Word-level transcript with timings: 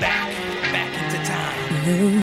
back, 0.00 0.30
back 0.72 0.90
into 0.98 1.18
time. 1.24 2.22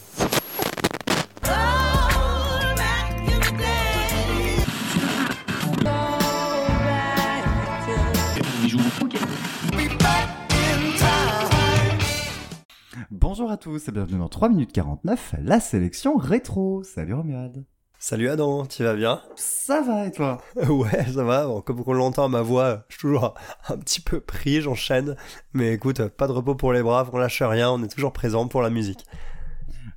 Bonjour 13.12 13.52
à 13.52 13.58
tous 13.58 13.88
et 13.88 13.92
bienvenue 13.92 14.20
dans 14.20 14.30
3 14.30 14.50
minutes 14.50 14.74
49, 14.74 15.36
la 15.42 15.60
sélection 15.60 16.18
rétro. 16.18 16.84
Salut 16.84 17.14
Romuald. 17.14 17.66
Salut 18.04 18.30
Adam, 18.30 18.66
tu 18.66 18.84
vas 18.84 18.96
bien 18.96 19.22
Ça 19.36 19.80
va 19.84 20.08
et 20.08 20.12
toi 20.12 20.42
Ouais, 20.68 21.06
ça 21.14 21.24
va. 21.24 21.46
Bon, 21.46 21.62
comme 21.62 21.84
on 21.86 21.94
l'entend 21.94 22.30
ma 22.30 22.42
voix, 22.42 22.84
je 22.90 22.96
suis 22.96 23.02
toujours 23.02 23.36
un, 23.70 23.78
petit 23.78 24.02
peu 24.02 24.20
pris, 24.20 24.60
j'enchaîne. 24.60 25.16
Mais 25.54 25.74
écoute, 25.74 26.08
pas 26.08 26.26
de 26.26 26.32
repos 26.32 26.56
pour 26.56 26.74
les 26.74 26.82
braves, 26.82 27.12
on 27.14 27.20
lâche 27.20 27.44
rien, 27.44 27.70
on 27.70 27.84
est 27.84 27.88
toujours 27.88 28.12
présent 28.12 28.48
pour 28.48 28.64
la 28.64 28.72
musique. 28.72 29.06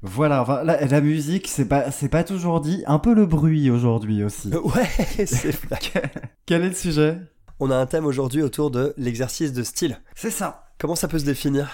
Voilà, 0.02 0.42
enfin, 0.42 0.62
la, 0.64 0.84
la 0.84 1.00
musique, 1.00 1.48
c'est 1.48 1.64
pas, 1.64 1.90
c'est 1.90 2.10
pas 2.10 2.24
toujours 2.24 2.60
dit. 2.60 2.84
Un 2.86 2.98
peu 2.98 3.14
le 3.14 3.24
bruit 3.24 3.70
aujourd'hui 3.70 4.22
aussi. 4.22 4.50
Ouais, 4.64 5.24
c'est 5.24 5.56
vrai. 5.64 5.78
Quel 6.46 6.62
est 6.62 6.68
le 6.68 6.74
sujet? 6.74 7.16
On 7.58 7.70
a 7.70 7.76
un 7.76 7.86
thème 7.86 8.04
aujourd'hui 8.04 8.42
autour 8.42 8.70
de 8.70 8.92
l'exercice 8.98 9.54
de 9.54 9.62
style. 9.62 9.98
C'est 10.14 10.30
ça. 10.30 10.66
Comment 10.78 10.94
ça 10.94 11.08
peut 11.08 11.18
se 11.18 11.24
définir? 11.24 11.70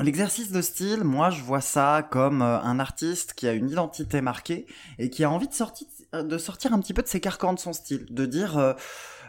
L'exercice 0.00 0.52
de 0.52 0.62
style, 0.62 1.02
moi 1.04 1.30
je 1.30 1.42
vois 1.42 1.60
ça 1.60 2.06
comme 2.10 2.42
euh, 2.42 2.60
un 2.60 2.78
artiste 2.78 3.34
qui 3.34 3.48
a 3.48 3.52
une 3.52 3.68
identité 3.68 4.20
marquée 4.20 4.66
et 4.98 5.10
qui 5.10 5.24
a 5.24 5.30
envie 5.30 5.48
de 5.48 5.52
sortir, 5.54 5.86
de 6.12 6.38
sortir 6.38 6.72
un 6.72 6.78
petit 6.80 6.94
peu 6.94 7.02
de 7.02 7.08
ses 7.08 7.20
carcans 7.20 7.52
de 7.52 7.58
son 7.58 7.72
style, 7.72 8.06
de 8.08 8.24
dire 8.24 8.56
euh, 8.56 8.72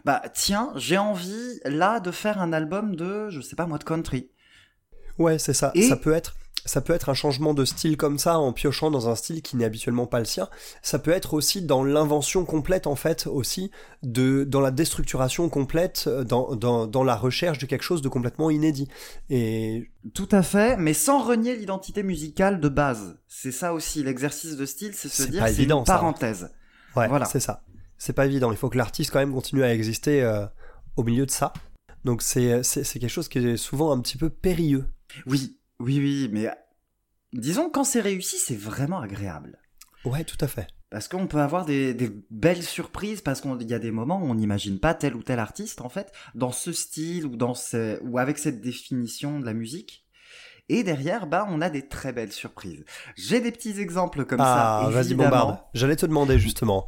bah 0.05 0.21
tiens 0.33 0.71
j'ai 0.75 0.97
envie 0.99 1.59
là 1.65 1.99
de 1.99 2.11
faire 2.11 2.39
un 2.41 2.53
album 2.53 2.95
de 2.95 3.29
je 3.29 3.41
sais 3.41 3.55
pas 3.55 3.65
moi 3.65 3.79
de 3.79 3.83
country. 3.83 4.29
Ouais, 5.17 5.39
c'est 5.39 5.53
ça. 5.53 5.71
Et- 5.73 5.87
Ça 5.89 5.95
peut 5.97 6.13
être. 6.13 6.35
Ça 6.65 6.81
peut 6.81 6.93
être 6.93 7.09
un 7.09 7.13
changement 7.13 7.53
de 7.53 7.65
style 7.65 7.97
comme 7.97 8.19
ça, 8.19 8.37
en 8.37 8.53
piochant 8.53 8.91
dans 8.91 9.09
un 9.09 9.15
style 9.15 9.41
qui 9.41 9.55
n'est 9.57 9.65
habituellement 9.65 10.05
pas 10.05 10.19
le 10.19 10.25
sien. 10.25 10.47
Ça 10.81 10.99
peut 10.99 11.11
être 11.11 11.33
aussi 11.33 11.61
dans 11.63 11.83
l'invention 11.83 12.45
complète, 12.45 12.85
en 12.87 12.95
fait, 12.95 13.25
aussi, 13.27 13.71
de, 14.03 14.43
dans 14.43 14.61
la 14.61 14.71
déstructuration 14.71 15.49
complète, 15.49 16.05
euh, 16.07 16.23
dans, 16.23 16.55
dans, 16.55 16.85
dans 16.87 17.03
la 17.03 17.15
recherche 17.15 17.57
de 17.57 17.65
quelque 17.65 17.81
chose 17.83 18.01
de 18.01 18.09
complètement 18.09 18.49
inédit. 18.51 18.87
Et 19.29 19.89
Tout 20.13 20.29
à 20.31 20.43
fait, 20.43 20.77
mais 20.77 20.93
sans 20.93 21.23
renier 21.23 21.55
l'identité 21.55 22.03
musicale 22.03 22.59
de 22.59 22.69
base. 22.69 23.17
C'est 23.27 23.51
ça 23.51 23.73
aussi 23.73 24.03
l'exercice 24.03 24.55
de 24.55 24.65
style, 24.65 24.93
c'est 24.93 25.09
se 25.09 25.23
dire 25.23 25.47
c'est 25.47 25.63
une 25.63 25.69
ça. 25.69 25.83
parenthèse. 25.95 26.51
Ouais, 26.95 27.07
Voilà. 27.07 27.25
c'est 27.25 27.39
ça. 27.39 27.63
C'est 27.97 28.13
pas 28.13 28.25
évident. 28.25 28.51
Il 28.51 28.57
faut 28.57 28.69
que 28.69 28.77
l'artiste 28.77 29.11
quand 29.11 29.19
même 29.19 29.33
continue 29.33 29.63
à 29.63 29.73
exister 29.73 30.21
euh, 30.23 30.45
au 30.95 31.03
milieu 31.03 31.25
de 31.25 31.31
ça. 31.31 31.53
Donc 32.03 32.21
c'est 32.23 32.63
c'est 32.63 32.83
c'est 32.83 32.97
quelque 32.99 33.11
chose 33.11 33.27
qui 33.29 33.37
est 33.37 33.57
souvent 33.57 33.91
un 33.91 33.99
petit 33.99 34.17
peu 34.17 34.29
périlleux. 34.29 34.85
Oui, 35.27 35.57
oui, 35.81 35.99
oui, 35.99 36.29
mais 36.31 36.49
disons 37.33 37.67
que 37.67 37.71
quand 37.71 37.83
c'est 37.83 38.01
réussi, 38.01 38.37
c'est 38.37 38.55
vraiment 38.55 38.99
agréable. 38.99 39.59
Ouais, 40.05 40.23
tout 40.23 40.37
à 40.41 40.47
fait. 40.47 40.67
Parce 40.89 41.07
qu'on 41.07 41.27
peut 41.27 41.39
avoir 41.39 41.65
des, 41.65 41.93
des 41.93 42.11
belles 42.29 42.63
surprises, 42.63 43.21
parce 43.21 43.39
qu'il 43.39 43.69
y 43.69 43.73
a 43.73 43.79
des 43.79 43.91
moments 43.91 44.19
où 44.21 44.25
on 44.25 44.35
n'imagine 44.35 44.79
pas 44.79 44.93
tel 44.93 45.15
ou 45.15 45.23
tel 45.23 45.39
artiste, 45.39 45.79
en 45.81 45.89
fait, 45.89 46.11
dans 46.35 46.51
ce 46.51 46.73
style 46.73 47.25
ou, 47.25 47.35
dans 47.37 47.53
ce, 47.53 48.01
ou 48.03 48.17
avec 48.17 48.37
cette 48.37 48.61
définition 48.61 49.39
de 49.39 49.45
la 49.45 49.53
musique. 49.53 50.05
Et 50.69 50.83
derrière, 50.83 51.27
bah, 51.27 51.47
on 51.49 51.61
a 51.61 51.69
des 51.69 51.87
très 51.87 52.11
belles 52.13 52.31
surprises. 52.31 52.83
J'ai 53.15 53.39
des 53.41 53.51
petits 53.51 53.79
exemples 53.79 54.25
comme 54.25 54.41
ah, 54.41 54.81
ça. 54.83 54.89
vas-y 54.89 55.07
évidemment. 55.07 55.29
bombarde. 55.29 55.59
J'allais 55.73 55.95
te 55.95 56.05
demander 56.05 56.39
justement. 56.39 56.87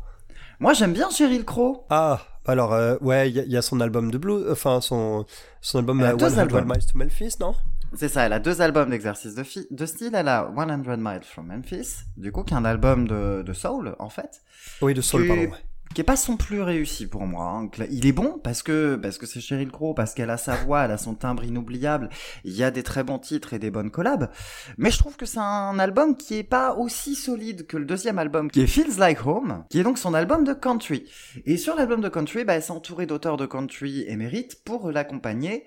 Moi, 0.60 0.74
j'aime 0.74 0.94
bien 0.94 1.10
Cheryl 1.10 1.44
Crow. 1.46 1.86
Ah, 1.90 2.22
alors 2.46 2.74
euh, 2.74 2.98
ouais, 3.02 3.30
il 3.30 3.36
y, 3.36 3.40
a- 3.40 3.44
il 3.44 3.52
y 3.52 3.58
a 3.58 3.62
son 3.62 3.80
album 3.82 4.12
de 4.12 4.18
blues, 4.18 4.46
enfin 4.52 4.82
son 4.82 5.26
son 5.62 5.80
album 5.80 6.02
euh, 6.02 6.18
100 6.18 6.38
albums. 6.38 6.66
Miles 6.66 6.86
to 6.86 6.98
Memphis, 6.98 7.36
non? 7.40 7.56
C'est 7.96 8.10
ça, 8.10 8.26
elle 8.26 8.34
a 8.34 8.40
deux 8.40 8.62
albums 8.62 8.90
d'exercice 8.90 9.36
de, 9.36 9.86
style. 9.86 10.12
Elle 10.14 10.28
a 10.28 10.52
100 10.56 10.98
Miles 10.98 11.24
from 11.24 11.48
Memphis, 11.48 12.00
du 12.18 12.32
coup, 12.32 12.44
qui 12.44 12.54
est 12.54 12.58
un 12.58 12.66
album 12.66 13.08
de, 13.08 13.44
de 13.44 13.54
soul, 13.54 13.96
en 14.00 14.10
fait. 14.10 14.42
Oui, 14.82 14.94
de 14.94 15.02
soul, 15.02 15.22
Qui- 15.24 15.28
pardon. 15.28 15.42
ouais. 15.44 15.50
qui 15.94 16.02
est 16.02 16.06
pas 16.06 16.16
son 16.16 16.36
plus 16.38 16.62
réussi 16.64 17.06
pour 17.06 17.28
moi. 17.28 17.46
hein. 17.52 17.70
Il 17.92 18.08
est 18.08 18.12
bon 18.14 18.40
parce 18.44 18.64
que 18.64 18.96
parce 18.96 19.20
que 19.20 19.28
c'est 19.28 19.40
Cheryl 19.42 19.70
Crow, 19.70 19.94
parce 19.94 20.16
qu'elle 20.16 20.32
a 20.32 20.38
sa 20.38 20.56
voix, 20.56 20.86
elle 20.86 20.92
a 20.92 20.98
son 20.98 21.14
timbre 21.14 21.44
inoubliable. 21.44 22.10
Il 22.44 22.54
y 22.54 22.64
a 22.64 22.72
des 22.72 22.82
très 22.82 23.04
bons 23.04 23.20
titres 23.20 23.54
et 23.54 23.60
des 23.60 23.70
bonnes 23.70 23.92
collabs. 23.92 24.32
Mais 24.80 24.90
je 24.90 24.98
trouve 24.98 25.16
que 25.18 25.28
c'est 25.28 25.38
un 25.40 25.78
album 25.78 26.18
qui 26.18 26.36
est 26.40 26.44
pas 26.44 26.74
aussi 26.74 27.14
solide 27.14 27.68
que 27.68 27.78
le 27.78 27.86
deuxième 27.86 28.18
album, 28.18 28.50
qui 28.50 28.62
est 28.62 28.68
Feels 28.68 28.98
Like 28.98 29.24
Home, 29.28 29.66
qui 29.70 29.80
est 29.80 29.84
donc 29.84 30.00
son 30.00 30.16
album 30.16 30.44
de 30.46 30.54
country. 30.54 31.08
Et 31.46 31.58
sur 31.58 31.76
l'album 31.76 32.02
de 32.02 32.10
country, 32.10 32.44
bah, 32.44 32.56
elle 32.56 32.64
s'est 32.64 32.72
entourée 32.72 33.06
d'auteurs 33.06 33.38
de 33.38 33.46
country 33.46 34.04
émérites 34.08 34.64
pour 34.66 34.90
l'accompagner. 34.92 35.66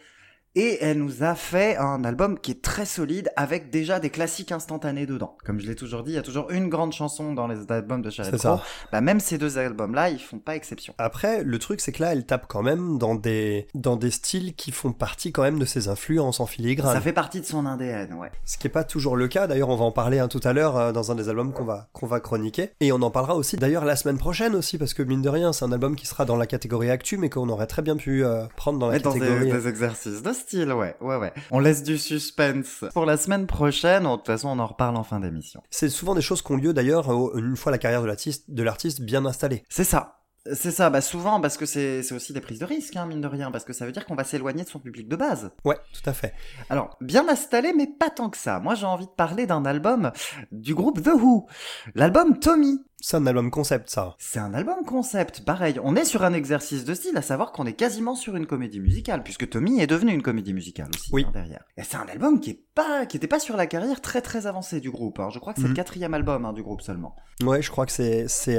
Et 0.58 0.78
elle 0.82 0.98
nous 0.98 1.22
a 1.22 1.34
fait 1.34 1.76
un 1.76 2.02
album 2.02 2.38
qui 2.38 2.50
est 2.52 2.62
très 2.62 2.86
solide 2.86 3.30
avec 3.36 3.68
déjà 3.70 4.00
des 4.00 4.08
classiques 4.08 4.52
instantanés 4.52 5.04
dedans. 5.04 5.36
Comme 5.44 5.60
je 5.60 5.66
l'ai 5.66 5.74
toujours 5.74 6.02
dit, 6.02 6.12
il 6.12 6.14
y 6.14 6.18
a 6.18 6.22
toujours 6.22 6.50
une 6.50 6.70
grande 6.70 6.94
chanson 6.94 7.34
dans 7.34 7.46
les 7.46 7.70
albums 7.70 8.00
de 8.00 8.08
Cheryl 8.08 8.30
C'est 8.32 8.38
Crow. 8.38 8.56
ça. 8.56 8.62
Bah, 8.90 9.02
même 9.02 9.20
ces 9.20 9.36
deux 9.36 9.58
albums-là, 9.58 10.08
ils 10.08 10.18
font 10.18 10.38
pas 10.38 10.56
exception. 10.56 10.94
Après, 10.96 11.44
le 11.44 11.58
truc 11.58 11.82
c'est 11.82 11.92
que 11.92 12.02
là, 12.02 12.12
elle 12.12 12.24
tape 12.24 12.46
quand 12.48 12.62
même 12.62 12.96
dans 12.96 13.14
des 13.14 13.66
dans 13.74 13.96
des 13.96 14.10
styles 14.10 14.54
qui 14.54 14.72
font 14.72 14.92
partie 14.92 15.30
quand 15.30 15.42
même 15.42 15.58
de 15.58 15.66
ses 15.66 15.88
influences 15.88 16.40
en 16.40 16.46
filigrane. 16.46 16.94
Ça 16.94 17.02
fait 17.02 17.12
partie 17.12 17.42
de 17.42 17.46
son 17.46 17.66
ADN, 17.66 18.14
ouais. 18.14 18.30
Ce 18.46 18.56
qui 18.56 18.66
est 18.66 18.70
pas 18.70 18.84
toujours 18.84 19.16
le 19.16 19.28
cas. 19.28 19.46
D'ailleurs, 19.46 19.68
on 19.68 19.76
va 19.76 19.84
en 19.84 19.92
parler 19.92 20.20
un 20.20 20.28
tout 20.28 20.40
à 20.42 20.54
l'heure 20.54 20.78
euh, 20.78 20.92
dans 20.92 21.12
un 21.12 21.16
des 21.16 21.28
albums 21.28 21.52
qu'on 21.52 21.64
va 21.66 21.88
qu'on 21.92 22.06
va 22.06 22.18
chroniquer. 22.20 22.70
Et 22.80 22.92
on 22.92 23.02
en 23.02 23.10
parlera 23.10 23.34
aussi 23.36 23.56
d'ailleurs 23.56 23.84
la 23.84 23.94
semaine 23.96 24.16
prochaine 24.16 24.54
aussi 24.54 24.78
parce 24.78 24.94
que 24.94 25.02
mine 25.02 25.20
de 25.20 25.28
rien, 25.28 25.52
c'est 25.52 25.66
un 25.66 25.72
album 25.72 25.96
qui 25.96 26.06
sera 26.06 26.24
dans 26.24 26.36
la 26.36 26.46
catégorie 26.46 26.90
actu, 26.90 27.18
mais 27.18 27.28
qu'on 27.28 27.50
aurait 27.50 27.66
très 27.66 27.82
bien 27.82 27.96
pu 27.96 28.24
euh, 28.24 28.46
prendre 28.56 28.78
dans 28.78 28.86
la 28.86 28.94
Mais 28.94 29.00
dans 29.00 29.12
des, 29.12 29.20
catégorie. 29.20 29.52
des 29.52 29.68
exercices 29.68 30.22
de 30.22 30.32
style, 30.46 30.72
ouais, 30.72 30.96
ouais, 31.00 31.16
ouais. 31.16 31.32
On 31.50 31.58
laisse 31.58 31.82
du 31.82 31.98
suspense 31.98 32.84
pour 32.94 33.04
la 33.04 33.16
semaine 33.16 33.46
prochaine. 33.46 34.04
De 34.04 34.16
toute 34.16 34.26
façon, 34.26 34.48
on 34.48 34.58
en 34.60 34.66
reparle 34.66 34.96
en 34.96 35.02
fin 35.02 35.18
d'émission. 35.18 35.62
C'est 35.70 35.88
souvent 35.88 36.14
des 36.14 36.22
choses 36.22 36.40
qui 36.40 36.52
ont 36.52 36.56
lieu 36.56 36.72
d'ailleurs 36.72 37.10
une 37.36 37.56
fois 37.56 37.72
la 37.72 37.78
carrière 37.78 38.02
de 38.02 38.62
l'artiste 38.62 39.00
bien 39.00 39.26
installée. 39.26 39.64
C'est 39.68 39.84
ça. 39.84 40.12
C'est 40.52 40.70
ça, 40.70 40.90
bah 40.90 41.00
souvent 41.00 41.40
parce 41.40 41.56
que 41.56 41.66
c'est 41.66 42.04
c'est 42.04 42.14
aussi 42.14 42.32
des 42.32 42.40
prises 42.40 42.60
de 42.60 42.64
risque, 42.64 42.94
hein, 42.94 43.06
mine 43.06 43.20
de 43.20 43.26
rien, 43.26 43.50
parce 43.50 43.64
que 43.64 43.72
ça 43.72 43.84
veut 43.84 43.90
dire 43.90 44.06
qu'on 44.06 44.14
va 44.14 44.22
s'éloigner 44.22 44.62
de 44.62 44.68
son 44.68 44.78
public 44.78 45.08
de 45.08 45.16
base. 45.16 45.50
Ouais, 45.64 45.76
tout 45.92 46.08
à 46.08 46.12
fait. 46.12 46.34
Alors, 46.70 46.96
bien 47.00 47.28
installé, 47.28 47.72
mais 47.76 47.88
pas 47.88 48.10
tant 48.10 48.30
que 48.30 48.36
ça. 48.36 48.60
Moi, 48.60 48.76
j'ai 48.76 48.86
envie 48.86 49.06
de 49.06 49.10
parler 49.10 49.46
d'un 49.46 49.64
album 49.64 50.12
du 50.52 50.72
groupe 50.72 51.02
The 51.02 51.08
Who. 51.08 51.48
L'album 51.96 52.38
Tommy. 52.38 52.78
C'est 52.98 53.16
un 53.18 53.26
album 53.26 53.50
concept, 53.50 53.90
ça. 53.90 54.16
C'est 54.18 54.38
un 54.38 54.54
album 54.54 54.84
concept, 54.86 55.44
pareil. 55.44 55.78
On 55.84 55.94
est 55.96 56.04
sur 56.06 56.24
un 56.24 56.32
exercice 56.32 56.84
de 56.86 56.94
style, 56.94 57.16
à 57.16 57.22
savoir 57.22 57.52
qu'on 57.52 57.66
est 57.66 57.74
quasiment 57.74 58.14
sur 58.14 58.36
une 58.36 58.46
comédie 58.46 58.80
musicale, 58.80 59.22
puisque 59.22 59.48
Tommy 59.50 59.80
est 59.80 59.86
devenu 59.86 60.12
une 60.12 60.22
comédie 60.22 60.54
musicale 60.54 60.88
aussi 60.94 61.10
Oui. 61.12 61.24
hein, 61.28 61.30
derrière. 61.32 61.64
Et 61.76 61.82
c'est 61.82 61.98
un 61.98 62.06
album 62.08 62.40
qui 62.40 62.50
est 62.50 62.60
pas, 62.74 63.04
qui 63.04 63.18
était 63.18 63.26
pas 63.26 63.38
sur 63.38 63.56
la 63.56 63.66
carrière 63.66 64.00
très 64.00 64.22
très 64.22 64.46
avancée 64.46 64.80
du 64.80 64.90
groupe. 64.90 65.20
hein. 65.20 65.28
Je 65.30 65.38
crois 65.38 65.52
que 65.52 65.60
c'est 65.60 65.64
Mhm. 65.66 65.72
le 65.72 65.76
quatrième 65.76 66.14
album 66.14 66.46
hein, 66.46 66.52
du 66.54 66.62
groupe 66.62 66.80
seulement. 66.80 67.14
Ouais, 67.44 67.60
je 67.60 67.70
crois 67.70 67.84
que 67.84 67.92
c'est 67.92 68.22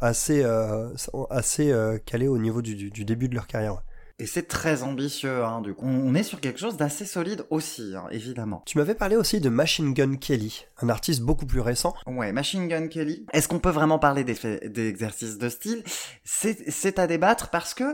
assez 0.00 0.42
euh, 0.42 0.88
assez 1.30 1.70
euh, 1.70 1.98
calé 1.98 2.28
au 2.28 2.38
niveau 2.38 2.62
du, 2.62 2.74
du, 2.76 2.90
du 2.90 3.04
début 3.04 3.28
de 3.28 3.34
leur 3.34 3.46
carrière. 3.46 3.74
ouais. 3.74 3.80
Et 4.18 4.26
c'est 4.26 4.48
très 4.48 4.82
ambitieux, 4.82 5.44
hein, 5.44 5.60
du 5.60 5.74
coup. 5.74 5.86
On 5.86 6.14
est 6.14 6.22
sur 6.22 6.40
quelque 6.40 6.58
chose 6.58 6.78
d'assez 6.78 7.04
solide 7.04 7.44
aussi, 7.50 7.94
hein, 7.94 8.06
évidemment. 8.10 8.62
Tu 8.64 8.78
m'avais 8.78 8.94
parlé 8.94 9.14
aussi 9.14 9.40
de 9.40 9.50
Machine 9.50 9.92
Gun 9.92 10.16
Kelly, 10.16 10.64
un 10.80 10.88
artiste 10.88 11.20
beaucoup 11.20 11.44
plus 11.44 11.60
récent. 11.60 11.94
Ouais, 12.06 12.32
Machine 12.32 12.66
Gun 12.66 12.88
Kelly. 12.88 13.26
Est-ce 13.34 13.46
qu'on 13.46 13.58
peut 13.58 13.70
vraiment 13.70 13.98
parler 13.98 14.24
d'exercices 14.24 15.36
de 15.36 15.48
style? 15.50 15.84
C'est 16.24 16.70
c'est 16.70 16.98
à 16.98 17.06
débattre 17.06 17.50
parce 17.50 17.74
que 17.74 17.84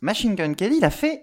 Machine 0.00 0.36
Gun 0.36 0.54
Kelly, 0.54 0.76
il 0.76 0.84
a 0.84 0.90
fait 0.90 1.22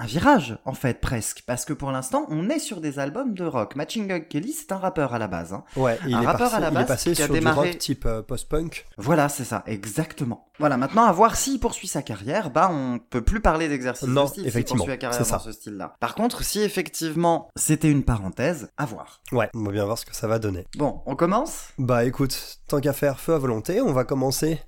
un 0.00 0.06
virage, 0.06 0.56
en 0.64 0.74
fait, 0.74 1.00
presque. 1.00 1.42
Parce 1.46 1.64
que 1.64 1.72
pour 1.72 1.90
l'instant, 1.90 2.24
on 2.28 2.48
est 2.50 2.60
sur 2.60 2.80
des 2.80 2.98
albums 3.00 3.34
de 3.34 3.44
rock. 3.44 3.74
Machine 3.74 4.06
Gun 4.06 4.20
Kelly, 4.20 4.52
c'est 4.52 4.70
un 4.72 4.76
rappeur 4.78 5.12
à 5.14 5.18
la 5.18 5.26
base. 5.26 5.52
Hein. 5.52 5.64
Ouais, 5.76 5.98
il 6.06 6.14
Un 6.14 6.22
est 6.22 6.26
rappeur 6.26 6.50
passé, 6.50 6.54
à 6.56 6.60
la 6.60 6.68
il 6.68 6.70
est 6.70 6.74
base 6.74 6.86
passé 6.86 7.12
qui 7.12 7.22
a 7.22 7.24
sur 7.26 7.34
démarré- 7.34 7.62
du 7.62 7.68
rock 7.72 7.78
type 7.78 8.06
euh, 8.06 8.22
post-punk. 8.22 8.86
Voilà, 8.96 9.28
c'est 9.28 9.44
ça, 9.44 9.64
exactement. 9.66 10.46
Voilà, 10.60 10.76
maintenant, 10.76 11.04
à 11.04 11.12
voir 11.12 11.36
s'il 11.36 11.58
poursuit 11.60 11.88
sa 11.88 12.02
carrière, 12.02 12.50
bah, 12.50 12.68
on 12.72 12.98
peut 12.98 13.22
plus 13.22 13.40
parler 13.40 13.68
d'exercice 13.68 14.08
de 14.08 14.14
style 14.26 14.28
s'il 14.42 14.46
effectivement, 14.46 14.84
poursuit 14.84 14.98
carrière 14.98 15.18
dans 15.18 15.24
ça. 15.24 15.38
ce 15.40 15.52
style-là. 15.52 15.94
Par 16.00 16.14
contre, 16.14 16.42
si 16.42 16.60
effectivement 16.60 17.48
c'était 17.56 17.90
une 17.90 18.02
parenthèse, 18.04 18.70
à 18.76 18.84
voir. 18.84 19.20
Ouais, 19.32 19.50
on 19.54 19.62
va 19.64 19.72
bien 19.72 19.84
voir 19.84 19.98
ce 19.98 20.04
que 20.06 20.14
ça 20.14 20.26
va 20.28 20.38
donner. 20.38 20.64
Bon, 20.76 21.00
on 21.06 21.16
commence? 21.16 21.68
Bah 21.78 22.04
écoute, 22.04 22.58
tant 22.68 22.80
qu'à 22.80 22.92
faire 22.92 23.18
feu 23.20 23.34
à 23.34 23.38
volonté, 23.38 23.80
on 23.80 23.92
va 23.92 24.04
commencer 24.04 24.60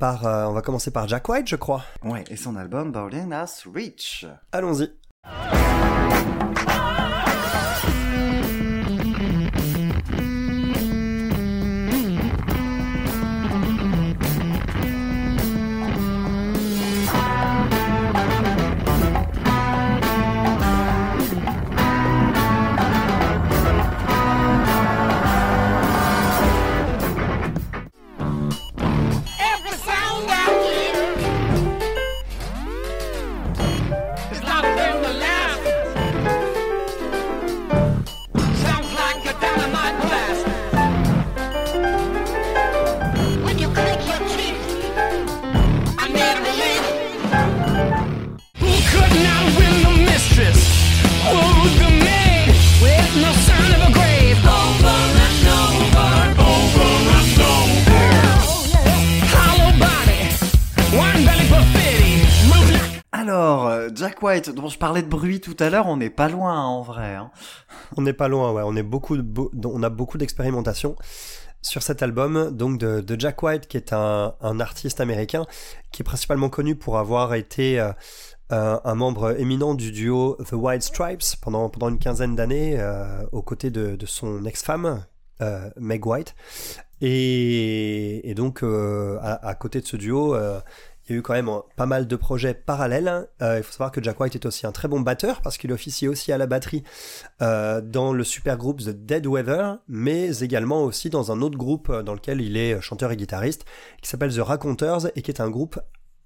par 0.00 0.26
euh, 0.26 0.46
on 0.46 0.52
va 0.52 0.62
commencer 0.62 0.90
par 0.90 1.06
Jack 1.06 1.28
White, 1.28 1.46
je 1.46 1.56
crois. 1.56 1.84
Ouais, 2.02 2.24
et 2.28 2.36
son 2.36 2.56
album 2.56 2.90
Bowling 2.90 3.32
As 3.32 3.64
Reach. 3.72 4.26
Allons-y. 4.50 4.90
Parlais 64.80 65.02
de 65.02 65.08
bruit 65.08 65.40
tout 65.40 65.56
à 65.60 65.70
l'heure, 65.70 65.86
on 65.86 65.98
n'est 65.98 66.10
pas 66.10 66.28
loin 66.28 66.54
hein, 66.54 66.64
en 66.64 66.82
vrai. 66.82 67.14
Hein. 67.14 67.30
On 67.96 68.02
n'est 68.02 68.14
pas 68.14 68.26
loin, 68.26 68.50
ouais. 68.50 68.62
On, 68.64 68.74
est 68.74 68.82
beaucoup 68.82 69.14
a 69.14 69.88
beaucoup 69.90 70.18
d'expérimentation 70.18 70.96
sur 71.62 71.82
cet 71.82 72.02
album, 72.02 72.50
donc 72.50 72.78
de, 72.78 73.20
Jack 73.20 73.42
White, 73.42 73.66
qui 73.68 73.76
est 73.76 73.92
un, 73.92 74.60
artiste 74.60 75.00
américain, 75.00 75.46
qui 75.92 76.02
est 76.02 76.04
principalement 76.04 76.48
connu 76.48 76.74
pour 76.74 76.98
avoir 76.98 77.34
été 77.34 77.78
euh, 77.78 77.92
un 78.50 78.94
membre 78.94 79.38
éminent 79.38 79.74
du 79.74 79.92
duo 79.92 80.38
The 80.48 80.54
White 80.54 80.82
Stripes 80.82 81.36
pendant, 81.42 81.68
pendant 81.68 81.90
une 81.90 81.98
quinzaine 81.98 82.34
d'années, 82.34 82.80
euh, 82.80 83.22
aux 83.32 83.42
côtés 83.42 83.70
de, 83.70 83.96
son 84.06 84.44
ex-femme, 84.46 85.04
euh, 85.42 85.70
Meg 85.76 86.06
White. 86.06 86.34
Et, 87.02 88.32
donc, 88.36 88.62
à, 88.62 89.54
côté 89.54 89.82
de 89.82 89.86
ce 89.86 89.96
duo, 89.96 90.34
il 91.08 91.12
y 91.12 91.14
a 91.16 91.18
eu 91.18 91.22
quand 91.22 91.32
même 91.32 91.50
pas 91.76 91.86
mal 91.86 92.06
de 92.06 92.16
projets 92.16 92.54
parallèles. 92.54 93.28
Euh, 93.42 93.58
il 93.58 93.62
faut 93.62 93.72
savoir 93.72 93.90
que 93.90 94.02
Jack 94.02 94.20
White 94.20 94.34
est 94.34 94.46
aussi 94.46 94.66
un 94.66 94.72
très 94.72 94.88
bon 94.88 95.00
batteur 95.00 95.42
parce 95.42 95.58
qu'il 95.58 95.72
officie 95.72 96.06
aussi 96.08 96.32
à 96.32 96.38
la 96.38 96.46
batterie 96.46 96.84
euh, 97.42 97.80
dans 97.80 98.12
le 98.12 98.24
super 98.24 98.56
groupe 98.56 98.80
The 98.80 98.90
Dead 98.90 99.26
Weather, 99.26 99.78
mais 99.88 100.38
également 100.38 100.84
aussi 100.84 101.10
dans 101.10 101.32
un 101.32 101.40
autre 101.42 101.58
groupe 101.58 101.90
dans 101.90 102.14
lequel 102.14 102.40
il 102.40 102.56
est 102.56 102.80
chanteur 102.80 103.10
et 103.12 103.16
guitariste 103.16 103.64
qui 104.02 104.08
s'appelle 104.08 104.34
The 104.34 104.40
Raconteurs 104.40 105.06
et 105.16 105.22
qui 105.22 105.30
est 105.30 105.40
un 105.40 105.50
groupe 105.50 105.80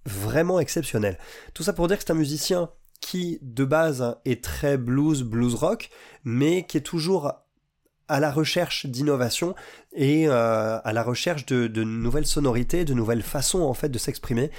vraiment 0.06 0.60
exceptionnel. 0.60 1.18
Tout 1.54 1.62
ça 1.62 1.72
pour 1.72 1.88
dire 1.88 1.96
que 1.96 2.04
c'est 2.06 2.12
un 2.12 2.16
musicien 2.16 2.70
qui 3.00 3.38
de 3.42 3.64
base 3.64 4.16
est 4.24 4.42
très 4.42 4.78
blues, 4.78 5.22
blues 5.22 5.54
rock, 5.54 5.90
mais 6.24 6.66
qui 6.66 6.78
est 6.78 6.82
toujours 6.82 7.32
à 8.08 8.20
la 8.20 8.30
recherche 8.30 8.86
d'innovation 8.86 9.54
et 9.92 10.28
euh, 10.28 10.78
à 10.82 10.92
la 10.92 11.02
recherche 11.02 11.46
de, 11.46 11.84
nouvelles 11.84 12.26
sonorités, 12.26 12.84
de 12.84 12.94
nouvelles 12.94 13.22
façons 13.22 13.62
en 13.62 13.74
fait 13.74 13.88
de 13.88 13.98
s'exprimer. 13.98 14.50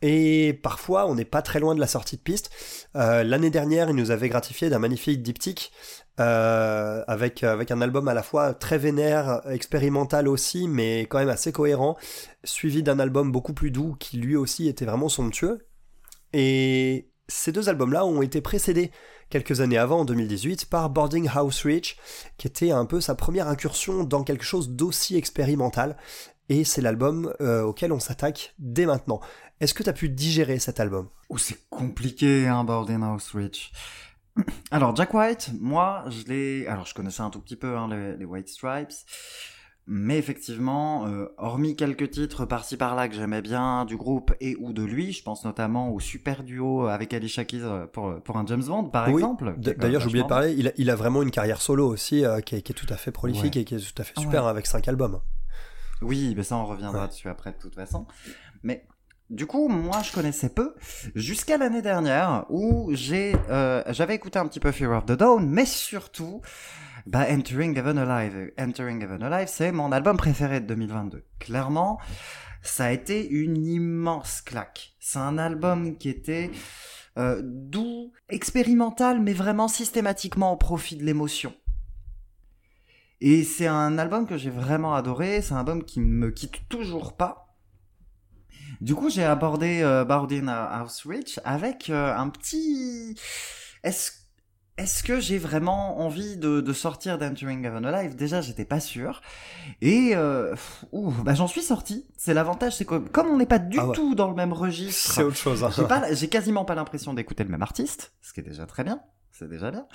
Et 0.00 0.58
parfois, 0.62 1.06
on 1.08 1.16
n'est 1.16 1.24
pas 1.24 1.42
très 1.42 1.58
loin 1.58 1.74
de 1.74 1.80
la 1.80 1.88
sortie 1.88 2.16
de 2.16 2.22
piste. 2.22 2.50
Euh, 2.94 3.24
l'année 3.24 3.50
dernière, 3.50 3.90
il 3.90 3.96
nous 3.96 4.12
avait 4.12 4.28
gratifié 4.28 4.70
d'un 4.70 4.78
magnifique 4.78 5.22
diptyque 5.22 5.72
euh, 6.20 7.02
avec, 7.08 7.42
avec 7.42 7.72
un 7.72 7.80
album 7.80 8.06
à 8.06 8.14
la 8.14 8.22
fois 8.22 8.54
très 8.54 8.78
vénère, 8.78 9.42
expérimental 9.50 10.28
aussi, 10.28 10.68
mais 10.68 11.02
quand 11.02 11.18
même 11.18 11.28
assez 11.28 11.50
cohérent, 11.50 11.96
suivi 12.44 12.84
d'un 12.84 13.00
album 13.00 13.32
beaucoup 13.32 13.54
plus 13.54 13.72
doux 13.72 13.96
qui 13.98 14.18
lui 14.18 14.36
aussi 14.36 14.68
était 14.68 14.84
vraiment 14.84 15.08
somptueux. 15.08 15.66
Et 16.32 17.10
ces 17.26 17.50
deux 17.50 17.68
albums-là 17.68 18.04
ont 18.04 18.22
été 18.22 18.40
précédés 18.40 18.92
quelques 19.30 19.60
années 19.60 19.78
avant, 19.78 20.00
en 20.00 20.04
2018, 20.04 20.66
par 20.66 20.90
Boarding 20.90 21.28
House 21.32 21.64
Reach, 21.64 21.96
qui 22.36 22.46
était 22.46 22.70
un 22.70 22.86
peu 22.86 23.00
sa 23.00 23.14
première 23.14 23.48
incursion 23.48 24.04
dans 24.04 24.24
quelque 24.24 24.44
chose 24.44 24.70
d'aussi 24.70 25.16
expérimental. 25.16 25.96
Et 26.48 26.64
c'est 26.64 26.80
l'album 26.80 27.34
euh, 27.40 27.62
auquel 27.62 27.92
on 27.92 28.00
s'attaque 28.00 28.54
dès 28.58 28.86
maintenant. 28.86 29.20
Est-ce 29.60 29.74
que 29.74 29.82
tu 29.82 29.90
as 29.90 29.92
pu 29.92 30.08
digérer 30.08 30.58
cet 30.58 30.80
album? 30.80 31.08
Oh, 31.28 31.36
c'est 31.36 31.68
compliqué, 31.68 32.46
hein, 32.46 32.64
Boarding 32.64 33.02
House 33.02 33.32
Reach. 33.34 33.72
Alors, 34.70 34.96
Jack 34.96 35.12
White, 35.12 35.50
moi, 35.60 36.04
je 36.08 36.24
l'ai... 36.24 36.66
Alors, 36.66 36.86
je 36.86 36.94
connaissais 36.94 37.22
un 37.22 37.30
tout 37.30 37.40
petit 37.40 37.56
peu 37.56 37.76
hein, 37.76 37.88
les 37.88 38.24
White 38.24 38.48
Stripes. 38.48 38.94
Mais 39.90 40.18
effectivement, 40.18 41.06
euh, 41.06 41.32
hormis 41.38 41.74
quelques 41.74 42.10
titres 42.10 42.44
par-ci 42.44 42.76
par-là 42.76 43.08
que 43.08 43.14
j'aimais 43.14 43.40
bien 43.40 43.86
du 43.86 43.96
groupe 43.96 44.34
et 44.38 44.54
ou 44.56 44.74
de 44.74 44.82
lui, 44.82 45.12
je 45.12 45.22
pense 45.22 45.46
notamment 45.46 45.90
au 45.90 45.98
super 45.98 46.44
duo 46.44 46.88
avec 46.88 47.14
Alicia 47.14 47.46
Keys 47.46 47.62
euh, 47.62 47.86
pour, 47.86 48.20
pour 48.20 48.36
un 48.36 48.44
James 48.44 48.62
Bond, 48.62 48.90
par 48.90 49.08
exemple. 49.08 49.54
D'ailleurs, 49.56 50.02
j'ai 50.02 50.08
oublié 50.08 50.24
de 50.24 50.28
parler, 50.28 50.52
il 50.58 50.68
a, 50.68 50.72
il 50.76 50.90
a, 50.90 50.94
vraiment 50.94 51.22
une 51.22 51.30
carrière 51.30 51.62
solo 51.62 51.88
aussi 51.88 52.22
euh, 52.22 52.40
qui, 52.42 52.56
est, 52.56 52.60
qui, 52.60 52.72
est, 52.72 52.74
tout 52.74 52.86
à 52.90 52.98
fait 52.98 53.12
prolifique 53.12 53.56
et 53.56 53.64
qui 53.64 53.76
est 53.76 53.78
tout 53.78 54.02
à 54.02 54.04
fait 54.04 54.20
super 54.20 54.44
avec 54.46 54.66
cinq 54.66 54.88
albums. 54.88 55.22
Oui, 56.02 56.34
mais 56.36 56.42
ça 56.42 56.56
on 56.56 56.66
reviendra 56.66 57.08
dessus 57.08 57.30
après 57.30 57.52
de 57.52 57.58
toute 57.58 57.74
façon. 57.74 58.06
Mais 58.62 58.84
du 59.30 59.46
coup, 59.46 59.68
moi, 59.68 60.02
je 60.02 60.12
connaissais 60.12 60.50
peu 60.50 60.74
jusqu'à 61.14 61.56
l'année 61.56 61.82
dernière 61.82 62.44
où 62.50 62.90
j'ai, 62.92 63.34
j'avais 63.88 64.16
écouté 64.16 64.38
un 64.38 64.46
petit 64.46 64.60
peu 64.60 64.70
Fear 64.70 64.98
of 64.98 65.06
the 65.06 65.12
Dawn, 65.12 65.48
mais 65.48 65.64
surtout, 65.64 66.42
bah, 67.08 67.26
Entering 67.30 67.74
Heaven 67.76 67.96
Alive. 67.96 68.52
Entering 68.58 69.02
Heaven 69.02 69.22
Alive, 69.22 69.48
c'est 69.48 69.72
mon 69.72 69.92
album 69.92 70.18
préféré 70.18 70.60
de 70.60 70.66
2022. 70.66 71.24
Clairement, 71.38 71.98
ça 72.60 72.84
a 72.84 72.92
été 72.92 73.26
une 73.26 73.66
immense 73.66 74.42
claque. 74.42 74.94
C'est 75.00 75.18
un 75.18 75.38
album 75.38 75.96
qui 75.96 76.10
était 76.10 76.50
euh, 77.16 77.40
doux, 77.42 78.12
expérimental, 78.28 79.22
mais 79.22 79.32
vraiment 79.32 79.68
systématiquement 79.68 80.52
au 80.52 80.56
profit 80.56 80.96
de 80.96 81.04
l'émotion. 81.04 81.54
Et 83.22 83.42
c'est 83.42 83.66
un 83.66 83.96
album 83.96 84.26
que 84.26 84.36
j'ai 84.36 84.50
vraiment 84.50 84.94
adoré, 84.94 85.40
c'est 85.40 85.54
un 85.54 85.60
album 85.60 85.84
qui 85.84 86.00
ne 86.00 86.04
me 86.04 86.30
quitte 86.30 86.68
toujours 86.68 87.16
pas. 87.16 87.56
Du 88.82 88.94
coup, 88.94 89.08
j'ai 89.08 89.24
abordé 89.24 89.80
euh, 89.80 90.04
House 90.06 91.06
Rich 91.06 91.40
avec 91.44 91.88
euh, 91.88 92.14
un 92.14 92.28
petit... 92.28 93.18
Est-ce 93.82 94.27
est-ce 94.78 95.02
que 95.02 95.18
j'ai 95.18 95.38
vraiment 95.38 96.00
envie 96.00 96.36
de, 96.36 96.72
sortir 96.72 97.18
d'Entering 97.18 97.64
Heaven 97.64 97.84
Alive? 97.84 98.14
Déjà, 98.14 98.40
j'étais 98.40 98.64
pas 98.64 98.78
sûr. 98.78 99.20
Et 99.82 100.12
euh, 100.14 100.54
bah, 101.24 101.34
j'en 101.34 101.48
suis 101.48 101.62
sorti. 101.62 102.06
C'est 102.16 102.32
l'avantage, 102.32 102.76
c'est 102.76 102.84
que 102.84 102.96
comme 102.96 103.26
on 103.26 103.36
n'est 103.36 103.46
pas 103.46 103.58
du 103.58 103.78
ah 103.80 103.90
tout 103.92 104.14
dans 104.14 104.28
le 104.28 104.34
même 104.34 104.52
registre, 104.52 105.12
c'est 105.12 105.22
autre 105.22 105.36
chose. 105.36 105.64
Hein. 105.64 105.70
J'ai, 106.12 106.28
quasiment 106.28 106.64
pas 106.64 106.76
l'impression 106.76 107.12
d'écouter 107.12 107.42
le 107.42 107.50
même 107.50 107.62
artiste, 107.62 108.12
ce 108.22 108.32
qui 108.32 108.40
est 108.40 108.44
déjà 108.44 108.66
très 108.66 108.84
bien. 108.84 109.00
C'est 109.32 109.48
déjà 109.48 109.70
bien. 109.70 109.86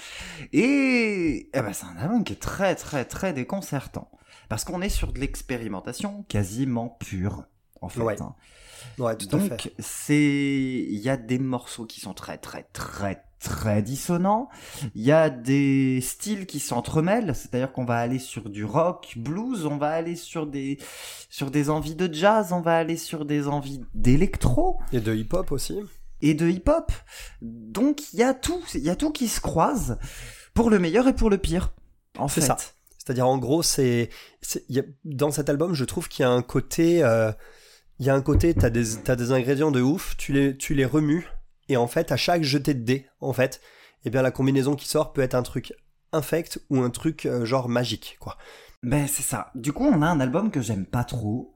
Et 0.52 1.50
eh 1.54 1.62
ben, 1.62 1.74
c'est 1.74 1.86
un 1.86 1.98
album 1.98 2.24
qui 2.24 2.34
est 2.34 2.42
très 2.42 2.76
très 2.76 3.04
très 3.06 3.34
déconcertant 3.34 4.10
parce 4.48 4.64
qu'on 4.64 4.82
est 4.82 4.90
sur 4.90 5.12
de 5.12 5.20
l'expérimentation 5.20 6.24
quasiment 6.28 6.90
pure 7.00 7.46
en 7.82 7.90
fait. 7.90 8.02
Ouais. 8.02 8.22
Hein. 8.22 8.36
Ouais, 8.98 9.16
tout 9.16 9.28
Donc, 9.28 9.52
à 9.52 9.58
fait. 9.58 9.74
c'est, 9.80 10.16
il 10.18 11.00
y 11.00 11.10
a 11.10 11.18
des 11.18 11.40
morceaux 11.40 11.86
qui 11.86 12.00
sont 12.00 12.14
très 12.14 12.38
très 12.38 12.64
très 12.74 13.24
très 13.44 13.82
dissonant. 13.82 14.50
Il 14.96 15.04
y 15.04 15.12
a 15.12 15.30
des 15.30 16.02
styles 16.02 16.46
qui 16.46 16.60
s'entremêlent, 16.60 17.36
c'est-à-dire 17.36 17.72
qu'on 17.72 17.86
va 17.86 17.98
aller 17.98 18.20
sur 18.20 18.50
du 18.50 18.66
rock, 18.66 19.14
blues, 19.18 19.66
on 19.66 19.78
va 19.78 19.90
aller 19.90 20.16
sur 20.16 20.48
des 20.48 20.80
sur 21.30 21.52
des 21.52 21.70
envies 21.70 21.96
de 21.96 22.12
jazz, 22.12 22.54
on 22.54 22.62
va 22.62 22.78
aller 22.78 22.98
sur 22.98 23.26
des 23.26 23.48
envies 23.48 23.82
d'électro 23.94 24.80
et 24.92 25.00
de 25.00 25.14
hip-hop 25.14 25.52
aussi. 25.52 25.80
Et 26.22 26.34
de 26.34 26.48
hip-hop. 26.48 26.92
Donc 27.42 28.14
il 28.14 28.20
y 28.20 28.24
a 28.24 28.34
tout, 28.34 28.64
il 28.74 28.84
y 28.84 28.90
a 28.90 28.96
tout 28.96 29.12
qui 29.12 29.28
se 29.28 29.42
croise 29.42 29.98
pour 30.54 30.70
le 30.70 30.80
meilleur 30.80 31.08
et 31.08 31.14
pour 31.14 31.30
le 31.30 31.38
pire. 31.38 31.74
En 32.18 32.28
fait. 32.28 32.42
ça. 32.42 32.58
C'est-à-dire 32.98 33.28
en 33.28 33.38
gros, 33.38 33.64
c'est 33.64 34.10
dans 35.04 35.32
cet 35.32 35.50
album, 35.50 35.74
je 35.74 35.84
trouve 35.84 36.08
qu'il 36.08 36.24
y 36.24 36.26
a 36.26 36.32
un 36.32 36.42
côté 36.42 37.04
euh, 37.04 37.34
il 38.00 38.06
y 38.06 38.10
a 38.10 38.16
un 38.16 38.22
côté, 38.22 38.54
t'as 38.54 38.70
des, 38.70 39.10
as 39.10 39.16
des 39.16 39.32
ingrédients 39.32 39.72
de 39.72 39.82
ouf, 39.82 40.18
tu 40.18 40.34
les, 40.34 40.58
tu 40.58 40.74
les 40.74 40.86
remues, 40.86 41.28
et 41.70 41.78
en 41.78 41.88
fait, 41.88 42.12
à 42.12 42.18
chaque 42.18 42.44
jeté 42.44 42.74
de 42.74 42.84
dés, 42.84 43.08
en 43.20 43.34
fait, 43.34 43.62
eh 44.06 44.10
bien 44.10 44.22
la 44.22 44.32
combinaison 44.32 44.76
qui 44.76 44.88
sort 44.88 45.14
peut 45.14 45.22
être 45.22 45.36
un 45.36 45.44
truc 45.44 45.74
infect 46.12 46.60
ou 46.70 46.82
un 46.82 46.90
truc 46.90 47.26
euh, 47.26 47.46
genre 47.46 47.70
magique, 47.70 48.18
quoi. 48.20 48.38
Ben 48.84 49.08
c'est 49.08 49.24
ça. 49.24 49.50
Du 49.56 49.72
coup, 49.72 49.86
on 49.86 50.02
a 50.02 50.08
un 50.08 50.20
album 50.20 50.52
que 50.52 50.62
j'aime 50.62 50.86
pas 50.86 51.06
trop, 51.06 51.53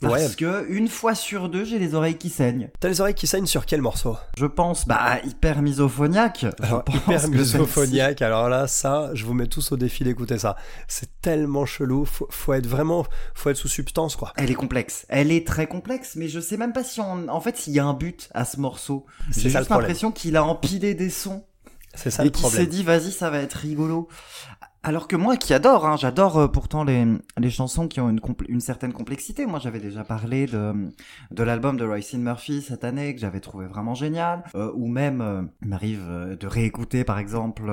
parce 0.00 0.36
que 0.36 0.66
une 0.68 0.88
fois 0.88 1.14
sur 1.14 1.48
deux, 1.48 1.64
j'ai 1.64 1.78
les 1.78 1.94
oreilles 1.94 2.16
qui 2.16 2.28
saignent. 2.28 2.68
T'as 2.80 2.88
les 2.88 3.00
oreilles 3.00 3.14
qui 3.14 3.26
saignent 3.26 3.46
sur 3.46 3.66
quel 3.66 3.82
morceau? 3.82 4.16
Je 4.36 4.46
pense, 4.46 4.86
bah, 4.86 5.18
hyper 5.24 5.62
misophoniaque. 5.62 6.46
hyper 6.88 7.28
misophoniaque. 7.28 8.22
Alors 8.22 8.48
là, 8.48 8.66
ça, 8.66 9.10
je 9.14 9.24
vous 9.24 9.34
mets 9.34 9.46
tous 9.46 9.72
au 9.72 9.76
défi 9.76 10.04
d'écouter 10.04 10.38
ça. 10.38 10.56
C'est 10.88 11.20
tellement 11.20 11.66
chelou. 11.66 12.04
Faut, 12.04 12.28
faut, 12.30 12.52
être 12.52 12.66
vraiment, 12.66 13.06
faut 13.34 13.50
être 13.50 13.56
sous 13.56 13.68
substance, 13.68 14.16
quoi. 14.16 14.32
Elle 14.36 14.50
est 14.50 14.54
complexe. 14.54 15.06
Elle 15.08 15.32
est 15.32 15.46
très 15.46 15.66
complexe, 15.66 16.16
mais 16.16 16.28
je 16.28 16.40
sais 16.40 16.56
même 16.56 16.72
pas 16.72 16.84
si 16.84 17.00
on, 17.00 17.28
en 17.28 17.40
fait, 17.40 17.56
s'il 17.56 17.72
y 17.72 17.78
a 17.78 17.84
un 17.84 17.94
but 17.94 18.28
à 18.34 18.44
ce 18.44 18.60
morceau. 18.60 19.06
J'ai 19.30 19.50
juste 19.50 19.70
l'impression 19.70 20.12
qu'il 20.12 20.36
a 20.36 20.44
empilé 20.44 20.94
des 20.94 21.10
sons. 21.10 21.44
C'est 21.96 22.10
ça 22.10 22.24
et 22.24 22.30
le. 22.30 22.30
Et 22.30 22.50
s'est 22.50 22.66
dit, 22.66 22.82
vas-y, 22.82 23.10
ça 23.10 23.30
va 23.30 23.38
être 23.38 23.54
rigolo. 23.54 24.08
Alors 24.86 25.08
que 25.08 25.16
moi 25.16 25.36
qui 25.36 25.52
adore, 25.52 25.84
hein, 25.84 25.96
j'adore 25.96 26.38
euh, 26.38 26.46
pourtant 26.46 26.84
les, 26.84 27.04
les 27.36 27.50
chansons 27.50 27.88
qui 27.88 28.00
ont 28.00 28.08
une, 28.08 28.20
une 28.48 28.60
certaine 28.60 28.92
complexité. 28.92 29.44
Moi 29.44 29.58
j'avais 29.58 29.80
déjà 29.80 30.04
parlé 30.04 30.46
de, 30.46 30.92
de 31.32 31.42
l'album 31.42 31.76
de 31.76 31.84
Royce 31.84 32.14
Murphy 32.14 32.62
cette 32.62 32.84
année 32.84 33.12
que 33.12 33.20
j'avais 33.20 33.40
trouvé 33.40 33.66
vraiment 33.66 33.94
génial. 33.96 34.44
Euh, 34.54 34.70
ou 34.76 34.86
même, 34.86 35.20
euh, 35.20 35.42
il 35.62 35.68
m'arrive 35.68 36.36
de 36.38 36.46
réécouter 36.46 37.02
par 37.02 37.18
exemple 37.18 37.68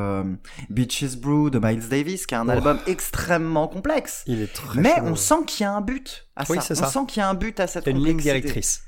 Beaches 0.72 1.18
Brew 1.18 1.52
de 1.52 1.60
Miles 1.60 1.88
Davis 1.88 2.26
qui 2.26 2.34
est 2.34 2.38
un 2.40 2.48
oh. 2.48 2.52
album 2.52 2.80
extrêmement 2.88 3.68
complexe. 3.68 4.24
Il 4.26 4.42
est 4.42 4.52
très 4.52 4.82
Mais 4.82 5.00
on 5.04 5.16
sent 5.16 5.46
qu'il 5.46 5.66
y 5.66 5.68
a 5.68 5.72
un 5.72 5.82
but 5.82 6.28
à 6.36 6.46
oui, 6.50 6.58
ça. 6.62 6.74
On 6.84 6.90
sent 6.90 7.06
qu'il 7.10 7.20
y 7.20 7.24
a 7.24 7.30
un 7.30 7.36
but 7.36 7.60
à 7.60 7.68
cette 7.68 7.84
complexité. 7.84 8.10
Une 8.10 8.18
ligne 8.18 8.24
directrice. 8.24 8.82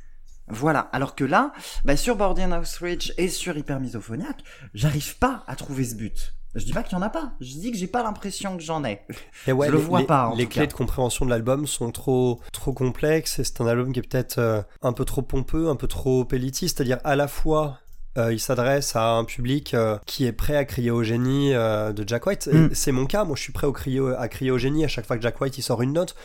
Voilà. 0.47 0.81
Alors 0.91 1.15
que 1.15 1.23
là, 1.23 1.51
bah, 1.83 1.97
sur 1.97 2.15
Bordian 2.15 2.51
House 2.51 2.77
Ridge 2.77 3.13
et 3.17 3.29
sur 3.29 3.57
Hyper 3.57 3.79
Misophoniac, 3.79 4.43
j'arrive 4.73 5.17
pas 5.17 5.43
à 5.47 5.55
trouver 5.55 5.85
ce 5.85 5.95
but. 5.95 6.35
Je 6.55 6.63
dis 6.63 6.71
pas 6.71 6.83
qu'il 6.83 6.93
y 6.93 6.95
en 6.95 7.01
a 7.01 7.09
pas. 7.09 7.33
Je 7.41 7.51
dis 7.51 7.71
que 7.71 7.77
j'ai 7.77 7.87
pas 7.87 8.01
l'impression 8.01 8.55
que 8.55 8.63
j'en 8.63 8.85
ai. 8.85 9.01
Et 9.45 9.51
ouais, 9.51 9.67
je 9.67 9.73
le 9.73 9.77
vois 9.77 10.07
pas. 10.07 10.33
les 10.37 10.47
clés 10.47 10.67
de 10.67 10.73
compréhension 10.73 11.25
de 11.25 11.29
l'album 11.29 11.67
sont 11.67 11.91
trop 11.91 12.39
trop 12.53 12.71
complexes 12.71 13.39
et 13.39 13.43
c'est 13.43 13.59
un 13.59 13.67
album 13.67 13.91
qui 13.91 13.99
est 13.99 14.07
peut-être 14.07 14.39
euh, 14.39 14.61
un 14.81 14.93
peu 14.93 15.03
trop 15.03 15.21
pompeux, 15.21 15.67
un 15.67 15.75
peu 15.75 15.87
trop 15.87 16.25
élitiste, 16.31 16.77
c'est-à-dire 16.77 16.99
à 17.03 17.17
la 17.17 17.27
fois 17.27 17.79
euh, 18.17 18.31
il 18.31 18.39
s'adresse 18.39 18.95
à 18.95 19.11
un 19.11 19.25
public 19.25 19.73
euh, 19.73 19.97
qui 20.05 20.25
est 20.25 20.31
prêt 20.31 20.55
à 20.55 20.63
crier 20.63 20.91
au 20.91 21.03
génie 21.03 21.51
de 21.51 22.03
Jack 22.07 22.25
White. 22.25 22.47
Mm. 22.47 22.69
C'est 22.71 22.93
mon 22.93 23.05
cas, 23.05 23.25
moi 23.25 23.35
je 23.35 23.41
suis 23.41 23.51
prêt 23.51 23.67
au 23.67 23.73
crier, 23.73 24.01
à 24.17 24.29
crier 24.29 24.51
au 24.51 24.57
génie 24.57 24.85
à 24.85 24.87
chaque 24.87 25.05
fois 25.05 25.17
que 25.17 25.23
Jack 25.23 25.41
White 25.41 25.57
il 25.57 25.61
sort 25.61 25.81
une 25.81 25.91
note. 25.91 26.15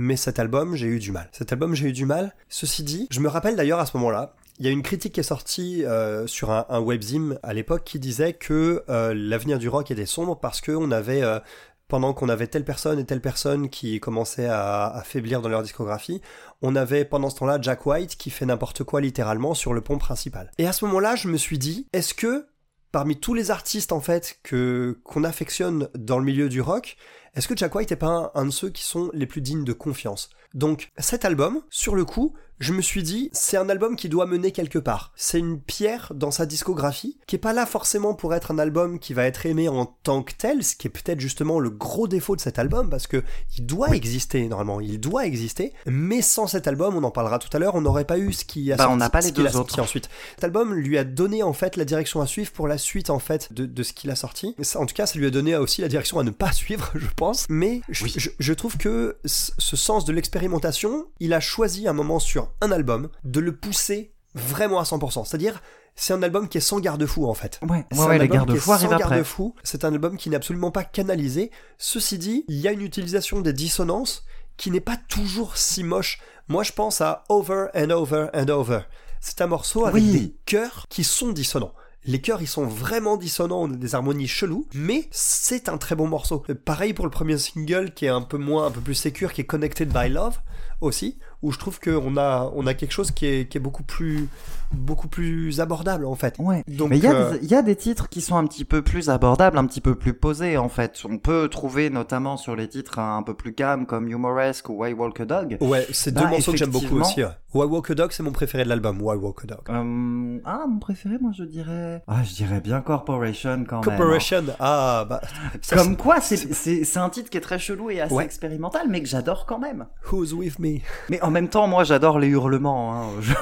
Mais 0.00 0.16
cet 0.16 0.38
album, 0.38 0.76
j'ai 0.76 0.86
eu 0.86 1.00
du 1.00 1.10
mal. 1.10 1.28
Cet 1.32 1.52
album, 1.52 1.74
j'ai 1.74 1.88
eu 1.88 1.92
du 1.92 2.06
mal. 2.06 2.32
Ceci 2.48 2.84
dit, 2.84 3.08
je 3.10 3.18
me 3.18 3.26
rappelle 3.26 3.56
d'ailleurs 3.56 3.80
à 3.80 3.86
ce 3.86 3.96
moment-là, 3.96 4.36
il 4.60 4.64
y 4.64 4.68
a 4.68 4.70
une 4.70 4.84
critique 4.84 5.14
qui 5.14 5.20
est 5.20 5.24
sortie 5.24 5.84
euh, 5.84 6.28
sur 6.28 6.52
un, 6.52 6.66
un 6.68 6.78
webzine 6.78 7.36
à 7.42 7.52
l'époque 7.52 7.82
qui 7.82 7.98
disait 7.98 8.34
que 8.34 8.84
euh, 8.88 9.12
l'avenir 9.12 9.58
du 9.58 9.68
rock 9.68 9.90
était 9.90 10.06
sombre 10.06 10.38
parce 10.38 10.60
qu'on 10.60 10.92
avait 10.92 11.22
euh, 11.24 11.40
pendant 11.88 12.14
qu'on 12.14 12.28
avait 12.28 12.46
telle 12.46 12.64
personne 12.64 13.00
et 13.00 13.06
telle 13.06 13.20
personne 13.20 13.70
qui 13.70 13.98
commençaient 13.98 14.46
à, 14.46 14.86
à 14.86 15.02
faiblir 15.02 15.42
dans 15.42 15.48
leur 15.48 15.64
discographie, 15.64 16.22
on 16.62 16.76
avait 16.76 17.04
pendant 17.04 17.28
ce 17.28 17.36
temps-là 17.40 17.58
Jack 17.60 17.84
White 17.84 18.16
qui 18.16 18.30
fait 18.30 18.46
n'importe 18.46 18.84
quoi 18.84 19.00
littéralement 19.00 19.52
sur 19.54 19.74
le 19.74 19.80
pont 19.80 19.98
principal. 19.98 20.52
Et 20.58 20.68
à 20.68 20.72
ce 20.72 20.84
moment-là, 20.84 21.16
je 21.16 21.26
me 21.26 21.36
suis 21.36 21.58
dit, 21.58 21.88
est-ce 21.92 22.14
que 22.14 22.46
parmi 22.92 23.18
tous 23.18 23.34
les 23.34 23.50
artistes 23.50 23.90
en 23.90 24.00
fait 24.00 24.38
que 24.44 25.00
qu'on 25.02 25.24
affectionne 25.24 25.88
dans 25.94 26.18
le 26.18 26.24
milieu 26.24 26.48
du 26.48 26.60
rock, 26.60 26.96
est-ce 27.34 27.48
que 27.48 27.56
Jack 27.56 27.74
White 27.74 27.92
est 27.92 27.96
pas 27.96 28.32
un, 28.34 28.40
un 28.40 28.46
de 28.46 28.50
ceux 28.50 28.70
qui 28.70 28.82
sont 28.82 29.10
les 29.12 29.26
plus 29.26 29.40
dignes 29.40 29.64
de 29.64 29.72
confiance? 29.72 30.30
Donc 30.54 30.90
cet 30.98 31.24
album, 31.24 31.62
sur 31.70 31.94
le 31.94 32.04
coup, 32.04 32.34
je 32.60 32.72
me 32.72 32.82
suis 32.82 33.02
dit, 33.02 33.30
c'est 33.32 33.56
un 33.56 33.68
album 33.68 33.96
qui 33.96 34.08
doit 34.08 34.26
mener 34.26 34.52
quelque 34.52 34.78
part. 34.78 35.12
C'est 35.16 35.38
une 35.38 35.60
pierre 35.60 36.12
dans 36.14 36.30
sa 36.30 36.46
discographie, 36.46 37.18
qui 37.26 37.36
est 37.36 37.38
pas 37.38 37.52
là 37.52 37.66
forcément 37.66 38.14
pour 38.14 38.34
être 38.34 38.50
un 38.50 38.58
album 38.58 38.98
qui 38.98 39.14
va 39.14 39.24
être 39.24 39.46
aimé 39.46 39.68
en 39.68 39.86
tant 39.86 40.22
que 40.22 40.32
tel, 40.36 40.64
ce 40.64 40.74
qui 40.76 40.86
est 40.86 40.90
peut-être 40.90 41.20
justement 41.20 41.60
le 41.60 41.70
gros 41.70 42.08
défaut 42.08 42.36
de 42.36 42.40
cet 42.40 42.58
album, 42.58 42.90
parce 42.90 43.06
que 43.06 43.22
il 43.56 43.66
doit 43.66 43.94
exister, 43.94 44.46
normalement, 44.48 44.80
il 44.80 44.98
doit 45.00 45.26
exister, 45.26 45.72
mais 45.86 46.22
sans 46.22 46.46
cet 46.46 46.66
album, 46.66 46.96
on 46.96 47.04
en 47.04 47.10
parlera 47.10 47.38
tout 47.38 47.54
à 47.56 47.58
l'heure, 47.58 47.74
on 47.74 47.80
n'aurait 47.80 48.04
pas 48.04 48.18
eu 48.18 48.32
ce 48.32 48.44
qui 48.44 48.72
a 48.72 48.76
Bah, 48.76 48.84
sorti, 48.84 48.94
on 48.94 48.96
n'a 48.98 49.10
pas 49.10 49.20
les 49.20 49.30
deux 49.30 49.56
autres. 49.56 49.78
ensuite. 49.80 50.08
Cet 50.34 50.44
album 50.44 50.74
lui 50.74 50.98
a 50.98 51.04
donné 51.04 51.42
en 51.42 51.52
fait 51.52 51.76
la 51.76 51.84
direction 51.84 52.20
à 52.20 52.26
suivre 52.26 52.50
pour 52.52 52.66
la 52.68 52.78
suite 52.78 53.10
en 53.10 53.18
fait 53.18 53.52
de, 53.52 53.66
de 53.66 53.82
ce 53.82 53.92
qu'il 53.92 54.10
a 54.10 54.16
sorti. 54.16 54.56
En 54.74 54.86
tout 54.86 54.94
cas, 54.94 55.06
ça 55.06 55.18
lui 55.18 55.26
a 55.26 55.30
donné 55.30 55.56
aussi 55.56 55.80
la 55.80 55.88
direction 55.88 56.18
à 56.18 56.24
ne 56.24 56.30
pas 56.30 56.52
suivre, 56.52 56.90
je 56.94 57.06
pense. 57.16 57.46
Mais 57.48 57.82
je, 57.88 58.04
Oui. 58.04 58.14
je- 58.16 58.30
je 58.38 58.52
trouve 58.52 58.76
que 58.78 59.16
ce 59.24 59.52
ce 59.58 59.76
sens 59.76 60.04
de 60.04 60.12
l'expérimentation, 60.12 61.06
il 61.20 61.32
a 61.34 61.40
choisi 61.40 61.86
un 61.88 61.92
moment 61.92 62.18
sur 62.18 62.47
un 62.60 62.70
album 62.72 63.08
de 63.24 63.40
le 63.40 63.54
pousser 63.56 64.12
vraiment 64.34 64.78
à 64.80 64.84
100%. 64.84 65.24
C'est-à-dire, 65.24 65.60
c'est 65.96 66.12
un 66.12 66.22
album 66.22 66.48
qui 66.48 66.58
est 66.58 66.62
sans 66.62 66.78
garde-fou 66.80 67.26
en 67.26 67.34
fait. 67.34 67.58
Ouais, 67.68 67.84
C'est 67.90 67.98
ouais, 67.98 68.04
un 68.04 68.08
ouais, 68.08 68.18
les 68.18 68.22
album 68.24 68.46
qui 68.46 68.56
est 68.56 68.60
sans 68.60 68.88
garde-fou. 68.96 69.54
C'est 69.64 69.84
un 69.84 69.92
album 69.92 70.16
qui 70.16 70.30
n'est 70.30 70.36
absolument 70.36 70.70
pas 70.70 70.84
canalisé. 70.84 71.50
Ceci 71.76 72.18
dit, 72.18 72.44
il 72.48 72.56
y 72.56 72.68
a 72.68 72.72
une 72.72 72.82
utilisation 72.82 73.40
des 73.40 73.52
dissonances 73.52 74.24
qui 74.56 74.70
n'est 74.70 74.80
pas 74.80 74.96
toujours 75.08 75.56
si 75.56 75.82
moche. 75.82 76.20
Moi, 76.48 76.62
je 76.62 76.72
pense 76.72 77.00
à 77.00 77.24
Over 77.28 77.66
and 77.74 77.90
Over 77.90 78.28
and 78.34 78.48
Over. 78.48 78.80
C'est 79.20 79.40
un 79.40 79.46
morceau 79.48 79.86
avec 79.86 80.02
Oui. 80.02 80.12
des 80.12 80.36
chœurs 80.46 80.86
qui 80.88 81.02
sont 81.04 81.32
dissonants. 81.32 81.72
Les 82.04 82.20
chœurs, 82.20 82.40
ils 82.40 82.46
sont 82.48 82.64
vraiment 82.64 83.16
dissonants, 83.16 83.62
on 83.62 83.72
a 83.72 83.76
des 83.76 83.94
harmonies 83.94 84.28
cheloues, 84.28 84.66
mais 84.72 85.08
c'est 85.10 85.68
un 85.68 85.76
très 85.78 85.94
bon 85.96 86.06
morceau. 86.06 86.44
Pareil 86.64 86.94
pour 86.94 87.04
le 87.04 87.10
premier 87.10 87.36
single 87.36 87.92
qui 87.92 88.06
est 88.06 88.08
un 88.08 88.22
peu 88.22 88.38
moins, 88.38 88.66
un 88.66 88.70
peu 88.70 88.80
plus 88.80 88.94
sécure, 88.94 89.32
qui 89.32 89.40
est 89.42 89.44
Connected 89.44 89.92
by 89.92 90.08
Love 90.08 90.38
aussi, 90.80 91.18
où 91.42 91.52
je 91.52 91.58
trouve 91.58 91.78
qu'on 91.80 92.16
a, 92.16 92.50
on 92.54 92.66
a 92.66 92.74
quelque 92.74 92.92
chose 92.92 93.10
qui 93.10 93.26
est, 93.26 93.48
qui 93.48 93.58
est 93.58 93.60
beaucoup 93.60 93.84
plus, 93.84 94.28
beaucoup 94.72 95.08
plus 95.08 95.60
abordable 95.60 96.04
en 96.06 96.14
fait. 96.14 96.36
Ouais. 96.38 96.62
Donc, 96.68 96.90
Mais 96.90 96.98
il 96.98 97.04
y, 97.04 97.06
a 97.06 97.14
euh, 97.14 97.30
des- 97.32 97.44
il 97.44 97.50
y 97.50 97.54
a 97.54 97.62
des 97.62 97.76
titres 97.76 98.08
qui 98.08 98.20
sont 98.20 98.36
un 98.36 98.46
petit 98.46 98.64
peu 98.64 98.82
plus 98.82 99.08
abordables, 99.10 99.58
un 99.58 99.66
petit 99.66 99.80
peu 99.80 99.94
plus 99.94 100.14
posés 100.14 100.56
en 100.58 100.68
fait. 100.68 101.00
On 101.08 101.18
peut 101.18 101.48
trouver 101.48 101.90
notamment 101.90 102.36
sur 102.36 102.54
les 102.56 102.68
titres 102.68 102.98
un 102.98 103.22
peu 103.22 103.34
plus 103.34 103.54
calmes 103.54 103.86
comme 103.86 104.08
Humoresque 104.08 104.68
ou 104.68 104.82
Why 104.82 104.92
Walk 104.92 105.20
a 105.20 105.24
Dog. 105.24 105.56
Ouais, 105.60 105.86
c'est 105.92 106.12
deux 106.12 106.22
Bah, 106.22 106.28
morceaux 106.28 106.52
que 106.52 106.58
j'aime 106.58 106.70
beaucoup 106.70 107.00
aussi. 107.00 107.22
Ouais. 107.22 107.30
Why 107.54 107.64
Walk 107.66 107.90
a 107.90 107.94
Dog, 107.94 108.12
c'est 108.12 108.22
mon 108.22 108.32
préféré 108.32 108.64
de 108.64 108.68
l'album. 108.68 109.00
Why 109.00 109.16
Walk 109.16 109.44
a 109.44 109.46
Dog. 109.46 109.60
Euh, 109.70 110.38
ah, 110.44 110.64
mon 110.68 110.78
préféré, 110.78 111.16
moi 111.20 111.30
je 111.36 111.44
dirais. 111.44 112.02
Ah, 112.06 112.22
je 112.22 112.34
dirais 112.34 112.60
bien 112.60 112.80
Corporation 112.82 113.64
quand 113.68 113.80
même. 113.84 113.94
hein. 113.94 113.96
Corporation, 113.96 114.44
ah 114.60 115.06
bah. 115.08 115.20
ça, 115.62 115.76
Comme 115.76 115.96
quoi, 115.96 116.20
c'est 116.20 116.96
un 116.98 117.08
titre 117.08 117.30
qui 117.30 117.38
est 117.38 117.40
très 117.42 117.58
chelou 117.58 117.90
et 117.90 118.00
assez 118.00 118.14
Ouais. 118.14 118.24
expérimental, 118.24 118.86
mais 118.90 119.00
que 119.02 119.08
j'adore 119.08 119.46
quand 119.46 119.58
même. 119.58 119.86
Who's 120.12 120.32
with 120.32 120.58
me? 120.58 120.78
Mais 121.08 121.20
en 121.22 121.30
même 121.30 121.48
temps, 121.48 121.66
moi 121.66 121.84
j'adore 121.84 122.18
les 122.18 122.28
hurlements. 122.28 122.94
Hein. 122.94 123.06
Je- 123.20 123.32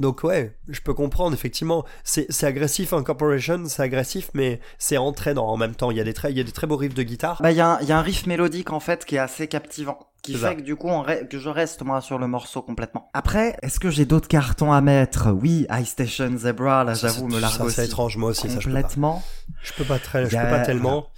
Donc 0.00 0.24
ouais, 0.24 0.56
je 0.68 0.80
peux 0.80 0.94
comprendre 0.94 1.34
effectivement. 1.34 1.84
C'est 2.04 2.44
agressif, 2.44 2.92
un 2.92 3.02
Corporation, 3.02 3.64
c'est 3.66 3.82
agressif, 3.82 4.30
mais 4.34 4.60
c'est 4.78 4.96
entraînant 4.96 5.46
en 5.48 5.56
même 5.56 5.74
temps. 5.74 5.90
Il 5.90 5.96
y 5.96 6.00
a 6.00 6.04
des 6.04 6.14
très, 6.14 6.30
il 6.30 6.38
y 6.38 6.40
a 6.40 6.44
des 6.44 6.52
très 6.52 6.66
beaux 6.66 6.76
riffs 6.76 6.94
de 6.94 7.02
guitare. 7.02 7.40
Bah, 7.42 7.50
il 7.50 7.56
y, 7.56 7.60
a 7.60 7.74
un- 7.74 7.80
il 7.80 7.88
y 7.88 7.92
a 7.92 7.98
un 7.98 8.02
riff 8.02 8.26
mélodique 8.26 8.72
en 8.72 8.80
fait 8.80 9.04
qui 9.04 9.16
est 9.16 9.18
assez 9.20 9.48
captivant. 9.48 9.98
Qui 10.22 10.34
fait 10.36 10.54
que 10.54 10.60
du 10.60 10.76
coup, 10.76 10.86
on 10.88 11.02
que 11.28 11.38
je 11.40 11.48
reste 11.48 11.82
moi 11.82 12.00
sur 12.00 12.16
le 12.16 12.28
morceau 12.28 12.62
complètement. 12.62 13.10
Après, 13.12 13.56
est-ce 13.62 13.80
que 13.80 13.90
j'ai 13.90 14.04
d'autres 14.04 14.28
cartons 14.28 14.72
à 14.72 14.80
mettre? 14.80 15.32
Oui, 15.32 15.66
High 15.68 15.84
Station 15.84 16.36
Zebra, 16.38 16.84
là 16.84 16.94
j'avoue, 16.94 17.26
me 17.26 17.40
largue 17.40 17.56
ça, 17.56 17.64
aussi. 17.64 17.74
c'est 17.74 17.86
étrange, 17.86 18.16
moi 18.16 18.30
aussi, 18.30 18.48
ça 18.48 18.60
je 18.60 18.66
peux 18.68 18.72
pas. 18.72 18.82
complètement. 18.82 19.22
Je 19.64 19.72
peux 19.72 19.84
pas 19.84 19.98
très, 19.98 20.26
je 20.26 20.36
peux 20.36 20.36
pas 20.48 20.60
tellement. 20.60 21.08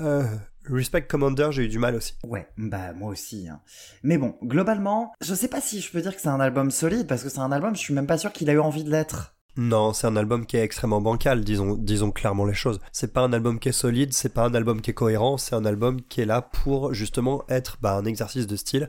Euh, 0.00 0.22
Respect 0.70 1.02
Commander, 1.06 1.48
j'ai 1.50 1.64
eu 1.64 1.68
du 1.68 1.78
mal 1.78 1.94
aussi. 1.96 2.14
Ouais, 2.24 2.46
bah 2.56 2.92
moi 2.92 3.10
aussi. 3.10 3.48
hein. 3.48 3.60
Mais 4.02 4.16
bon, 4.18 4.36
globalement, 4.44 5.12
je 5.20 5.34
sais 5.34 5.48
pas 5.48 5.60
si 5.60 5.80
je 5.80 5.90
peux 5.90 6.00
dire 6.00 6.14
que 6.14 6.22
c'est 6.22 6.28
un 6.28 6.40
album 6.40 6.70
solide 6.70 7.06
parce 7.06 7.22
que 7.22 7.28
c'est 7.28 7.40
un 7.40 7.50
album, 7.52 7.74
je 7.74 7.80
suis 7.80 7.94
même 7.94 8.06
pas 8.06 8.18
sûr 8.18 8.32
qu'il 8.32 8.48
a 8.48 8.52
eu 8.52 8.60
envie 8.60 8.84
de 8.84 8.90
l'être. 8.90 9.34
Non, 9.56 9.92
c'est 9.92 10.06
un 10.06 10.16
album 10.16 10.46
qui 10.46 10.56
est 10.56 10.62
extrêmement 10.62 11.02
bancal, 11.02 11.44
disons, 11.44 11.74
disons 11.76 12.10
clairement 12.10 12.46
les 12.46 12.54
choses. 12.54 12.80
C'est 12.90 13.12
pas 13.12 13.20
un 13.20 13.32
album 13.34 13.58
qui 13.58 13.68
est 13.68 13.72
solide, 13.72 14.14
c'est 14.14 14.32
pas 14.32 14.46
un 14.46 14.54
album 14.54 14.80
qui 14.80 14.92
est 14.92 14.94
cohérent, 14.94 15.36
c'est 15.36 15.54
un 15.54 15.66
album 15.66 16.00
qui 16.00 16.22
est 16.22 16.26
là 16.26 16.40
pour 16.40 16.94
justement 16.94 17.44
être 17.50 17.76
bah, 17.82 17.96
un 17.96 18.04
exercice 18.06 18.46
de 18.46 18.56
style 18.56 18.88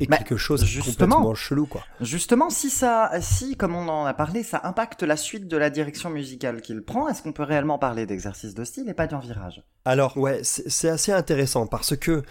et 0.00 0.06
Bah, 0.06 0.16
quelque 0.18 0.36
chose 0.36 0.60
de 0.60 0.66
justement. 0.66 1.16
complètement 1.16 1.34
chelou 1.34 1.66
quoi. 1.66 1.84
Justement, 2.00 2.50
si 2.50 2.70
ça, 2.70 3.10
si, 3.20 3.56
comme 3.56 3.74
on 3.74 3.88
en 3.88 4.04
a 4.04 4.14
parlé, 4.14 4.42
ça 4.42 4.60
impacte 4.64 5.02
la 5.02 5.16
suite 5.16 5.48
de 5.48 5.56
la 5.56 5.70
direction 5.70 6.10
musicale 6.10 6.60
qu'il 6.62 6.82
prend, 6.82 7.08
est-ce 7.08 7.22
qu'on 7.22 7.32
peut 7.32 7.42
réellement 7.42 7.78
parler 7.78 8.06
d'exercice 8.06 8.54
de 8.54 8.64
style 8.64 8.88
et 8.88 8.94
pas 8.94 9.06
d'un 9.06 9.18
virage? 9.20 9.62
Alors 9.84 10.16
ouais, 10.16 10.40
c'est 10.42 10.88
assez 10.88 11.12
intéressant 11.12 11.66
parce 11.66 11.96
que 11.96 12.22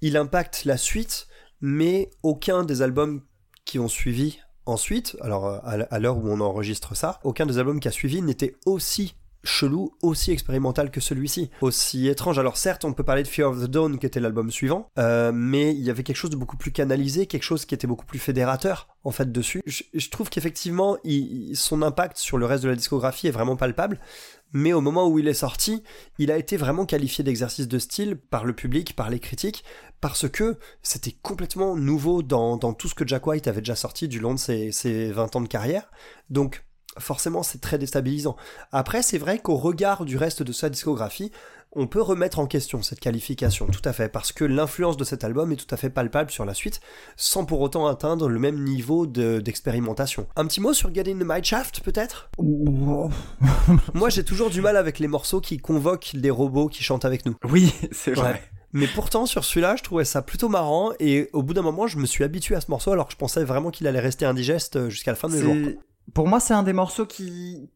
il 0.00 0.16
impacte 0.16 0.64
la 0.64 0.76
suite, 0.76 1.26
mais 1.60 2.10
aucun 2.22 2.64
des 2.64 2.82
albums 2.82 3.22
qui 3.64 3.78
ont 3.78 3.88
suivi 3.88 4.38
ensuite, 4.66 5.16
alors 5.20 5.60
à 5.64 5.98
l'heure 5.98 6.18
où 6.18 6.28
on 6.30 6.40
enregistre 6.40 6.94
ça, 6.96 7.18
aucun 7.24 7.44
des 7.46 7.58
albums 7.58 7.80
qui 7.80 7.88
a 7.88 7.90
suivi 7.90 8.22
n'était 8.22 8.54
aussi 8.66 9.14
chelou, 9.42 9.92
aussi 10.02 10.32
expérimental 10.32 10.90
que 10.90 11.00
celui-ci, 11.00 11.50
aussi 11.60 12.08
étrange. 12.08 12.38
Alors 12.38 12.56
certes, 12.56 12.84
on 12.84 12.92
peut 12.92 13.04
parler 13.04 13.22
de 13.22 13.28
Fear 13.28 13.50
of 13.50 13.62
the 13.62 13.66
Dawn 13.66 13.98
qui 13.98 14.06
était 14.06 14.20
l'album 14.20 14.50
suivant, 14.50 14.90
euh, 14.98 15.32
mais 15.34 15.72
il 15.72 15.80
y 15.80 15.90
avait 15.90 16.02
quelque 16.02 16.16
chose 16.16 16.30
de 16.30 16.36
beaucoup 16.36 16.56
plus 16.56 16.72
canalisé, 16.72 17.26
quelque 17.26 17.42
chose 17.42 17.64
qui 17.64 17.74
était 17.74 17.86
beaucoup 17.86 18.06
plus 18.06 18.18
fédérateur 18.18 18.88
en 19.04 19.10
fait 19.10 19.32
dessus. 19.32 19.62
Je, 19.66 19.82
je 19.94 20.10
trouve 20.10 20.28
qu'effectivement, 20.28 20.98
son 21.54 21.82
impact 21.82 22.18
sur 22.18 22.38
le 22.38 22.46
reste 22.46 22.64
de 22.64 22.68
la 22.68 22.76
discographie 22.76 23.28
est 23.28 23.32
vraiment 23.32 23.56
palpable, 23.56 23.98
mais 24.52 24.72
au 24.72 24.80
moment 24.80 25.08
où 25.08 25.18
il 25.18 25.28
est 25.28 25.34
sorti, 25.34 25.82
il 26.18 26.30
a 26.30 26.36
été 26.36 26.56
vraiment 26.56 26.84
qualifié 26.84 27.22
d'exercice 27.24 27.68
de 27.68 27.78
style 27.78 28.16
par 28.16 28.44
le 28.44 28.52
public, 28.52 28.96
par 28.96 29.10
les 29.10 29.20
critiques, 29.20 29.64
parce 30.00 30.28
que 30.28 30.58
c'était 30.82 31.14
complètement 31.22 31.76
nouveau 31.76 32.22
dans, 32.22 32.56
dans 32.56 32.72
tout 32.72 32.88
ce 32.88 32.94
que 32.94 33.06
Jack 33.06 33.26
White 33.26 33.48
avait 33.48 33.60
déjà 33.60 33.76
sorti 33.76 34.08
du 34.08 34.18
long 34.18 34.34
de 34.34 34.38
ses, 34.38 34.72
ses 34.72 35.12
20 35.12 35.36
ans 35.36 35.40
de 35.40 35.48
carrière. 35.48 35.90
Donc 36.30 36.64
forcément 36.98 37.42
c'est 37.42 37.60
très 37.60 37.78
déstabilisant. 37.78 38.36
Après 38.72 39.02
c'est 39.02 39.18
vrai 39.18 39.38
qu'au 39.38 39.56
regard 39.56 40.04
du 40.04 40.16
reste 40.16 40.42
de 40.42 40.52
sa 40.52 40.68
discographie, 40.68 41.30
on 41.72 41.86
peut 41.86 42.02
remettre 42.02 42.40
en 42.40 42.46
question 42.46 42.82
cette 42.82 42.98
qualification, 42.98 43.68
tout 43.68 43.82
à 43.84 43.92
fait, 43.92 44.08
parce 44.08 44.32
que 44.32 44.44
l'influence 44.44 44.96
de 44.96 45.04
cet 45.04 45.22
album 45.22 45.52
est 45.52 45.56
tout 45.56 45.72
à 45.72 45.76
fait 45.76 45.88
palpable 45.88 46.32
sur 46.32 46.44
la 46.44 46.52
suite, 46.52 46.80
sans 47.16 47.44
pour 47.44 47.60
autant 47.60 47.86
atteindre 47.86 48.28
le 48.28 48.40
même 48.40 48.64
niveau 48.64 49.06
de- 49.06 49.38
d'expérimentation. 49.38 50.26
Un 50.34 50.46
petit 50.46 50.60
mot 50.60 50.72
sur 50.72 50.92
Get 50.92 51.08
in 51.08 51.18
the 51.18 51.24
My 51.24 51.44
Shaft, 51.44 51.82
peut-être? 51.82 52.28
Moi 53.94 54.08
j'ai 54.08 54.24
toujours 54.24 54.50
du 54.50 54.60
mal 54.60 54.76
avec 54.76 54.98
les 54.98 55.06
morceaux 55.06 55.40
qui 55.40 55.58
convoquent 55.58 56.16
des 56.16 56.30
robots 56.30 56.66
qui 56.66 56.82
chantent 56.82 57.04
avec 57.04 57.24
nous. 57.24 57.36
Oui, 57.48 57.72
c'est 57.92 58.14
vrai. 58.14 58.32
Ouais. 58.32 58.42
Mais 58.72 58.86
pourtant, 58.86 59.26
sur 59.26 59.44
celui-là, 59.44 59.74
je 59.76 59.82
trouvais 59.82 60.04
ça 60.04 60.22
plutôt 60.22 60.48
marrant, 60.48 60.90
et 61.00 61.28
au 61.32 61.42
bout 61.42 61.54
d'un 61.54 61.62
moment, 61.62 61.88
je 61.88 61.98
me 61.98 62.06
suis 62.06 62.22
habitué 62.22 62.54
à 62.54 62.60
ce 62.60 62.70
morceau, 62.70 62.92
alors 62.92 63.06
que 63.06 63.12
je 63.12 63.16
pensais 63.16 63.42
vraiment 63.44 63.70
qu'il 63.70 63.86
allait 63.88 64.00
rester 64.00 64.24
indigeste 64.24 64.76
euh, 64.76 64.90
jusqu'à 64.90 65.10
la 65.10 65.16
fin 65.16 65.28
de 65.28 65.34
mes 65.34 65.40
jours. 65.40 65.56
Pour 66.14 66.28
moi, 66.28 66.40
c'est 66.40 66.54
un 66.54 66.62
des 66.62 66.72
morceaux 66.72 67.06
qui 67.06 67.70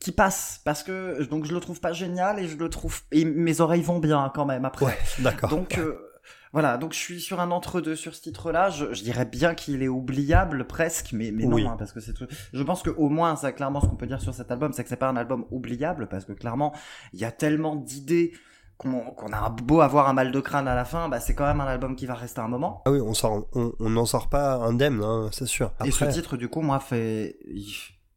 qui 0.00 0.12
passe 0.12 0.60
parce 0.64 0.84
que 0.84 1.24
donc 1.24 1.44
je 1.44 1.52
le 1.52 1.58
trouve 1.58 1.80
pas 1.80 1.92
génial 1.92 2.38
et 2.38 2.46
je 2.46 2.56
le 2.56 2.70
trouve 2.70 3.00
et 3.10 3.24
mes 3.24 3.60
oreilles 3.60 3.82
vont 3.82 3.98
bien 3.98 4.30
quand 4.32 4.46
même 4.46 4.64
après. 4.64 4.86
Ouais, 4.86 4.98
d'accord. 5.18 5.50
Donc 5.50 5.76
euh, 5.76 5.98
voilà, 6.52 6.76
donc 6.78 6.92
je 6.92 6.98
suis 6.98 7.20
sur 7.20 7.40
un 7.40 7.50
entre-deux 7.50 7.96
sur 7.96 8.14
ce 8.14 8.22
titre-là. 8.22 8.70
Je, 8.70 8.92
je 8.94 9.02
dirais 9.02 9.24
bien 9.24 9.54
qu'il 9.54 9.82
est 9.82 9.88
oubliable 9.88 10.66
presque, 10.68 11.12
mais, 11.12 11.32
mais 11.32 11.44
Oui. 11.46 11.64
non, 11.64 11.70
hein, 11.70 11.76
parce 11.76 11.92
que 11.92 11.98
c'est 12.00 12.12
tout. 12.14 12.26
Je 12.52 12.62
pense 12.62 12.82
que 12.82 12.90
au 12.90 13.08
moins, 13.08 13.34
ça, 13.36 13.50
clairement, 13.52 13.80
ce 13.80 13.86
qu'on 13.86 13.96
peut 13.96 14.06
dire 14.06 14.20
sur 14.20 14.34
cet 14.34 14.50
album, 14.52 14.72
c'est 14.72 14.82
que 14.84 14.88
c'est 14.88 14.96
pas 14.96 15.08
un 15.08 15.16
album 15.16 15.44
oubliable, 15.50 16.06
parce 16.08 16.24
que 16.24 16.32
clairement, 16.32 16.72
il 17.12 17.18
y 17.20 17.24
a 17.24 17.32
tellement 17.32 17.74
d'idées 17.76 18.32
qu'on 18.78 19.32
a 19.32 19.38
un 19.38 19.50
beau 19.50 19.80
avoir 19.80 20.08
un 20.08 20.12
mal 20.12 20.32
de 20.32 20.40
crâne 20.40 20.68
à 20.68 20.74
la 20.74 20.84
fin. 20.84 21.08
Bah, 21.08 21.20
c'est 21.20 21.34
quand 21.34 21.46
même 21.46 21.60
un 21.60 21.66
album 21.66 21.96
qui 21.96 22.06
va 22.06 22.14
rester 22.14 22.40
un 22.40 22.48
moment. 22.48 22.82
Ah 22.86 22.90
oui, 22.92 23.00
on 23.00 23.12
sort, 23.14 23.46
on 23.52 23.72
on 23.80 23.90
n'en 23.90 24.06
sort 24.06 24.28
pas 24.28 24.54
indemne, 24.54 25.02
hein, 25.02 25.28
c'est 25.32 25.46
sûr. 25.46 25.72
Et 25.84 25.90
ce 25.90 26.04
titre, 26.06 26.36
du 26.36 26.48
coup, 26.48 26.60
moi, 26.62 26.78
fait. 26.80 27.36
il- 27.46 27.66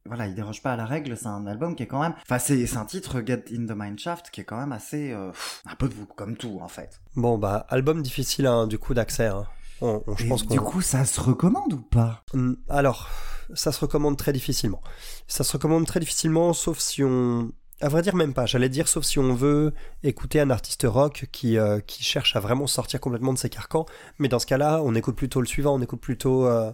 Voilà, 0.08 0.26
il 0.26 0.34
déroge 0.34 0.64
pas 0.64 0.72
à 0.74 0.76
la 0.76 0.86
règle, 0.88 1.16
c'est 1.16 1.28
un 1.28 1.46
album 1.46 1.76
qui 1.76 1.84
est 1.84 1.88
quand 1.88 2.02
même. 2.02 2.16
Enfin, 2.24 2.40
c'est 2.40 2.76
un 2.76 2.86
titre, 2.86 3.22
Get 3.26 3.46
in 3.56 3.68
the 3.68 3.76
Mineshaft, 3.76 4.32
qui 4.32 4.42
est 4.42 4.44
quand 4.44 4.58
même 4.58 4.72
assez. 4.72 5.12
euh, 5.12 5.32
un 5.68 5.76
peu 5.76 5.88
de 5.88 5.94
vous, 5.94 6.08
comme 6.08 6.36
tout, 6.38 6.58
en 6.62 6.68
fait. 6.68 7.00
Bon, 7.16 7.38
bah, 7.38 7.68
album 7.70 8.02
difficile, 8.02 8.48
hein, 8.48 8.66
du 8.66 8.80
coup, 8.80 8.94
d'accès. 8.96 9.28
hein. 9.28 9.46
On, 9.80 10.02
on- 10.08 10.16
je 10.16 10.28
pense 10.28 10.46
du 10.48 10.60
coup, 10.60 10.82
ça 10.82 11.06
se 11.06 11.20
recommande 11.22 11.74
ou 11.74 11.82
pas? 11.82 12.24
Alors, 12.70 13.10
ça 13.54 13.72
se 13.72 13.80
recommande 13.80 14.18
très 14.18 14.34
difficilement. 14.34 14.82
Ça 15.28 15.44
se 15.44 15.54
recommande 15.54 15.86
très 15.86 16.00
difficilement, 16.00 16.54
sauf 16.54 16.80
si 16.80 17.04
on... 17.04 17.52
À 17.82 17.90
vrai 17.90 18.02
dire, 18.04 18.16
même 18.16 18.34
pas. 18.34 18.46
J'allais 18.46 18.70
dire, 18.70 18.88
sauf 18.88 19.04
si 19.04 19.18
on 19.18 19.34
veut 19.34 19.74
écouter 20.04 20.40
un 20.40 20.50
artiste 20.52 20.86
rock 20.88 21.28
qui, 21.32 21.58
euh, 21.58 21.80
qui 21.80 22.04
cherche 22.04 22.36
à 22.36 22.40
vraiment 22.40 22.68
sortir 22.68 23.00
complètement 23.00 23.34
de 23.34 23.38
ses 23.40 23.50
carcans. 23.50 23.86
Mais 24.20 24.28
dans 24.28 24.40
ce 24.40 24.46
cas-là, 24.46 24.82
on 24.84 24.94
écoute 24.94 25.16
plutôt 25.16 25.42
le 25.42 25.48
suivant, 25.48 25.76
on 25.76 25.82
écoute 25.82 26.00
plutôt, 26.00 26.46
euh, 26.46 26.72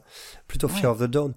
plutôt 0.47 0.67
Fear 0.67 0.91
of 0.91 0.99
the 0.99 1.03
Dawn. 1.03 1.33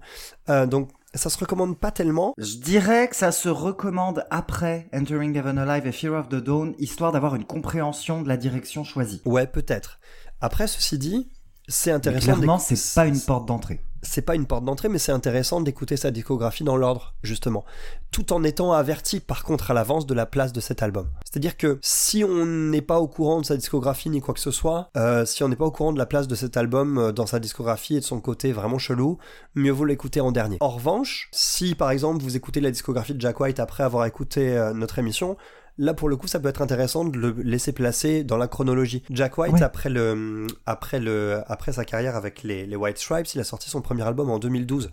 Euh, 0.49 0.65
donc, 0.65 0.89
ça 1.13 1.29
se 1.29 1.37
recommande 1.37 1.77
pas 1.77 1.91
tellement. 1.91 2.33
Je 2.37 2.57
dirais 2.57 3.07
que 3.07 3.15
ça 3.15 3.31
se 3.31 3.49
recommande 3.49 4.25
après 4.29 4.87
Entering 4.93 5.37
Heaven 5.37 5.57
Alive 5.57 5.87
et 5.87 5.91
Fear 5.91 6.13
of 6.13 6.29
the 6.29 6.35
Dawn, 6.35 6.75
histoire 6.77 7.11
d'avoir 7.11 7.35
une 7.35 7.45
compréhension 7.45 8.21
de 8.21 8.27
la 8.27 8.37
direction 8.37 8.83
choisie. 8.83 9.21
Ouais, 9.25 9.47
peut-être. 9.47 9.99
Après, 10.41 10.67
ceci 10.67 10.97
dit, 10.97 11.29
c'est 11.71 11.89
Mais 11.91 11.95
intéressant. 11.95 12.33
clairement, 12.33 12.59
c'est 12.59 12.93
pas 12.93 13.07
une 13.07 13.19
porte 13.19 13.47
d'entrée. 13.47 13.81
c'est 14.03 14.23
pas 14.23 14.33
une 14.35 14.47
porte 14.47 14.65
d'entrée, 14.65 14.89
mais 14.89 14.97
c'est 14.97 15.11
intéressant 15.11 15.61
d'écouter 15.61 15.95
sa 15.95 16.09
discographie 16.09 16.63
dans 16.63 16.75
l'ordre, 16.75 17.13
justement. 17.21 17.63
Tout 18.09 18.33
en 18.33 18.43
étant 18.43 18.73
averti, 18.73 19.19
par 19.19 19.43
contre, 19.43 19.69
à 19.71 19.73
l'avance 19.75 20.07
de 20.07 20.13
la 20.15 20.25
place 20.25 20.51
de 20.53 20.59
cet 20.59 20.81
album. 20.81 21.07
C'est-à-dire 21.23 21.55
que 21.55 21.77
si 21.81 22.23
on 22.23 22.45
n'est 22.45 22.81
pas 22.81 22.99
au 22.99 23.07
courant 23.07 23.41
de 23.41 23.45
sa 23.45 23.55
discographie 23.57 24.09
ni 24.09 24.19
quoi 24.19 24.33
que 24.33 24.39
ce 24.39 24.49
soit, 24.51 24.89
euh, 24.97 25.23
si 25.25 25.43
on 25.43 25.49
n'est 25.49 25.55
pas 25.55 25.65
au 25.65 25.71
courant 25.71 25.93
de 25.93 25.99
la 25.99 26.07
place 26.07 26.27
de 26.27 26.33
cet 26.35 26.57
album 26.57 26.97
euh, 26.97 27.11
dans 27.11 27.27
sa 27.27 27.39
discographie 27.39 27.95
et 27.95 27.99
de 27.99 28.05
son 28.05 28.19
côté 28.19 28.51
vraiment 28.51 28.79
chelou, 28.79 29.19
mieux 29.55 29.71
vaut 29.71 29.85
l'écouter 29.85 30.19
en 30.19 30.31
dernier. 30.31 30.57
En 30.61 30.69
revanche, 30.69 31.29
si 31.31 31.75
par 31.75 31.91
exemple 31.91 32.23
vous 32.23 32.35
écoutez 32.35 32.59
la 32.59 32.71
discographie 32.71 33.13
de 33.13 33.21
Jack 33.21 33.39
White 33.39 33.59
après 33.59 33.83
avoir 33.83 34.05
écouté 34.05 34.57
euh, 34.57 34.73
notre 34.73 34.97
émission, 34.99 35.37
Là, 35.81 35.95
pour 35.95 36.09
le 36.09 36.15
coup, 36.15 36.27
ça 36.27 36.39
peut 36.39 36.47
être 36.47 36.61
intéressant 36.61 37.05
de 37.05 37.17
le 37.17 37.31
laisser 37.41 37.71
placer 37.71 38.23
dans 38.23 38.37
la 38.37 38.47
chronologie. 38.47 39.01
Jack 39.09 39.37
White, 39.39 39.53
Ouais. 39.53 39.63
après, 39.63 39.89
le, 39.89 40.45
après, 40.67 40.99
le, 40.99 41.41
après 41.47 41.73
sa 41.73 41.85
carrière 41.85 42.15
avec 42.15 42.43
les, 42.43 42.67
les 42.67 42.75
White 42.75 42.99
Stripes, 42.99 43.33
il 43.33 43.41
a 43.41 43.43
sorti 43.43 43.67
son 43.69 43.81
premier 43.81 44.03
album 44.03 44.29
en 44.29 44.37
2012. 44.37 44.91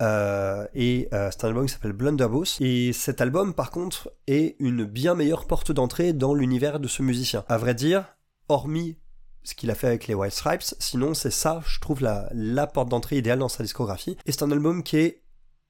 Euh, 0.00 0.64
et 0.74 1.08
euh, 1.12 1.28
c'est 1.32 1.44
un 1.44 1.48
album 1.48 1.66
qui 1.66 1.72
s'appelle 1.72 1.92
Blunderbuss. 1.92 2.56
Et 2.60 2.92
cet 2.92 3.20
album, 3.20 3.52
par 3.52 3.70
contre, 3.72 4.12
est 4.28 4.54
une 4.60 4.84
bien 4.84 5.14
meilleure 5.16 5.46
porte 5.46 5.72
d'entrée 5.72 6.12
dans 6.12 6.34
l'univers 6.34 6.78
de 6.78 6.86
ce 6.88 7.02
musicien. 7.02 7.44
À 7.48 7.58
vrai 7.58 7.74
dire, 7.74 8.04
hormis 8.48 8.98
ce 9.44 9.56
qu'il 9.56 9.72
a 9.72 9.74
fait 9.74 9.88
avec 9.88 10.06
les 10.06 10.14
White 10.14 10.32
Stripes, 10.34 10.62
sinon 10.78 11.14
c'est 11.14 11.32
ça, 11.32 11.62
je 11.66 11.80
trouve, 11.80 12.00
la, 12.00 12.28
la 12.32 12.68
porte 12.68 12.88
d'entrée 12.88 13.18
idéale 13.18 13.40
dans 13.40 13.48
sa 13.48 13.64
discographie. 13.64 14.16
Et 14.24 14.30
c'est 14.30 14.44
un 14.44 14.52
album 14.52 14.84
qui 14.84 14.98
est 14.98 15.22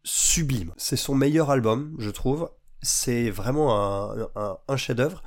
sublime. 0.04 0.73
C'est 0.76 0.97
son 0.97 1.14
meilleur 1.14 1.50
album, 1.50 1.94
je 1.99 2.11
trouve. 2.11 2.50
C'est 2.82 3.30
vraiment 3.30 4.10
un, 4.68 4.76
chef-d'œuvre. 4.76 5.22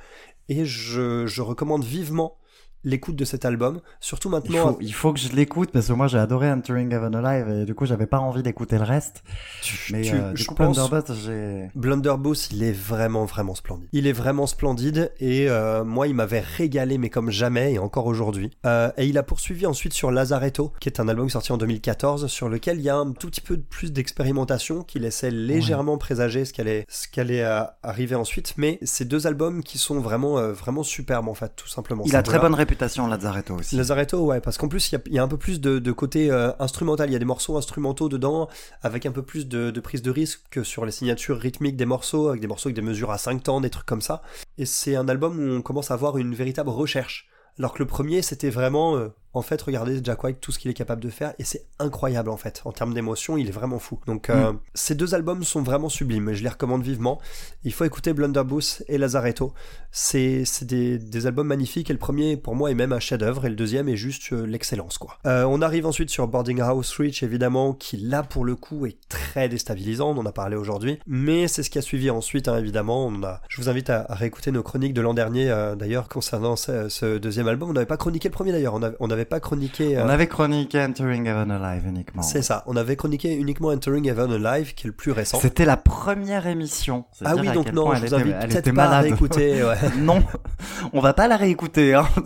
Et 0.48 0.64
je 0.64 1.40
recommande 1.40 1.84
vivement 1.84 2.38
l'écoute 2.86 3.16
de 3.16 3.24
cet 3.26 3.44
album, 3.44 3.80
surtout 4.00 4.28
Il 4.28 4.32
maintenant. 4.32 4.72
faut, 4.72 4.78
il 4.80 4.94
faut 4.94 5.12
que 5.12 5.18
je 5.20 5.28
l'écoute 5.32 5.70
parce 5.72 5.88
que 5.88 5.92
moi 5.92 6.06
j'ai 6.06 6.16
adoré 6.18 6.50
Entering 6.50 6.90
Heaven 6.94 7.14
Alive 7.16 7.48
et 7.50 7.64
du 7.66 7.74
coup 7.74 7.84
j'avais 7.84 8.06
pas 8.06 8.20
envie 8.20 8.42
d'écouter 8.42 8.78
le 8.78 8.84
reste. 8.84 9.22
Tu- 9.60 9.92
Mais 9.92 10.02
tu- 10.02 10.14
euh, 10.14 10.30
je 10.34 10.42
du 10.42 10.46
coup 10.46 10.54
pense- 10.54 10.76
Blunderbuss, 10.78 11.16
j'ai. 11.26 11.68
Blunderbuss, 11.74 12.48
il 12.52 12.62
est 12.62 12.72
vraiment, 12.72 13.24
vraiment 13.24 13.54
splendide. 13.54 13.88
Il 13.92 14.06
est 14.06 14.12
vraiment 14.12 14.46
splendide 14.46 15.12
et 15.18 15.50
euh, 15.50 15.84
moi, 15.84 16.06
il 16.06 16.14
m'avait 16.14 16.40
régalé, 16.40 16.96
mais 16.96 17.10
comme 17.10 17.30
jamais 17.30 17.72
et 17.74 17.78
encore 17.80 18.06
aujourd'hui. 18.06 18.50
Euh, 18.64 18.90
et 18.96 19.06
il 19.06 19.18
a 19.18 19.24
poursuivi 19.24 19.66
ensuite 19.66 19.92
sur 19.92 20.12
Lazaretto, 20.12 20.72
qui 20.80 20.88
est 20.88 21.00
un 21.00 21.08
album 21.08 21.28
sorti 21.28 21.50
en 21.52 21.56
2014, 21.58 22.28
sur 22.28 22.48
lequel 22.48 22.78
il 22.78 22.82
y 22.84 22.88
a 22.88 22.96
un 22.96 23.10
tout 23.12 23.28
petit 23.28 23.40
peu 23.40 23.56
plus 23.58 23.92
d'expérimentation 23.92 24.82
qui 24.82 25.00
laissait 25.00 25.30
légèrement 25.32 25.98
présager 25.98 26.44
ce 26.44 26.52
qu'allait, 26.52 26.86
ce 26.88 27.08
qu'allait 27.08 27.42
euh, 27.42 27.62
arriver 27.82 28.14
ensuite. 28.14 28.54
Mais 28.56 28.78
c'est 28.82 29.06
deux 29.06 29.26
albums 29.26 29.62
qui 29.64 29.78
sont 29.78 29.98
vraiment, 29.98 30.40
vraiment 30.52 30.84
superbes 30.84 31.28
en 31.28 31.34
fait, 31.34 31.52
tout 31.56 31.68
simplement. 31.68 32.02
Il 32.04 32.10
Ces 32.10 32.16
a 32.16 32.22
très 32.22 32.38
bonne 32.38 32.54
réputation 32.54 32.75
Lazzaretto 33.08 33.54
aussi. 33.54 33.76
Lazaretto, 33.76 34.24
ouais, 34.24 34.40
parce 34.40 34.58
qu'en 34.58 34.68
plus, 34.68 34.90
il 34.92 35.00
y 35.14 35.18
a- 35.18 35.22
un 35.22 35.28
peu 35.28 35.36
plus 35.36 35.60
de, 35.60 35.92
côté 35.92 36.30
euh, 36.30 36.52
instrumental. 36.58 37.08
Il 37.10 37.12
y 37.12 37.16
a 37.16 37.18
des 37.18 37.24
morceaux 37.24 37.56
instrumentaux 37.56 38.08
dedans, 38.08 38.48
avec 38.82 39.06
un 39.06 39.12
peu 39.12 39.22
plus 39.22 39.46
de, 39.48 39.70
de 39.70 39.80
prise 39.80 40.02
de 40.02 40.10
risque 40.10 40.40
que 40.50 40.62
sur 40.62 40.84
les 40.84 40.92
signatures 40.92 41.38
rythmiques 41.38 41.76
des 41.76 41.86
morceaux, 41.86 42.28
avec 42.28 42.40
des 42.40 42.46
morceaux 42.46 42.68
avec 42.68 42.76
des 42.76 42.82
mesures 42.82 43.10
à 43.10 43.18
5 43.18 43.42
temps, 43.42 43.60
des 43.60 43.70
trucs 43.70 43.86
comme 43.86 44.02
ça. 44.02 44.22
Et 44.58 44.66
c'est 44.66 44.96
un 44.96 45.08
album 45.08 45.38
où 45.38 45.52
on 45.52 45.62
commence 45.62 45.90
à 45.90 45.94
avoir 45.94 46.18
une 46.18 46.34
véritable 46.34 46.70
recherche. 46.70 47.28
Alors 47.58 47.72
que 47.72 47.78
le 47.78 47.86
premier, 47.86 48.20
c'était 48.20 48.50
vraiment, 48.50 48.96
euh, 48.96 49.08
en 49.36 49.42
fait, 49.42 49.60
regardez 49.62 50.00
Jack 50.02 50.24
White, 50.24 50.38
tout 50.40 50.50
ce 50.52 50.58
qu'il 50.58 50.70
est 50.70 50.74
capable 50.74 51.02
de 51.02 51.10
faire, 51.10 51.34
et 51.38 51.44
c'est 51.44 51.66
incroyable, 51.78 52.30
en 52.30 52.36
fait. 52.36 52.62
En 52.64 52.72
termes 52.72 52.94
d'émotion, 52.94 53.36
il 53.36 53.48
est 53.48 53.52
vraiment 53.52 53.78
fou. 53.78 54.00
Donc, 54.06 54.30
euh, 54.30 54.52
ces 54.74 54.94
deux 54.94 55.14
albums 55.14 55.44
sont 55.44 55.62
vraiment 55.62 55.88
sublimes, 55.88 56.32
je 56.32 56.42
les 56.42 56.48
recommande 56.48 56.82
vivement. 56.82 57.20
Il 57.64 57.72
faut 57.72 57.84
écouter 57.84 58.12
Blunderbuss 58.12 58.82
et 58.88 58.98
Lazaretto. 58.98 59.52
C'est 59.92 60.44
des, 60.62 60.98
des 60.98 61.26
albums 61.26 61.46
magnifiques, 61.46 61.90
et 61.90 61.92
le 61.92 61.98
premier, 61.98 62.36
pour 62.36 62.54
moi, 62.54 62.70
est 62.70 62.74
même 62.74 62.92
un 62.92 63.00
chef-d'œuvre, 63.00 63.46
et 63.46 63.48
le 63.48 63.56
deuxième 63.56 63.88
est 63.88 63.96
juste 63.96 64.32
euh, 64.32 64.46
l'excellence, 64.46 64.98
quoi. 64.98 65.18
Euh, 65.26 65.44
on 65.44 65.60
arrive 65.62 65.86
ensuite 65.86 66.10
sur 66.10 66.26
Boarding 66.28 66.60
House 66.60 66.96
Reach, 66.96 67.22
évidemment, 67.22 67.74
qui 67.74 67.96
là, 67.98 68.22
pour 68.22 68.44
le 68.44 68.56
coup, 68.56 68.86
est 68.86 68.96
très 69.08 69.48
déstabilisant, 69.48 70.10
on 70.10 70.18
en 70.18 70.26
a 70.26 70.32
parlé 70.32 70.56
aujourd'hui, 70.56 70.98
mais 71.06 71.46
c'est 71.48 71.62
ce 71.62 71.70
qui 71.70 71.78
a 71.78 71.82
suivi 71.82 72.10
ensuite, 72.10 72.48
hein, 72.48 72.56
évidemment. 72.58 73.06
On 73.06 73.22
a... 73.22 73.42
Je 73.48 73.60
vous 73.60 73.68
invite 73.68 73.90
à, 73.90 74.06
à 74.08 74.14
réécouter 74.14 74.50
nos 74.50 74.62
chroniques 74.62 74.94
de 74.94 75.02
l'an 75.02 75.14
dernier, 75.14 75.48
d'ailleurs, 75.78 76.08
concernant 76.08 76.56
ce, 76.56 76.88
ce 76.88 77.18
deuxième 77.18 77.48
album. 77.48 77.68
On 77.70 77.72
n'avait 77.74 77.84
pas 77.86 77.96
chroniqué 77.98 78.28
le 78.28 78.32
premier, 78.32 78.52
d'ailleurs, 78.52 78.74
on 78.74 78.82
avait- 78.82 78.96
on 79.00 79.08
n'avait 79.08 79.24
pas 79.26 79.40
chroniqué... 79.40 79.98
euh, 79.98 80.04
On 80.04 80.08
avait 80.08 80.26
chroniqué 80.26 80.80
Entering 80.80 81.26
Heaven 81.26 81.50
Alive 81.50 81.86
uniquement. 81.86 82.22
C'est 82.22 82.42
ça, 82.42 82.62
on 82.66 82.76
avait 82.76 82.96
chroniqué 82.96 83.34
uniquement 83.34 83.68
Entering 83.68 84.08
Heaven 84.08 84.44
Alive, 84.44 84.74
qui 84.74 84.86
est 84.86 84.88
le 84.88 84.94
plus 84.94 85.12
récent. 85.12 85.38
C'était 85.40 85.64
la 85.64 85.76
première 85.76 86.46
émission. 86.46 87.04
Ah 87.24 87.36
oui, 87.36 87.50
donc 87.50 87.72
non, 87.72 87.94
je 87.94 88.06
vous 88.06 88.14
invite 88.14 88.38
peut-être 88.40 88.74
pas 88.74 88.84
à 88.84 89.00
réécouter. 89.00 89.62
ouais. 89.64 89.76
non, 89.98 90.22
on 90.92 91.00
va 91.00 91.12
pas 91.12 91.28
la 91.28 91.36
réécouter. 91.36 91.94
Hein. 91.94 92.08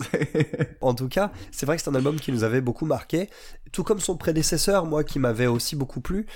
En 0.83 0.95
tout 0.95 1.09
cas, 1.09 1.31
c'est 1.51 1.67
vrai 1.67 1.77
que 1.77 1.83
c'est 1.83 1.91
un 1.91 1.95
album 1.95 2.17
qui 2.17 2.33
nous 2.33 2.43
avait 2.43 2.63
beaucoup 2.63 2.87
marqué, 2.87 3.29
tout 3.71 3.85
comme 3.85 4.01
son 4.01 4.17
prédécesseur, 4.17 4.87
moi, 4.87 5.05
qui 5.05 5.19
m'avait 5.19 5.47
aussi 5.47 5.77
beaucoup 5.77 6.01
plu. 6.01 6.27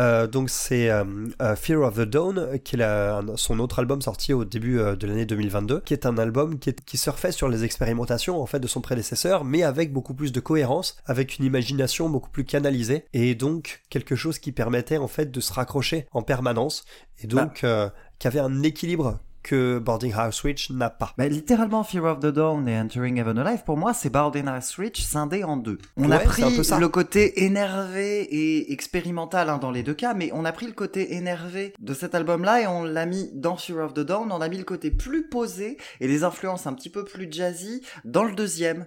Euh, 0.00 0.26
donc 0.26 0.48
c'est 0.48 0.88
euh, 0.90 1.04
euh, 1.42 1.54
Fear 1.54 1.80
of 1.82 1.96
the 1.96 2.00
Dawn, 2.00 2.58
qui 2.64 2.76
est 2.76 2.78
la- 2.78 3.18
un- 3.18 3.36
son 3.36 3.58
autre 3.58 3.78
album 3.78 4.00
sorti 4.00 4.32
au 4.32 4.44
début 4.46 4.78
euh, 4.78 4.96
de 4.96 5.06
l'année 5.06 5.26
2022, 5.26 5.80
qui 5.80 5.92
est 5.92 6.06
un 6.06 6.16
album 6.16 6.58
qui, 6.58 6.70
est- 6.70 6.82
qui 6.84 6.96
surfait 6.96 7.30
sur 7.30 7.48
les 7.48 7.62
expérimentations 7.64 8.40
en 8.40 8.46
fait 8.46 8.58
de 8.58 8.66
son 8.66 8.80
prédécesseur, 8.80 9.44
mais 9.44 9.62
avec 9.64 9.92
beaucoup 9.92 10.14
plus 10.14 10.32
de 10.32 10.40
cohérence, 10.40 10.96
avec 11.04 11.36
une 11.38 11.44
imagination 11.44 12.08
beaucoup 12.08 12.30
plus 12.30 12.44
canalisée, 12.44 13.04
et 13.12 13.34
donc 13.34 13.82
quelque 13.90 14.16
chose 14.16 14.38
qui 14.38 14.50
permettait 14.52 14.96
en 14.96 15.08
fait 15.08 15.30
de 15.30 15.40
se 15.40 15.52
raccrocher 15.52 16.06
en 16.12 16.22
permanence, 16.22 16.84
et 17.22 17.26
donc 17.26 17.62
euh, 17.64 17.90
qui 18.18 18.26
avait 18.28 18.40
un 18.40 18.62
équilibre 18.62 19.18
que 19.42 19.78
Boarding 19.78 20.12
House 20.14 20.36
Switch 20.36 20.70
n'a 20.70 20.90
pas. 20.90 21.12
Bah, 21.18 21.28
littéralement, 21.28 21.84
Fear 21.84 22.04
of 22.04 22.20
the 22.20 22.26
Dawn 22.26 22.68
et 22.68 22.78
Entering 22.78 23.18
Heaven 23.18 23.38
Alive, 23.38 23.64
pour 23.64 23.76
moi, 23.76 23.92
c'est 23.94 24.10
Bounding 24.10 24.46
House 24.46 24.76
Reach 24.76 25.02
scindé 25.02 25.44
en 25.44 25.56
deux. 25.56 25.78
On 25.96 26.10
a 26.10 26.18
pris 26.18 26.64
ça. 26.64 26.78
le 26.78 26.88
côté 26.88 27.44
énervé 27.44 28.22
et 28.22 28.72
expérimental 28.72 29.48
hein, 29.48 29.58
dans 29.58 29.70
les 29.70 29.82
deux 29.82 29.94
cas, 29.94 30.14
mais 30.14 30.30
on 30.32 30.44
a 30.44 30.52
pris 30.52 30.66
le 30.66 30.72
côté 30.72 31.14
énervé 31.14 31.74
de 31.80 31.94
cet 31.94 32.14
album-là 32.14 32.62
et 32.62 32.66
on 32.66 32.84
l'a 32.84 33.06
mis 33.06 33.30
dans 33.34 33.56
Fear 33.56 33.84
of 33.84 33.94
the 33.94 34.00
Dawn. 34.00 34.30
On 34.32 34.40
a 34.40 34.48
mis 34.48 34.58
le 34.58 34.64
côté 34.64 34.90
plus 34.90 35.28
posé 35.28 35.76
et 36.00 36.08
les 36.08 36.24
influences 36.24 36.66
un 36.66 36.72
petit 36.72 36.90
peu 36.90 37.04
plus 37.04 37.28
jazzy 37.30 37.82
dans 38.04 38.24
le 38.24 38.34
deuxième. 38.34 38.86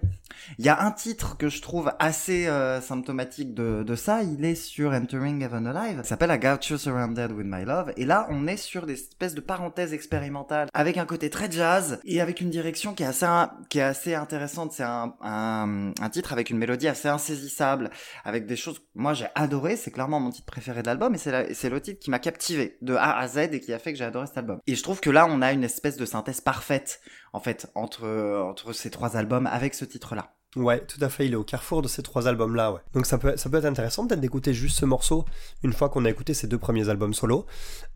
Il 0.58 0.64
y 0.64 0.68
a 0.68 0.82
un 0.82 0.90
titre 0.90 1.36
que 1.36 1.48
je 1.48 1.60
trouve 1.62 1.92
assez 1.98 2.46
euh, 2.46 2.80
symptomatique 2.80 3.54
de, 3.54 3.82
de 3.82 3.94
ça, 3.94 4.22
il 4.22 4.44
est 4.44 4.54
sur 4.54 4.92
Entering 4.92 5.42
Heaven 5.42 5.66
Alive, 5.66 6.00
il 6.02 6.06
s'appelle 6.06 6.30
I 6.30 6.38
Got 6.38 6.68
You 6.70 6.78
Surrounded 6.78 7.32
With 7.32 7.46
My 7.46 7.64
Love, 7.64 7.92
et 7.96 8.04
là 8.04 8.26
on 8.30 8.46
est 8.46 8.56
sur 8.56 8.86
des 8.86 8.94
espèces 8.94 9.34
de 9.34 9.40
parenthèses 9.40 9.92
expérimentales, 9.92 10.45
avec 10.74 10.96
un 10.96 11.06
côté 11.06 11.30
très 11.30 11.50
jazz, 11.50 12.00
et 12.04 12.20
avec 12.20 12.40
une 12.40 12.50
direction 12.50 12.94
qui 12.94 13.02
est 13.02 13.80
assez, 13.80 14.14
intéressante, 14.14 14.72
c'est 14.72 14.84
un, 14.84 15.92
titre 16.12 16.32
avec 16.32 16.50
une 16.50 16.58
mélodie 16.58 16.88
assez 16.88 17.08
insaisissable, 17.08 17.90
avec 18.24 18.46
des 18.46 18.56
choses 18.56 18.78
que 18.78 18.84
moi 18.94 19.14
j'ai 19.14 19.26
adoré, 19.34 19.76
c'est 19.76 19.90
clairement 19.90 20.20
mon 20.20 20.30
titre 20.30 20.46
préféré 20.46 20.82
de 20.82 20.86
l'album, 20.86 21.14
et 21.14 21.18
c'est 21.18 21.70
le 21.70 21.80
titre 21.80 22.00
qui 22.00 22.10
m'a 22.10 22.18
captivé 22.18 22.78
de 22.82 22.94
A 22.94 23.18
à 23.18 23.28
Z 23.28 23.38
et 23.52 23.60
qui 23.60 23.72
a 23.72 23.78
fait 23.78 23.92
que 23.92 23.98
j'ai 23.98 24.04
adoré 24.04 24.26
cet 24.26 24.38
album. 24.38 24.60
Et 24.66 24.74
je 24.74 24.82
trouve 24.82 25.00
que 25.00 25.10
là 25.10 25.26
on 25.28 25.42
a 25.42 25.52
une 25.52 25.64
espèce 25.64 25.96
de 25.96 26.04
synthèse 26.04 26.40
parfaite, 26.40 27.00
en 27.32 27.40
fait, 27.40 27.70
entre, 27.74 28.54
ces 28.72 28.90
trois 28.90 29.16
albums 29.16 29.46
avec 29.46 29.74
ce 29.74 29.84
titre-là. 29.84 30.32
Ouais, 30.56 30.80
tout 30.80 30.98
à 31.02 31.10
fait, 31.10 31.26
il 31.26 31.34
est 31.34 31.36
au 31.36 31.44
carrefour 31.44 31.82
de 31.82 31.88
ces 31.88 32.02
trois 32.02 32.28
albums-là. 32.28 32.82
Donc 32.94 33.04
ça 33.04 33.18
peut, 33.18 33.36
ça 33.36 33.50
peut 33.50 33.58
être 33.58 33.66
intéressant 33.66 34.06
peut-être 34.06 34.22
d'écouter 34.22 34.54
juste 34.54 34.78
ce 34.78 34.86
morceau, 34.86 35.26
une 35.62 35.74
fois 35.74 35.90
qu'on 35.90 36.06
a 36.06 36.10
écouté 36.10 36.32
ces 36.32 36.46
deux 36.46 36.56
premiers 36.56 36.88
albums 36.88 37.12
solo, 37.12 37.44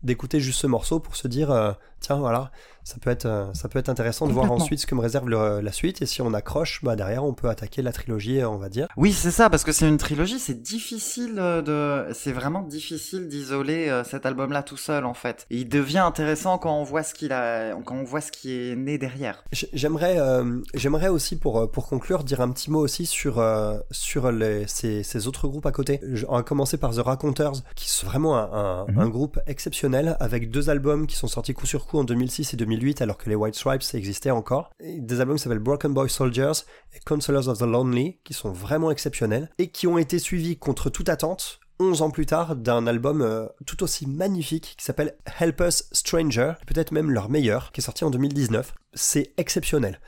d'écouter 0.03 0.39
juste 0.39 0.59
ce 0.59 0.67
morceau 0.67 0.99
pour 0.99 1.15
se 1.15 1.27
dire, 1.27 1.49
euh, 1.49 1.71
tiens, 2.01 2.17
voilà, 2.17 2.51
ça 2.83 2.95
peut 2.99 3.09
être, 3.11 3.25
euh, 3.25 3.53
ça 3.53 3.69
peut 3.69 3.79
être 3.79 3.89
intéressant 3.89 4.27
de 4.27 4.33
voir 4.33 4.51
ensuite 4.51 4.79
ce 4.79 4.87
que 4.87 4.95
me 4.95 5.01
réserve 5.01 5.29
le- 5.29 5.61
la 5.61 5.71
suite, 5.71 6.01
et 6.01 6.05
si 6.05 6.21
on 6.21 6.33
accroche, 6.33 6.83
bah 6.83 6.95
derrière 6.95 7.23
on 7.23 7.33
peut 7.33 7.47
attaquer 7.47 7.81
la 7.81 7.91
trilogie, 7.93 8.39
euh, 8.41 8.49
on 8.49 8.57
va 8.57 8.69
dire. 8.69 8.87
Oui, 8.97 9.13
c'est 9.13 9.31
ça, 9.31 9.49
parce 9.49 9.63
que 9.63 9.71
c'est 9.71 9.87
une 9.87 9.97
trilogie, 9.97 10.39
c'est 10.39 10.61
difficile 10.61 11.35
euh, 11.39 11.61
de, 11.61 12.13
c'est 12.13 12.31
vraiment 12.31 12.61
difficile 12.63 13.27
d'isoler 13.29 14.01
cet 14.09 14.25
album-là 14.25 14.63
tout 14.63 14.77
seul, 14.77 15.05
en 15.05 15.13
fait. 15.13 15.45
Et 15.51 15.57
il 15.57 15.69
devient 15.69 15.99
intéressant 15.99 16.57
quand 16.57 16.75
on 16.75 16.83
voit 16.83 17.03
ce 17.03 17.13
qu'il 17.13 17.31
a, 17.31 17.75
quand 17.85 17.95
on 17.95 18.03
voit 18.03 18.21
ce 18.21 18.31
qui 18.31 18.51
est 18.71 18.75
né 18.75 18.97
derrière. 18.97 19.43
J'aimerais, 19.73 20.17
euh, 20.19 20.59
j'aimerais 20.73 21.07
aussi 21.09 21.37
pour 21.37 21.71
pour 21.71 21.87
conclure 21.87 22.23
dire 22.23 22.41
un 22.41 22.49
petit 22.51 22.71
mot 22.71 22.79
aussi 22.79 23.05
sur 23.05 23.39
euh, 23.39 23.77
sur 23.91 24.31
les, 24.31 24.65
ces, 24.67 25.03
ces 25.03 25.27
autres 25.27 25.47
groupes 25.47 25.65
à 25.67 25.71
côté. 25.71 25.99
Je- 26.13 26.25
On 26.27 26.35
va 26.35 26.43
commencer 26.43 26.77
par 26.77 26.91
The 26.95 26.99
Raconteurs, 26.99 27.53
qui 27.75 27.89
sont 27.89 28.07
vraiment 28.07 28.37
un, 28.37 28.49
un, 28.51 28.85
Mhm. 28.91 28.99
un 28.99 29.09
groupe 29.09 29.39
exceptionnel 29.47 30.17
avec 30.19 30.49
deux 30.49 30.69
albums 30.69 31.05
qui 31.07 31.15
sont 31.15 31.27
sortis 31.27 31.53
coup 31.53 31.65
sur 31.67 31.85
coup 31.85 31.90
en 31.99 32.03
2006 32.03 32.53
et 32.53 32.57
2008, 32.57 33.01
alors 33.01 33.17
que 33.17 33.29
les 33.29 33.35
White 33.35 33.55
Stripes 33.55 33.83
existaient 33.93 34.31
encore. 34.31 34.71
Des 34.79 35.19
albums 35.19 35.37
qui 35.37 35.43
s'appellent 35.43 35.59
Broken 35.59 35.93
Boy 35.93 36.09
Soldiers 36.09 36.51
et 36.93 36.99
Counselors 37.05 37.47
of 37.47 37.57
the 37.57 37.63
Lonely, 37.63 38.19
qui 38.23 38.33
sont 38.33 38.51
vraiment 38.51 38.91
exceptionnels 38.91 39.49
et 39.57 39.69
qui 39.69 39.87
ont 39.87 39.97
été 39.97 40.19
suivis 40.19 40.57
contre 40.57 40.89
toute 40.89 41.09
attente 41.09 41.59
11 41.81 42.03
ans 42.03 42.11
plus 42.11 42.27
tard 42.27 42.55
d'un 42.55 42.85
album 42.85 43.23
euh, 43.23 43.47
tout 43.65 43.81
aussi 43.81 44.05
magnifique 44.05 44.75
qui 44.77 44.85
s'appelle 44.85 45.15
Help 45.39 45.61
Us 45.61 45.85
Stranger, 45.91 46.53
peut-être 46.67 46.91
même 46.91 47.09
leur 47.09 47.29
meilleur, 47.29 47.71
qui 47.71 47.81
est 47.81 47.83
sorti 47.83 48.03
en 48.03 48.11
2019. 48.11 48.73
C'est 48.93 49.33
exceptionnel. 49.37 49.99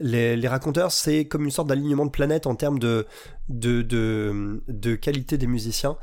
Les, 0.00 0.48
raconteurs, 0.48 0.90
c'est 0.90 1.26
comme 1.26 1.44
une 1.44 1.50
sorte 1.50 1.68
d'alignement 1.68 2.06
de 2.06 2.10
planète 2.10 2.46
en 2.46 2.54
termes 2.54 2.78
de, 2.78 3.06
qualité 5.00 5.38
des 5.38 5.46
musiciens. 5.46 5.96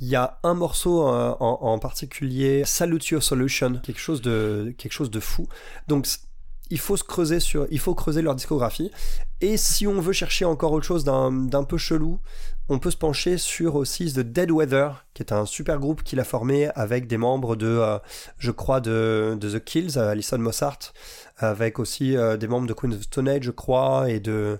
Il 0.00 0.08
y 0.08 0.16
a 0.16 0.38
un 0.42 0.54
morceau 0.54 1.08
euh, 1.08 1.34
en, 1.40 1.78
particulier, 1.78 2.64
Salute 2.64 3.06
Your 3.08 3.22
Solution, 3.22 3.80
quelque 3.82 4.00
chose 4.00 4.20
de, 4.20 4.74
fou. 5.20 5.48
Donc, 5.88 6.06
il 6.68 6.78
faut 6.78 6.96
se 6.96 7.04
creuser 7.04 7.38
il 7.70 7.78
faut 7.78 7.94
creuser 7.94 8.22
leur 8.22 8.34
discographie. 8.34 8.90
Et 9.40 9.56
si 9.56 9.86
on 9.86 10.00
veut 10.00 10.12
chercher 10.12 10.44
encore 10.44 10.72
autre 10.72 10.86
chose 10.86 11.04
d'un 11.04 11.30
d'un 11.30 11.62
peu 11.62 11.78
chelou, 11.78 12.18
on 12.68 12.78
peut 12.78 12.90
se 12.90 12.96
pencher 12.96 13.38
sur 13.38 13.76
aussi 13.76 14.12
The 14.12 14.20
Dead 14.20 14.50
Weather, 14.50 15.06
qui 15.14 15.22
est 15.22 15.32
un 15.32 15.46
super 15.46 15.78
groupe 15.78 16.02
qu'il 16.02 16.18
a 16.18 16.24
formé 16.24 16.68
avec 16.74 17.06
des 17.06 17.16
membres 17.16 17.54
de, 17.54 17.66
euh, 17.66 17.98
je 18.38 18.50
crois, 18.50 18.80
de, 18.80 19.36
de 19.40 19.58
The 19.58 19.62
Kills, 19.62 19.96
euh, 19.96 20.10
Alison 20.10 20.38
Mossart, 20.38 20.78
avec 21.38 21.78
aussi 21.78 22.16
euh, 22.16 22.36
des 22.36 22.48
membres 22.48 22.66
de 22.66 22.72
Queen 22.72 22.94
of 22.94 23.02
Stone 23.02 23.28
Age, 23.28 23.42
je 23.44 23.50
crois, 23.50 24.10
et 24.10 24.20
de 24.20 24.58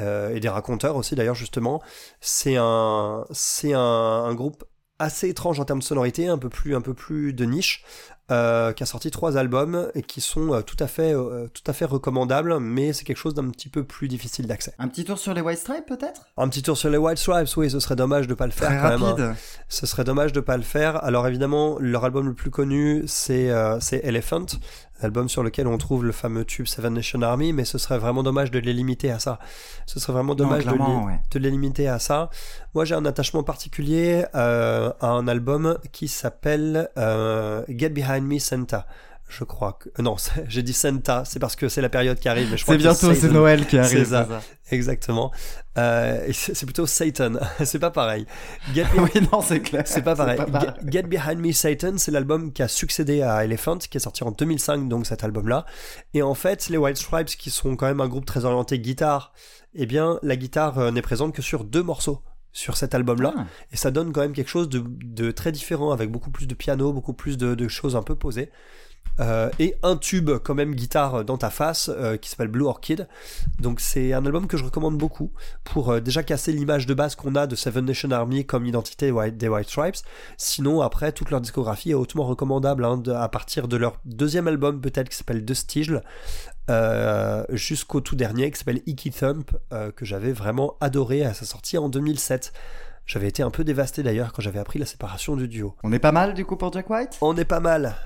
euh, 0.00 0.34
et 0.34 0.40
des 0.40 0.48
raconteurs 0.48 0.96
aussi 0.96 1.14
d'ailleurs 1.14 1.34
justement. 1.34 1.82
C'est 2.20 2.56
un 2.58 3.24
c'est 3.30 3.72
un, 3.72 3.80
un 3.80 4.34
groupe 4.34 4.64
assez 4.98 5.28
étrange 5.30 5.58
en 5.60 5.64
termes 5.64 5.78
de 5.78 5.84
sonorité, 5.84 6.28
un 6.28 6.36
peu 6.38 6.48
plus 6.50 6.74
un 6.76 6.82
peu 6.82 6.92
plus 6.92 7.32
de 7.32 7.44
niche, 7.46 7.84
euh, 8.30 8.74
qui 8.74 8.82
a 8.82 8.86
sorti 8.86 9.10
trois 9.10 9.38
albums 9.38 9.90
et 9.94 10.02
qui 10.02 10.20
sont 10.20 10.60
tout 10.62 10.76
à 10.78 10.86
fait 10.86 11.14
tout 11.54 11.62
à 11.66 11.72
fait 11.72 11.86
recommandables, 11.86 12.58
mais 12.60 12.92
c'est 12.92 13.04
quelque 13.04 13.16
chose 13.16 13.32
d'un 13.32 13.48
petit 13.48 13.70
peu 13.70 13.82
plus 13.82 14.08
difficile 14.08 14.46
d'accès. 14.46 14.74
Un 14.78 14.88
petit 14.88 15.04
tour 15.04 15.18
sur 15.18 15.32
les 15.32 15.40
White 15.40 15.58
Stripes 15.58 15.86
peut-être? 15.86 16.26
Un 16.36 16.48
petit 16.50 16.62
tour 16.62 16.76
sur 16.76 16.90
les 16.90 16.98
White 16.98 17.16
Stripes, 17.16 17.48
oui, 17.56 17.70
ce 17.70 17.80
serait 17.80 17.96
dommage 17.96 18.26
de 18.26 18.34
pas 18.34 18.44
le 18.44 18.52
faire 18.52 18.68
Très 18.68 18.76
quand 18.78 18.88
même. 18.90 19.02
rapide. 19.02 19.24
hein. 19.24 19.36
Ce 19.68 19.86
serait 19.86 20.04
dommage 20.04 20.34
de 20.34 20.40
pas 20.40 20.58
le 20.58 20.62
faire. 20.62 21.02
Alors 21.02 21.26
évidemment, 21.26 21.78
leur 21.80 22.04
album 22.04 22.26
le 22.28 22.34
plus 22.34 22.50
connu, 22.50 23.04
c'est 23.06 23.50
c'est 23.80 24.04
Elephant, 24.04 24.46
l'album 25.02 25.28
sur 25.28 25.42
lequel 25.42 25.66
on 25.66 25.78
trouve 25.78 26.04
le 26.04 26.12
fameux 26.12 26.44
tube 26.44 26.66
Seven 26.66 26.94
Nation 26.94 27.22
Army, 27.22 27.52
mais 27.52 27.64
ce 27.64 27.78
serait 27.78 27.98
vraiment 27.98 28.22
dommage 28.22 28.50
de 28.50 28.58
les 28.58 28.72
limiter 28.72 29.10
à 29.10 29.18
ça. 29.18 29.38
Ce 29.86 30.00
serait 30.00 30.12
vraiment 30.12 30.34
dommage 30.34 30.64
de, 30.64 30.70
ouais. 30.70 31.20
les 31.34 31.50
limiter 31.50 31.88
à 31.88 31.98
ça. 31.98 32.30
Moi, 32.74 32.84
j'ai 32.84 32.94
un 32.94 33.04
attachement 33.04 33.42
particulier 33.42 34.24
euh, 34.34 34.92
à 35.00 35.08
un 35.08 35.28
album 35.28 35.78
qui 35.92 36.08
s'appelle 36.08 36.88
euh, 36.96 37.64
Get 37.68 37.90
Behind 37.90 38.26
Me 38.26 38.38
Santa. 38.38 38.86
Je 39.30 39.44
crois 39.44 39.74
que 39.74 39.88
euh, 39.88 40.02
non, 40.02 40.16
j'ai 40.48 40.62
dit 40.62 40.72
Santa, 40.72 41.24
c'est 41.24 41.38
parce 41.38 41.54
que 41.54 41.68
c'est 41.68 41.80
la 41.80 41.88
période 41.88 42.18
qui 42.18 42.28
arrive. 42.28 42.50
mais 42.50 42.56
je 42.56 42.64
crois 42.64 42.74
C'est 42.74 42.78
bientôt, 42.78 43.14
c'est 43.14 43.20
Satan. 43.20 43.32
Noël 43.32 43.66
qui 43.66 43.78
arrive. 43.78 43.98
C'est 43.98 44.04
ça. 44.06 44.28
Exactement. 44.70 45.30
Euh, 45.78 46.28
c'est 46.32 46.66
plutôt 46.66 46.86
Satan. 46.86 47.34
c'est 47.64 47.78
pas 47.78 47.90
pareil. 47.90 48.26
Get 48.74 48.86
oui, 48.96 49.26
non, 49.32 49.40
c'est 49.40 49.60
clair. 49.60 49.84
c'est 49.86 50.02
pas 50.02 50.16
pareil. 50.16 50.36
pareil. 50.36 50.70
Get, 50.84 50.90
Get 50.90 51.02
Behind 51.04 51.38
Me 51.38 51.52
Satan, 51.52 51.96
c'est 51.96 52.10
l'album 52.10 52.52
qui 52.52 52.62
a 52.62 52.68
succédé 52.68 53.22
à 53.22 53.44
Elephant, 53.44 53.78
qui 53.78 53.96
est 53.96 54.00
sorti 54.00 54.24
en 54.24 54.32
2005, 54.32 54.88
donc 54.88 55.06
cet 55.06 55.22
album-là. 55.22 55.64
Et 56.12 56.22
en 56.22 56.34
fait, 56.34 56.68
les 56.68 56.76
White 56.76 56.96
Stripes, 56.96 57.28
qui 57.28 57.50
sont 57.50 57.76
quand 57.76 57.86
même 57.86 58.00
un 58.00 58.08
groupe 58.08 58.26
très 58.26 58.44
orienté 58.44 58.80
guitare, 58.80 59.32
eh 59.74 59.86
bien, 59.86 60.18
la 60.22 60.36
guitare 60.36 60.78
euh, 60.78 60.90
n'est 60.90 61.02
présente 61.02 61.34
que 61.34 61.42
sur 61.42 61.64
deux 61.64 61.82
morceaux 61.82 62.20
sur 62.52 62.76
cet 62.76 62.96
album-là. 62.96 63.32
Ah. 63.36 63.46
Et 63.72 63.76
ça 63.76 63.92
donne 63.92 64.12
quand 64.12 64.22
même 64.22 64.32
quelque 64.32 64.50
chose 64.50 64.68
de, 64.68 64.82
de 64.84 65.30
très 65.30 65.52
différent, 65.52 65.92
avec 65.92 66.10
beaucoup 66.10 66.30
plus 66.30 66.48
de 66.48 66.54
piano, 66.54 66.92
beaucoup 66.92 67.12
plus 67.12 67.38
de, 67.38 67.54
de 67.54 67.68
choses 67.68 67.94
un 67.94 68.02
peu 68.02 68.16
posées. 68.16 68.50
Euh, 69.18 69.50
et 69.58 69.74
un 69.82 69.96
tube 69.98 70.30
quand 70.42 70.54
même 70.54 70.74
guitare 70.74 71.26
dans 71.26 71.36
ta 71.36 71.50
face 71.50 71.90
euh, 71.94 72.16
qui 72.16 72.30
s'appelle 72.30 72.48
Blue 72.48 72.64
Orchid. 72.64 73.06
Donc 73.58 73.80
c'est 73.80 74.14
un 74.14 74.24
album 74.24 74.46
que 74.46 74.56
je 74.56 74.64
recommande 74.64 74.96
beaucoup 74.96 75.30
pour 75.62 75.90
euh, 75.90 76.00
déjà 76.00 76.22
casser 76.22 76.52
l'image 76.52 76.86
de 76.86 76.94
base 76.94 77.16
qu'on 77.16 77.34
a 77.34 77.46
de 77.46 77.54
Seven 77.54 77.84
Nation 77.84 78.10
Army 78.12 78.46
comme 78.46 78.64
identité 78.64 79.06
des 79.06 79.12
White, 79.12 79.36
des 79.36 79.48
White 79.48 79.68
Stripes. 79.68 79.96
Sinon 80.38 80.80
après 80.80 81.12
toute 81.12 81.30
leur 81.30 81.42
discographie 81.42 81.90
est 81.90 81.94
hautement 81.94 82.24
recommandable 82.24 82.82
hein, 82.82 82.96
de- 82.96 83.12
à 83.12 83.28
partir 83.28 83.68
de 83.68 83.76
leur 83.76 83.98
deuxième 84.06 84.48
album 84.48 84.80
peut-être 84.80 85.10
qui 85.10 85.16
s'appelle 85.18 85.44
The 85.44 85.52
Stige 85.52 86.00
euh, 86.70 87.44
jusqu'au 87.50 88.00
tout 88.00 88.16
dernier 88.16 88.50
qui 88.50 88.58
s'appelle 88.58 88.80
Icky 88.86 89.10
Thump 89.10 89.50
que 89.96 90.04
j'avais 90.06 90.32
vraiment 90.32 90.76
adoré 90.80 91.24
à 91.26 91.34
sa 91.34 91.44
sortie 91.44 91.76
en 91.76 91.90
2007. 91.90 92.54
J'avais 93.06 93.28
été 93.28 93.42
un 93.42 93.50
peu 93.50 93.64
dévasté 93.64 94.02
d'ailleurs 94.02 94.32
quand 94.32 94.40
j'avais 94.40 94.60
appris 94.60 94.78
la 94.78 94.86
séparation 94.86 95.36
du 95.36 95.48
duo. 95.48 95.74
On 95.82 95.92
est 95.92 95.98
pas 95.98 96.12
mal 96.12 96.32
du 96.32 96.44
coup 96.44 96.56
pour 96.56 96.72
Jack 96.72 96.88
White? 96.88 97.18
On 97.20 97.36
est 97.36 97.44
pas 97.44 97.60
mal. 97.60 97.96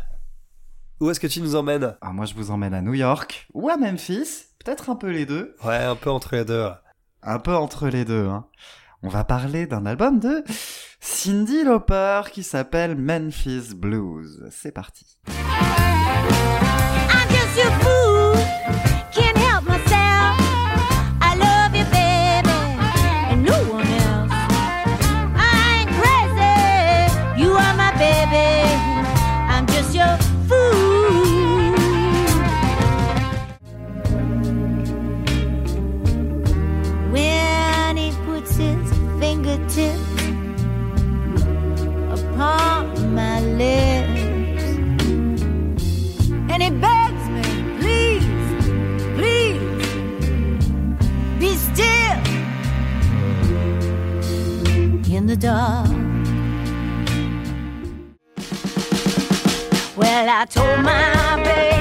Où 1.00 1.10
est-ce 1.10 1.20
que 1.20 1.26
tu 1.26 1.40
nous 1.40 1.56
emmènes? 1.56 1.96
Ah, 2.00 2.12
Moi 2.12 2.24
je 2.26 2.34
vous 2.34 2.50
emmène 2.50 2.74
à 2.74 2.80
New 2.80 2.94
York 2.94 3.48
ou 3.52 3.68
à 3.68 3.76
Memphis, 3.76 4.46
peut-être 4.64 4.90
un 4.90 4.96
peu 4.96 5.10
les 5.10 5.26
deux, 5.26 5.54
Ouais, 5.64 5.76
un 5.76 5.96
peu 5.96 6.10
entre 6.10 6.36
les 6.36 6.44
deux. 6.44 6.68
un 7.22 7.38
peu 7.38 7.54
entre 7.54 7.88
les 7.88 8.04
deux. 8.04 8.26
Hein. 8.28 8.46
On 9.02 9.08
va 9.08 9.24
parler 9.24 9.66
d'un 9.66 9.84
album 9.86 10.18
de 10.20 10.42
Cindy 11.00 11.64
Lauper 11.64 12.22
qui 12.32 12.42
s'appelle 12.42 12.96
Memphis 12.96 13.74
Blues. 13.74 14.46
C'est 14.50 14.72
parti. 14.72 15.18
And 46.54 46.62
he 46.62 46.70
begs 46.70 47.28
me, 47.30 47.42
please, 47.80 48.24
please, 49.16 49.60
be 51.40 51.56
still 51.56 52.20
in 55.12 55.26
the 55.26 55.36
dark. 55.36 55.88
Well, 59.96 60.28
I 60.30 60.44
told 60.44 60.78
my 60.84 61.42
baby 61.42 61.73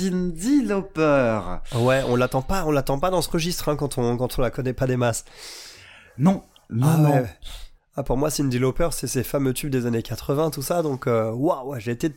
Cindy 0.00 0.62
Lauper. 0.64 1.40
Ouais, 1.74 2.02
on 2.08 2.16
l'attend 2.16 2.40
pas, 2.42 2.64
on 2.64 2.70
l'attend 2.70 2.98
pas 2.98 3.10
dans 3.10 3.20
ce 3.20 3.28
registre 3.30 3.68
hein, 3.68 3.76
quand 3.76 3.98
on 3.98 4.16
quand 4.16 4.38
on 4.38 4.42
la 4.42 4.50
connaît 4.50 4.72
pas 4.72 4.86
des 4.86 4.96
masses. 4.96 5.24
Non, 6.16 6.42
non, 6.70 6.86
Ah 6.90 6.96
non. 6.96 7.10
ouais. 7.10 7.26
Ah, 7.96 8.02
pour 8.02 8.16
moi, 8.16 8.30
Cindy 8.30 8.58
Lauper, 8.58 8.88
c'est 8.92 9.06
ces 9.06 9.22
fameux 9.22 9.52
tubes 9.52 9.70
des 9.70 9.84
années 9.84 10.02
80, 10.02 10.50
tout 10.50 10.62
ça. 10.62 10.82
Donc, 10.82 11.06
euh, 11.06 11.30
waouh, 11.32 11.78
j'ai 11.78 11.90
été 11.92 12.12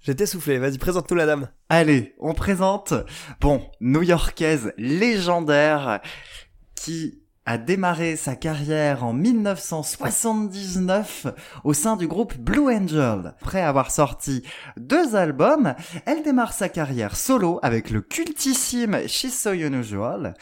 j'ai 0.00 0.12
été 0.12 0.26
soufflé. 0.26 0.58
Vas-y, 0.58 0.78
présente-nous 0.78 1.16
la 1.16 1.26
dame. 1.26 1.48
Allez, 1.68 2.14
on 2.20 2.34
présente, 2.34 2.92
bon, 3.40 3.62
new-yorkaise 3.80 4.72
légendaire 4.76 6.00
qui 6.74 7.21
a 7.44 7.58
démarré 7.58 8.14
sa 8.16 8.36
carrière 8.36 9.04
en 9.04 9.12
1979 9.12 11.26
au 11.64 11.72
sein 11.72 11.96
du 11.96 12.06
groupe 12.06 12.36
Blue 12.36 12.72
Angel. 12.72 13.34
Après 13.40 13.60
avoir 13.60 13.90
sorti 13.90 14.44
deux 14.76 15.16
albums, 15.16 15.74
elle 16.06 16.22
démarre 16.22 16.52
sa 16.52 16.68
carrière 16.68 17.16
solo 17.16 17.58
avec 17.62 17.90
le 17.90 18.00
cultissime 18.00 19.08
She's 19.08 19.36
So 19.36 19.52
Unusual, 19.52 20.34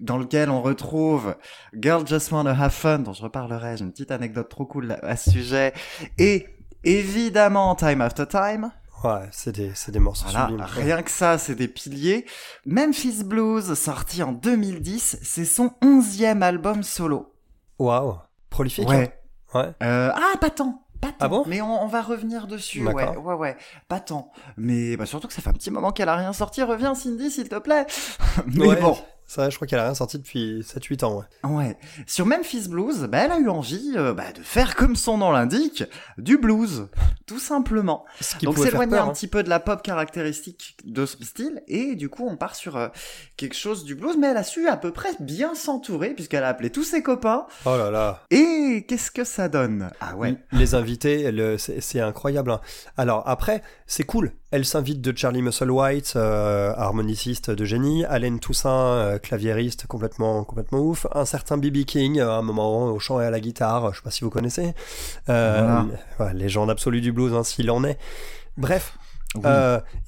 dans 0.00 0.16
lequel 0.16 0.48
on 0.48 0.62
retrouve 0.62 1.36
Girl 1.78 2.06
Just 2.06 2.32
Wanna 2.32 2.58
Have 2.58 2.72
Fun, 2.72 3.00
dont 3.00 3.12
je 3.12 3.22
reparlerai, 3.22 3.76
j'ai 3.76 3.84
une 3.84 3.92
petite 3.92 4.10
anecdote 4.10 4.48
trop 4.48 4.64
cool 4.64 4.96
à 5.02 5.16
ce 5.16 5.30
sujet, 5.30 5.74
et 6.18 6.46
évidemment 6.84 7.74
Time 7.74 8.00
After 8.00 8.24
Time, 8.26 8.70
Ouais, 9.02 9.28
c'est 9.32 9.52
des 9.52 9.72
c'est 9.74 9.92
des 9.92 9.98
morceaux 9.98 10.26
voilà, 10.28 10.48
sublimes. 10.48 10.66
rien 10.84 11.02
que 11.02 11.10
ça, 11.10 11.38
c'est 11.38 11.54
des 11.54 11.68
piliers. 11.68 12.26
Memphis 12.66 13.24
Blues, 13.24 13.72
sorti 13.74 14.22
en 14.22 14.32
2010, 14.32 15.18
c'est 15.22 15.44
son 15.46 15.72
onzième 15.82 16.42
album 16.42 16.82
solo. 16.82 17.32
Waouh, 17.78 18.18
prolifique. 18.50 18.88
Ouais. 18.88 19.12
hein. 19.54 19.58
Ouais. 19.58 19.72
Euh, 19.82 20.12
ah, 20.14 20.36
pas 20.38 20.50
tant. 20.50 20.82
Pas 21.00 21.08
tant. 21.08 21.14
Ah 21.20 21.28
bon? 21.28 21.44
Mais 21.46 21.62
on, 21.62 21.82
on 21.82 21.86
va 21.86 22.02
revenir 22.02 22.46
dessus. 22.46 22.86
Ouais, 22.86 22.92
ouais, 23.16 23.34
ouais. 23.34 23.56
Pas 23.88 24.00
tant. 24.00 24.30
Mais 24.58 24.98
bah, 24.98 25.06
surtout 25.06 25.28
que 25.28 25.32
ça 25.32 25.40
fait 25.40 25.48
un 25.48 25.54
petit 25.54 25.70
moment 25.70 25.92
qu'elle 25.92 26.10
a 26.10 26.16
rien 26.16 26.34
sorti. 26.34 26.62
Reviens, 26.62 26.94
Cindy, 26.94 27.30
s'il 27.30 27.48
te 27.48 27.58
plaît. 27.58 27.86
Mais 28.46 28.66
Ouais, 28.66 28.76
bon. 28.76 28.98
C'est 29.32 29.40
vrai, 29.42 29.50
je 29.52 29.54
crois 29.54 29.68
qu'elle 29.68 29.78
a 29.78 29.84
rien 29.84 29.94
sorti 29.94 30.18
depuis 30.18 30.62
7-8 30.62 31.04
ans, 31.04 31.18
ouais. 31.44 31.48
Ouais. 31.48 31.78
Sur 32.04 32.26
Memphis 32.26 32.66
Blues, 32.68 33.04
bah, 33.04 33.18
elle 33.18 33.30
a 33.30 33.38
eu 33.38 33.48
envie 33.48 33.92
euh, 33.94 34.12
bah, 34.12 34.32
de 34.34 34.42
faire, 34.42 34.74
comme 34.74 34.96
son 34.96 35.18
nom 35.18 35.30
l'indique, 35.30 35.84
du 36.18 36.36
blues. 36.36 36.88
Tout 37.26 37.38
simplement. 37.38 38.04
Ce 38.20 38.34
qui 38.34 38.46
Donc 38.46 38.58
s'éloigner 38.58 38.96
un 38.98 39.04
hein. 39.06 39.12
petit 39.12 39.28
peu 39.28 39.44
de 39.44 39.48
la 39.48 39.60
pop 39.60 39.82
caractéristique 39.82 40.78
de 40.84 41.06
son 41.06 41.22
style, 41.22 41.62
et 41.68 41.94
du 41.94 42.08
coup 42.08 42.26
on 42.28 42.36
part 42.36 42.56
sur 42.56 42.76
euh, 42.76 42.88
quelque 43.36 43.54
chose 43.54 43.84
du 43.84 43.94
blues, 43.94 44.16
mais 44.18 44.26
elle 44.26 44.36
a 44.36 44.42
su 44.42 44.66
à 44.66 44.76
peu 44.76 44.90
près 44.90 45.10
bien 45.20 45.54
s'entourer, 45.54 46.10
puisqu'elle 46.10 46.42
a 46.42 46.48
appelé 46.48 46.70
tous 46.70 46.82
ses 46.82 47.04
copains. 47.04 47.46
Oh 47.66 47.76
là 47.76 47.88
là. 47.92 48.24
Et 48.32 48.84
qu'est-ce 48.88 49.12
que 49.12 49.22
ça 49.22 49.48
donne? 49.48 49.92
Ah 50.00 50.16
ouais. 50.16 50.34
Les 50.50 50.74
invités, 50.74 51.30
le- 51.30 51.56
c'est 51.56 51.80
c'est 51.80 52.00
incroyable. 52.00 52.50
hein. 52.50 52.60
Alors 52.96 53.22
après, 53.28 53.62
c'est 53.86 54.02
cool. 54.02 54.32
Elle 54.52 54.64
s'invite 54.64 55.00
de 55.00 55.16
Charlie 55.16 55.42
Musselwhite, 55.42 56.14
euh, 56.16 56.72
harmoniciste 56.76 57.50
de 57.52 57.64
génie, 57.64 58.04
Allen 58.06 58.40
Toussaint, 58.40 58.68
euh, 58.94 59.18
claviériste 59.18 59.86
complètement 59.86 60.42
complètement 60.42 60.80
ouf, 60.80 61.06
un 61.14 61.24
certain 61.24 61.56
B.B. 61.56 61.84
King, 61.84 62.18
euh, 62.18 62.30
à 62.30 62.34
un 62.34 62.42
moment 62.42 62.86
au 62.86 62.98
chant 62.98 63.20
et 63.20 63.24
à 63.24 63.30
la 63.30 63.38
guitare, 63.38 63.92
je 63.92 63.98
sais 63.98 64.02
pas 64.02 64.10
si 64.10 64.24
vous 64.24 64.30
connaissez, 64.30 64.74
euh, 65.28 65.82
Voilà. 66.18 66.32
légende 66.32 66.68
absolue 66.68 67.00
du 67.00 67.12
blues, 67.12 67.32
hein, 67.32 67.44
s'il 67.44 67.70
en 67.70 67.84
est. 67.84 67.96
Bref. 68.56 68.94
Oui. 69.36 69.42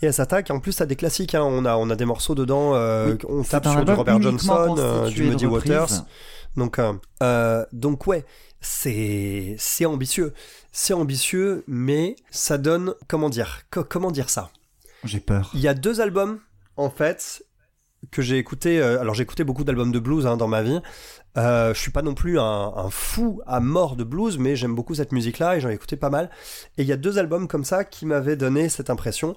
Et 0.03 0.07
elle 0.07 0.13
s'attaque, 0.13 0.51
en 0.51 0.59
plus, 0.59 0.81
à 0.81 0.87
des 0.87 0.97
classiques. 0.97 1.37
hein. 1.37 1.45
On, 1.45 1.65
a, 1.65 1.77
on 1.77 1.89
a 1.91 1.95
des 1.95 2.05
morceaux 2.05 2.35
dedans. 2.35 2.73
Oui, 2.73 3.17
on 3.29 3.45
tape 3.45 3.69
sur 3.69 3.85
du 3.85 3.93
Robert 3.93 4.21
Johnson, 4.21 4.75
du 5.09 5.23
Muddy. 5.23 5.47
Waters. 5.47 6.05
Donc, 6.57 6.81
donc 7.73 8.07
ouais, 8.09 8.25
c'est 8.63 9.57
c'est 9.59 9.87
ambitieux, 9.87 10.35
c'est 10.73 10.95
ambitieux, 10.95 11.65
mais 11.69 12.17
ça 12.31 12.59
donne 12.59 12.95
comment 13.09 13.31
dire 13.31 13.63
co- 13.71 13.85
comment 13.85 14.11
dire 14.13 14.31
ça? 14.31 14.51
J'ai 15.05 15.21
peur. 15.21 15.51
Il 15.55 15.61
y 15.61 15.69
a 15.69 15.75
deux 15.75 16.01
albums 16.01 16.41
en 16.77 16.91
fait 16.91 17.45
que 18.11 18.23
j'ai 18.23 18.39
écouté. 18.39 18.81
euh, 18.81 19.01
alors 19.01 19.15
j'ai 19.15 19.23
écouté 19.25 19.45
beaucoup 19.45 19.65
d'albums 19.65 19.93
de 19.93 19.99
blues 20.01 20.27
hein, 20.27 20.37
dans 20.37 20.49
ma 20.49 20.63
vie. 20.63 20.81
Euh, 21.39 21.75
je 21.75 21.81
suis 21.81 21.91
pas 21.93 22.03
non 22.03 22.15
plus 22.15 22.39
un, 22.39 22.45
un 22.77 22.91
fou 22.91 23.41
à 23.47 23.61
mort 23.61 23.97
de 23.97 24.05
blues, 24.05 24.39
mais 24.39 24.57
j'aime 24.57 24.75
beaucoup 24.75 24.95
cette 24.95 25.13
musique-là 25.13 25.57
et 25.57 25.61
j'en 25.61 25.71
ai 25.71 25.75
écouté 25.75 25.97
pas 25.97 26.11
mal. 26.11 26.31
Et 26.79 26.83
il 26.83 26.89
y 26.89 26.93
a 26.93 26.97
deux 26.97 27.19
albums 27.19 27.49
comme 27.49 27.65
ça 27.65 27.85
qui 27.85 28.07
m'avaient 28.07 28.37
donné 28.37 28.69
cette 28.69 28.91
impression. 28.91 29.37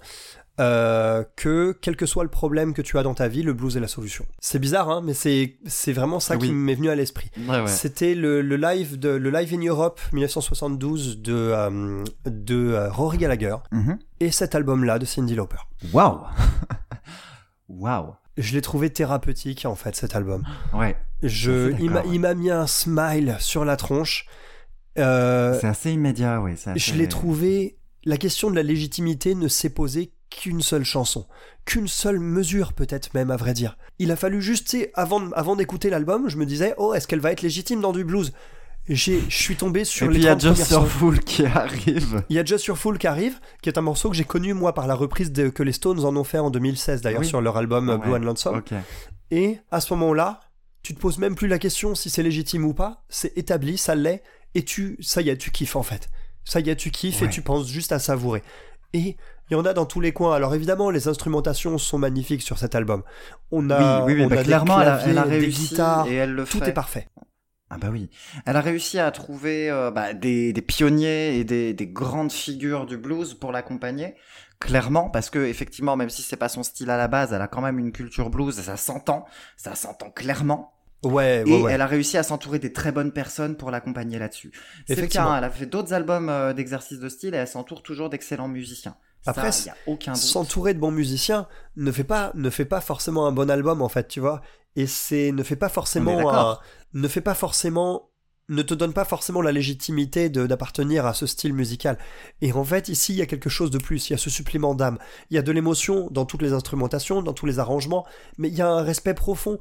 Euh, 0.60 1.24
que 1.36 1.78
quel 1.82 1.96
que 1.98 2.06
soit 2.06 2.24
le 2.24 2.30
problème 2.30 2.74
que 2.74 2.82
tu 2.82 2.98
as 2.98 3.04
dans 3.04 3.13
ta 3.13 3.28
vie, 3.28 3.44
le 3.44 3.54
blues 3.54 3.76
est 3.76 3.80
la 3.82 3.88
solution. 3.89 4.26
C'est 4.39 4.60
bizarre, 4.60 4.89
hein, 4.89 5.02
mais 5.04 5.13
c'est 5.13 5.58
c'est 5.65 5.91
vraiment 5.91 6.20
ça 6.22 6.38
qui 6.38 6.52
m'est 6.54 6.76
venu 6.76 6.89
à 6.89 6.96
l'esprit. 6.96 7.30
Ouais, 7.48 7.60
ouais. 7.62 7.68
C'était 7.68 8.15
le, 8.15 8.41
le 8.41 8.56
live 8.56 8.98
de 8.98 9.10
le 9.10 9.30
live 9.32 9.54
in 9.54 9.65
Europe 9.68 10.00
1972 10.13 11.22
de 11.22 11.34
euh, 11.34 12.04
de 12.26 12.56
euh, 12.72 12.89
Rory 12.91 13.18
Gallagher 13.18 13.56
Mhm. 13.72 14.00
et 14.22 14.32
cet 14.32 14.56
album-là 14.56 14.98
de 15.00 15.06
Cindy 15.06 15.36
Lauper. 15.36 15.58
Waouh 15.91 16.20
Waouh 17.70 18.13
Je 18.38 18.54
l'ai 18.54 18.62
trouvé 18.62 18.89
thérapeutique 18.89 19.65
en 19.65 19.76
fait 19.76 19.96
cet 19.96 20.15
album. 20.15 20.44
Ouais. 20.74 20.96
Je 21.24 21.74
il 21.80 22.20
m'a 22.20 22.34
mis 22.34 22.52
un 22.52 22.68
smile 22.68 23.36
sur 23.39 23.65
la 23.65 23.76
tronche. 23.78 24.26
Euh, 24.98 25.58
C'est 25.60 25.68
assez 25.68 25.91
immédiat, 25.91 26.39
oui. 26.41 26.54
je 26.76 26.94
l'ai 26.94 27.08
trouvé. 27.10 27.78
La 28.06 28.18
question 28.18 28.52
de 28.52 28.56
la 28.56 28.62
légitimité 28.63 29.34
ne 29.34 29.48
s'est 29.48 29.72
posée 29.72 30.12
qu'une 30.36 30.62
seule 30.62 30.84
chanson, 30.84 31.26
qu'une 31.65 31.88
seule 31.88 32.19
mesure 32.19 32.74
peut-être 32.74 33.13
même 33.13 33.32
à 33.32 33.38
vrai 33.38 33.54
dire. 33.54 33.78
Il 34.00 34.12
a 34.12 34.15
fallu 34.15 34.41
juste, 34.41 34.76
avant, 34.93 35.32
avant 35.32 35.56
d'écouter 35.56 35.89
l'album, 35.89 36.30
je 36.30 36.38
me 36.38 36.45
disais, 36.45 36.74
oh, 36.78 36.93
est-ce 36.93 37.08
qu'elle 37.08 37.19
va 37.21 37.32
être 37.32 37.41
légitime 37.41 37.82
dans 37.82 37.93
du 37.93 38.04
blues? 38.04 38.34
Je 38.88 39.19
suis 39.30 39.56
tombé 39.56 39.84
sur 39.84 40.06
Et 40.06 40.10
les 40.10 40.13
puis 40.13 40.21
il 40.24 40.26
y 40.26 40.30
a 40.30 40.36
30 40.36 40.41
premières 40.41 40.56
Just 40.58 40.71
Your 40.71 41.19
qui 41.26 41.45
arrive. 41.45 42.24
Il 42.30 42.36
y 42.36 42.39
a 42.39 42.45
Just 42.45 42.65
Your 42.65 42.78
Fool 42.78 43.00
qui 43.00 43.08
arrive, 43.08 43.39
qui 43.63 43.69
est 43.69 43.80
un 43.80 43.82
morceau 43.82 44.10
que 44.12 44.15
j'ai 44.15 44.26
connu 44.26 44.54
moi 44.54 44.74
par 44.76 44.86
la 44.86 44.93
reprise 44.93 45.32
de- 45.32 45.50
que 45.50 45.63
les 45.63 45.71
Stones 45.71 46.06
en 46.06 46.15
ont 46.15 46.24
fait 46.24 46.38
en 46.38 46.52
2016 46.52 47.02
d'ailleurs 47.02 47.21
Oui. 47.21 47.28
sur 47.28 47.41
leur 47.41 47.58
album 47.58 47.98
Blue 47.98 48.13
and 48.13 48.19
Lonesome. 48.19 48.62
Et 49.32 49.58
à 49.71 49.82
ce 49.82 49.91
moment-là, 49.95 50.39
tu 50.84 50.93
te 50.93 51.00
poses 51.00 51.17
même 51.17 51.34
plus 51.34 51.48
la 51.48 51.58
question 51.58 51.95
si 51.95 52.12
c'est 52.12 52.21
légitime 52.21 52.63
ou 52.63 52.76
pas, 52.76 53.04
c'est 53.10 53.36
établi, 53.38 53.80
ça 53.80 53.95
l'est, 53.95 54.21
et 54.54 54.63
tu, 54.63 54.98
ça 55.02 55.21
y 55.24 55.30
est, 55.30 55.38
tu 55.38 55.50
kiffes 55.50 55.76
en 55.76 55.82
fait. 55.84 56.10
Ça 56.43 56.60
y 56.60 56.69
est, 56.69 56.76
tu 56.76 56.91
kiffes 56.91 57.24
et 57.24 57.30
tu 57.30 57.41
penses 57.41 57.67
juste 57.67 57.91
à 57.91 57.98
savourer. 57.98 58.43
Et 58.93 59.17
il 59.49 59.53
y 59.53 59.55
en 59.55 59.65
a 59.65 59.73
dans 59.73 59.86
tous 59.86 60.01
les 60.01 60.12
coins. 60.12 60.36
Alors 60.36 60.55
évidemment, 60.55 60.89
les 60.89 61.08
instrumentations 61.08 61.77
sont 61.77 61.97
magnifiques 61.97 62.41
sur 62.41 62.58
cet 62.58 62.75
album. 62.75 63.03
On 63.51 63.69
a, 63.69 64.03
oui, 64.05 64.13
oui, 64.13 64.19
oui, 64.19 64.25
on 64.25 64.29
bah, 64.29 64.36
a 64.36 64.38
des 64.39 64.45
clairement, 64.45 64.81
elle 64.81 64.88
a, 64.88 64.97
claviers, 64.97 65.12
elle 65.12 65.17
a 65.17 65.23
des 65.23 65.29
réussi 65.39 65.69
guitares, 65.69 66.08
et 66.08 66.15
elle 66.15 66.34
le 66.34 66.45
tout 66.45 66.60
fait. 66.60 66.69
est 66.69 66.73
parfait. 66.73 67.08
Ah 67.69 67.77
bah 67.77 67.88
oui. 67.91 68.10
Elle 68.45 68.55
a 68.55 68.62
réussi 68.62 68.99
à 68.99 69.10
trouver 69.12 69.69
euh, 69.71 69.89
bah, 69.91 70.13
des, 70.13 70.53
des 70.53 70.62
pionniers 70.62 71.39
et 71.39 71.43
des, 71.43 71.73
des 71.73 71.88
grandes 71.88 72.31
figures 72.31 72.86
du 72.86 72.97
blues 72.97 73.34
pour 73.34 73.51
l'accompagner. 73.51 74.15
Clairement, 74.60 75.10
parce 75.10 75.29
que 75.29 75.39
effectivement, 75.39 75.95
même 75.95 76.10
si 76.10 76.21
c'est 76.21 76.38
pas 76.38 76.47
son 76.47 76.63
style 76.63 76.89
à 76.89 76.97
la 76.97 77.08
base, 77.08 77.34
elle 77.34 77.41
a 77.41 77.47
quand 77.47 77.62
même 77.62 77.79
une 77.79 77.91
culture 77.91 78.29
blues 78.29 78.58
et 78.60 78.63
ça 78.63 78.77
s'entend. 78.77 79.25
Ça 79.58 79.75
s'entend 79.75 80.12
clairement. 80.12 80.73
Ouais, 81.03 81.43
ouais, 81.45 81.49
Et 81.49 81.62
ouais. 81.62 81.73
elle 81.73 81.81
a 81.81 81.88
réussi 81.88 82.17
à 82.17 82.23
s'entourer 82.23 82.58
des 82.60 82.71
très 82.71 82.91
bonnes 82.91 83.12
personnes 83.12 83.58
pour 83.58 83.69
l'accompagner 83.69 84.17
là-dessus. 84.17 84.51
C'est 84.88 84.95
le 84.99 85.08
cas, 85.08 85.25
hein, 85.25 85.38
elle 85.38 85.43
a 85.43 85.49
fait 85.49 85.65
d'autres 85.65 85.93
albums 85.93 86.29
euh, 86.29 86.53
d'exercice 86.53 86.99
de 86.99 87.10
style 87.10 87.36
et 87.36 87.38
elle 87.38 87.47
s'entoure 87.47 87.84
toujours 87.84 88.10
d'excellents 88.10 88.47
musiciens. 88.47 88.95
Après. 89.26 89.52
S'entourer 90.16 90.74
de 90.74 90.80
bons 90.80 90.92
musiciens 90.92 91.48
ne 91.76 91.92
fait 91.92 92.04
pas 92.04 92.32
ne 92.36 92.50
fait 92.50 92.66
pas 92.66 92.82
forcément 92.82 93.28
un 93.28 93.32
bon 93.32 93.50
album 93.50 93.82
en 93.82 93.90
fait, 93.90 94.08
tu 94.08 94.20
vois. 94.20 94.42
Et 94.76 94.88
c'est 94.88 95.32
ne 95.32 95.44
fait 95.44 95.56
pas 95.56 95.70
forcément 95.70 96.30
un- 96.52 96.60
ne 96.94 97.08
fait 97.08 97.22
pas 97.22 97.34
forcément 97.36 98.10
ne 98.48 98.62
te 98.62 98.76
donne 98.76 98.94
pas 98.94 99.06
forcément 99.06 99.42
la 99.42 99.52
légitimité 99.52 100.30
d'appartenir 100.30 101.08
à 101.08 101.16
ce 101.16 101.26
style 101.26 101.52
musical. 101.52 101.98
Et 102.42 102.54
en 102.54 102.64
fait, 102.64 102.90
ici, 102.90 103.14
il 103.14 103.16
y 103.16 103.22
a 103.24 103.26
quelque 103.26 103.50
chose 103.50 103.72
de 103.72 103.80
plus. 103.80 104.08
Il 104.10 104.14
y 104.14 104.16
a 104.16 104.20
ce 104.20 104.30
supplément 104.30 104.76
d'âme. 104.76 105.00
Il 105.32 105.36
y 105.36 105.40
a 105.40 105.42
de 105.42 105.52
l'émotion 105.52 106.10
dans 106.12 106.26
toutes 106.26 106.44
les 106.44 106.54
instrumentations, 106.54 107.24
dans 107.24 107.34
tous 107.34 107.48
les 107.48 107.58
arrangements, 107.58 108.06
mais 108.38 108.50
il 108.50 108.54
y 108.54 108.62
a 108.62 108.68
un 108.70 108.84
respect 108.84 109.16
profond 109.16 109.58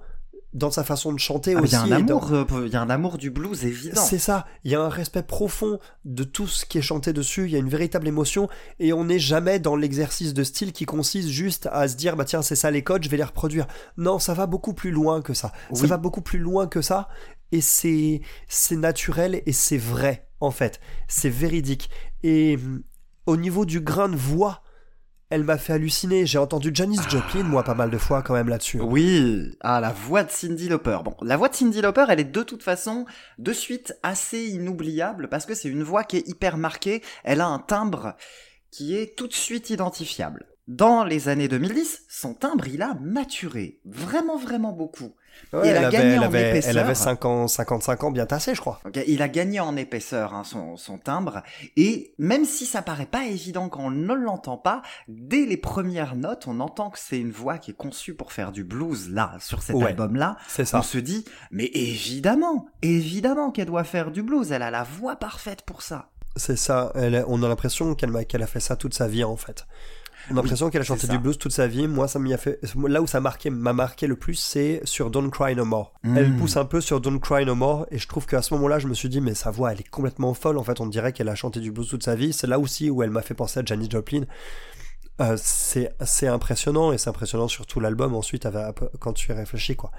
dans 0.55 0.71
sa 0.71 0.85
façon 0.85 1.13
de 1.13 1.19
chanter 1.19 1.55
Ah, 1.57 1.61
aussi. 1.61 1.75
Il 1.85 1.91
y 1.91 1.93
a 1.93 1.97
un 1.97 1.99
et 1.99 2.03
dans- 2.05 2.19
amour, 2.19 2.33
euh, 2.33 2.67
il 2.67 2.73
y 2.73 2.77
a 2.77 2.81
un 2.81 2.89
amour 2.89 3.19
du 3.19 3.31
blues 3.31 3.65
évident. 3.65 4.01
c'est 4.01 4.19
ça, 4.19 4.47
il 4.65 4.71
y 4.71 4.75
a 4.75 4.81
un 4.81 4.89
respect 4.89 5.23
profond 5.25 5.79
de 6.05 6.25
tout 6.25 6.47
ce 6.47 6.65
qui 6.65 6.79
est 6.79 6.83
chanté 6.83 7.13
dessus, 7.13 7.45
il 7.45 7.51
y 7.51 7.57
a 7.57 7.59
une 7.59 7.69
véritable 7.69 8.07
émotion, 8.09 8.49
et 8.79 8.93
on 8.93 9.05
n'est 9.05 9.19
jamais 9.19 9.59
dans 9.59 9.77
l'exercice 9.77 10.33
de 10.33 10.45
style 10.45 10.73
qui 10.73 10.87
consiste 10.87 11.29
juste 11.29 11.69
à 11.73 11.89
se 11.89 11.97
dire, 11.97 12.17
bah 12.17 12.25
tiens, 12.25 12.41
c'est 12.43 12.57
ça 12.57 12.71
les 12.71 12.83
codes, 12.83 13.03
je 13.05 13.09
vais 13.11 13.17
les 13.17 13.25
reproduire. 13.25 13.67
Non, 13.99 14.19
ça 14.19 14.33
va 14.33 14.47
beaucoup 14.47 14.75
plus 14.75 14.91
loin 14.91 15.21
que 15.23 15.35
ça. 15.35 15.53
Ça 15.75 15.87
va 15.87 15.97
beaucoup 15.97 16.23
plus 16.23 16.39
loin 16.39 16.67
que 16.69 16.81
ça, 16.83 17.09
et 17.53 17.61
c'est, 17.61 18.21
c'est 18.49 18.77
naturel 18.77 19.43
et 19.47 19.53
c'est 19.53 19.77
vrai, 19.79 20.29
en 20.41 20.51
fait. 20.51 20.81
C'est 21.09 21.31
véridique. 21.31 21.91
Et 22.23 22.57
hum, 22.57 22.83
au 23.27 23.37
niveau 23.37 23.65
du 23.65 23.81
grain 23.81 24.09
de 24.09 24.17
voix, 24.17 24.63
elle 25.35 25.43
m'a 25.43 25.59
fait 25.59 25.73
halluciner. 25.73 26.27
J'ai 26.27 26.39
entendu 26.39 26.71
Janis 26.73 27.01
Joplin, 27.09 27.43
moi, 27.43 27.65
pas 27.65 27.75
mal 27.75 27.91
de 27.91 27.99
fois 27.99 28.23
quand 28.23 28.35
même 28.35 28.49
là-dessus. 28.49 28.81
Oui, 28.81 29.51
ah 29.61 29.81
la 29.81 29.91
voix 29.91 30.23
de 30.23 30.31
Cindy 30.31 30.69
Lauper. 30.69 30.99
Bon, 31.05 31.17
la 31.23 31.37
voix 31.37 31.49
de 31.49 31.55
Cindy 31.57 31.83
Lauper, 31.83 32.07
elle 32.09 32.21
est 32.21 32.25
de 32.25 32.43
toute 32.45 32.63
façon 32.63 33.05
de 33.39 33.53
suite 33.53 33.99
assez 34.05 34.47
inoubliable 34.47 35.29
parce 35.29 35.45
que 35.45 35.57
c'est 35.57 35.69
une 35.69 35.83
voix 35.83 36.05
qui 36.05 36.19
est 36.19 36.29
hyper 36.29 36.57
marquée. 36.57 37.03
Elle 37.25 37.41
a 37.41 37.49
un 37.49 37.59
timbre 37.59 38.15
qui 38.71 38.97
est 38.97 39.17
tout 39.17 39.27
de 39.27 39.33
suite 39.33 39.71
identifiable. 39.71 40.47
Dans 40.69 41.03
les 41.03 41.29
années 41.29 41.49
2010, 41.49 42.05
son 42.09 42.35
timbre, 42.35 42.69
il 42.69 42.81
a 42.81 42.95
maturé. 43.03 43.81
Vraiment, 43.85 44.39
vraiment 44.39 44.73
beaucoup. 44.73 45.17
Ouais, 45.53 45.69
elle 45.69 45.77
a 45.77 45.87
avait, 45.87 45.91
gagné 45.97 46.11
elle, 46.15 46.19
en 46.21 46.23
avait, 46.23 46.41
elle 46.41 46.57
épaisseur. 46.57 46.85
avait 46.85 46.95
5 46.95 47.25
ans, 47.25 47.47
55 47.49 48.05
ans 48.05 48.11
bien 48.11 48.27
tassé, 48.27 48.55
je 48.55 48.61
crois. 48.61 48.81
Il 49.07 49.23
a 49.23 49.29
gagné 49.29 49.61
en 49.61 49.77
épaisseur 49.77 50.35
hein, 50.35 50.43
son, 50.45 50.77
son 50.77 50.99
timbre 50.99 51.43
et 51.77 52.13
même 52.19 52.45
si 52.45 52.67
ça 52.67 52.83
paraît 52.83 53.07
pas 53.07 53.25
évident 53.27 53.69
quand 53.69 53.85
on 53.85 53.91
ne 53.91 54.15
l'entend 54.15 54.57
pas, 54.57 54.83
dès 55.09 55.47
les 55.47 55.57
premières 55.57 56.17
notes, 56.17 56.47
on 56.49 56.59
entend 56.61 56.91
que 56.91 56.99
c'est 56.99 57.19
une 57.21 57.31
voix 57.31 57.59
qui 57.59 57.71
est 57.71 57.77
conçue 57.77 58.15
pour 58.15 58.33
faire 58.33 58.53
du 58.53 58.65
blues 58.65 59.11
là 59.11 59.33
sur 59.41 59.63
cet 59.63 59.77
Ouais. 59.77 59.87
album 59.87 60.17
là. 60.17 60.37
C'est 60.49 60.65
ça. 60.65 60.79
On 60.79 60.83
se 60.83 60.99
dit 60.99 61.25
mais 61.51 61.71
évidemment, 61.75 62.67
évidemment 62.83 63.51
qu'elle 63.51 63.67
doit 63.67 63.85
faire 63.85 64.11
du 64.11 64.23
blues, 64.23 64.51
elle 64.53 64.63
a 64.63 64.71
la 64.71 64.83
voix 64.83 65.17
parfaite 65.17 65.63
pour 65.63 65.83
ça. 65.83 66.11
C'est 66.37 66.57
ça. 66.57 66.91
Elle 66.97 67.25
on 67.29 67.43
a 67.45 67.49
l'impression 67.49 67.95
qu'elle 67.95 68.27
qu'elle 68.27 68.43
a 68.43 68.47
fait 68.49 68.61
ça 68.61 68.75
toute 68.77 68.95
sa 68.95 69.07
vie 69.07 69.23
en 69.25 69.37
fait. 69.37 69.67
On 70.31 70.33
a 70.33 70.37
l'impression 70.37 70.71
qu'elle 70.71 70.81
a 70.81 70.85
chanté 70.85 71.07
du 71.07 71.19
blues 71.19 71.37
toute 71.39 71.53
sa 71.53 71.67
vie. 71.67 71.87
Moi, 71.87 72.09
ça 72.09 72.19
m'y 72.19 72.33
a 72.33 72.39
fait. 72.39 72.59
Là 72.89 73.03
où 73.03 73.07
ça 73.07 73.21
marqué- 73.21 73.51
m'a 73.51 73.73
marqué 73.73 74.07
le 74.07 74.17
plus, 74.17 74.35
c'est 74.35 74.81
sur 74.85 75.11
Don't 75.11 75.31
Cry 75.31 75.55
No 75.55 75.65
More. 75.65 75.93
Mm. 76.03 76.17
Elle 76.17 76.37
pousse 76.37 76.57
un 76.57 76.65
peu 76.65 76.81
sur 76.81 77.01
Don't 77.01 77.19
Cry 77.21 77.45
No 77.45 77.55
More, 77.55 77.87
et 77.91 77.99
je 77.99 78.09
trouve 78.09 78.27
qu'à 78.27 78.41
ce 78.43 78.55
moment-là, 78.55 78.79
je 78.79 78.87
me 78.89 78.95
suis 78.95 79.09
dit, 79.09 79.21
mais 79.21 79.35
sa 79.35 79.51
voix, 79.51 79.73
elle 79.73 79.81
est 79.81 79.89
complètement 79.89 80.33
folle. 80.35 80.57
En 80.59 80.65
fait, 80.65 80.81
on 80.81 80.87
dirait 80.87 81.13
qu'elle 81.13 81.29
a 81.29 81.35
chanté 81.35 81.61
du 81.61 81.71
blues 81.73 81.89
toute 81.89 82.03
sa 82.05 82.15
vie. 82.15 82.33
C'est 82.33 82.47
là 82.47 82.59
aussi 82.59 82.91
où 82.91 83.03
elle 83.03 83.11
m'a 83.11 83.23
fait 83.23 83.35
penser 83.35 83.61
à 83.61 83.63
Janis 83.65 83.89
Joplin. 83.91 84.23
Euh, 85.21 85.37
c'est 85.39 86.27
impressionnant 86.27 86.93
et 86.93 86.99
c'est 86.99 87.09
impressionnant 87.09 87.47
sur 87.47 87.67
tout 87.67 87.79
l'album 87.79 88.15
ensuite 88.17 88.49
quand 88.99 89.13
tu 89.13 89.31
y 89.31 89.35
réfléchis 89.35 89.77
quoi. 89.77 89.93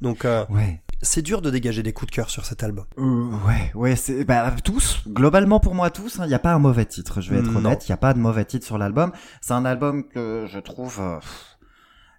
Donc 0.00 0.24
euh, 0.24 0.46
Ouais. 0.48 0.80
C'est 1.02 1.22
dur 1.22 1.42
de 1.42 1.50
dégager 1.50 1.82
des 1.82 1.92
coups 1.92 2.10
de 2.10 2.14
cœur 2.16 2.30
sur 2.30 2.44
cet 2.44 2.62
album. 2.62 2.86
Euh, 2.98 3.30
ouais, 3.46 3.70
ouais, 3.74 3.96
c'est 3.96 4.24
bah, 4.24 4.54
tous, 4.64 5.02
globalement 5.08 5.60
pour 5.60 5.74
moi 5.74 5.90
tous, 5.90 6.18
il 6.22 6.28
n'y 6.28 6.34
a 6.34 6.38
pas 6.38 6.52
un 6.52 6.58
mauvais 6.58 6.84
titre, 6.86 7.20
je 7.20 7.30
vais 7.32 7.38
être 7.38 7.50
Non. 7.50 7.58
honnête, 7.60 7.86
il 7.88 7.90
n'y 7.90 7.94
a 7.94 7.98
pas 7.98 8.14
de 8.14 8.18
mauvais 8.18 8.44
titre 8.44 8.66
sur 8.66 8.78
l'album. 8.78 9.12
C'est 9.40 9.52
un 9.54 9.64
album 9.64 10.08
que 10.08 10.46
je 10.48 10.58
trouve 10.58 10.98
euh, 11.00 11.18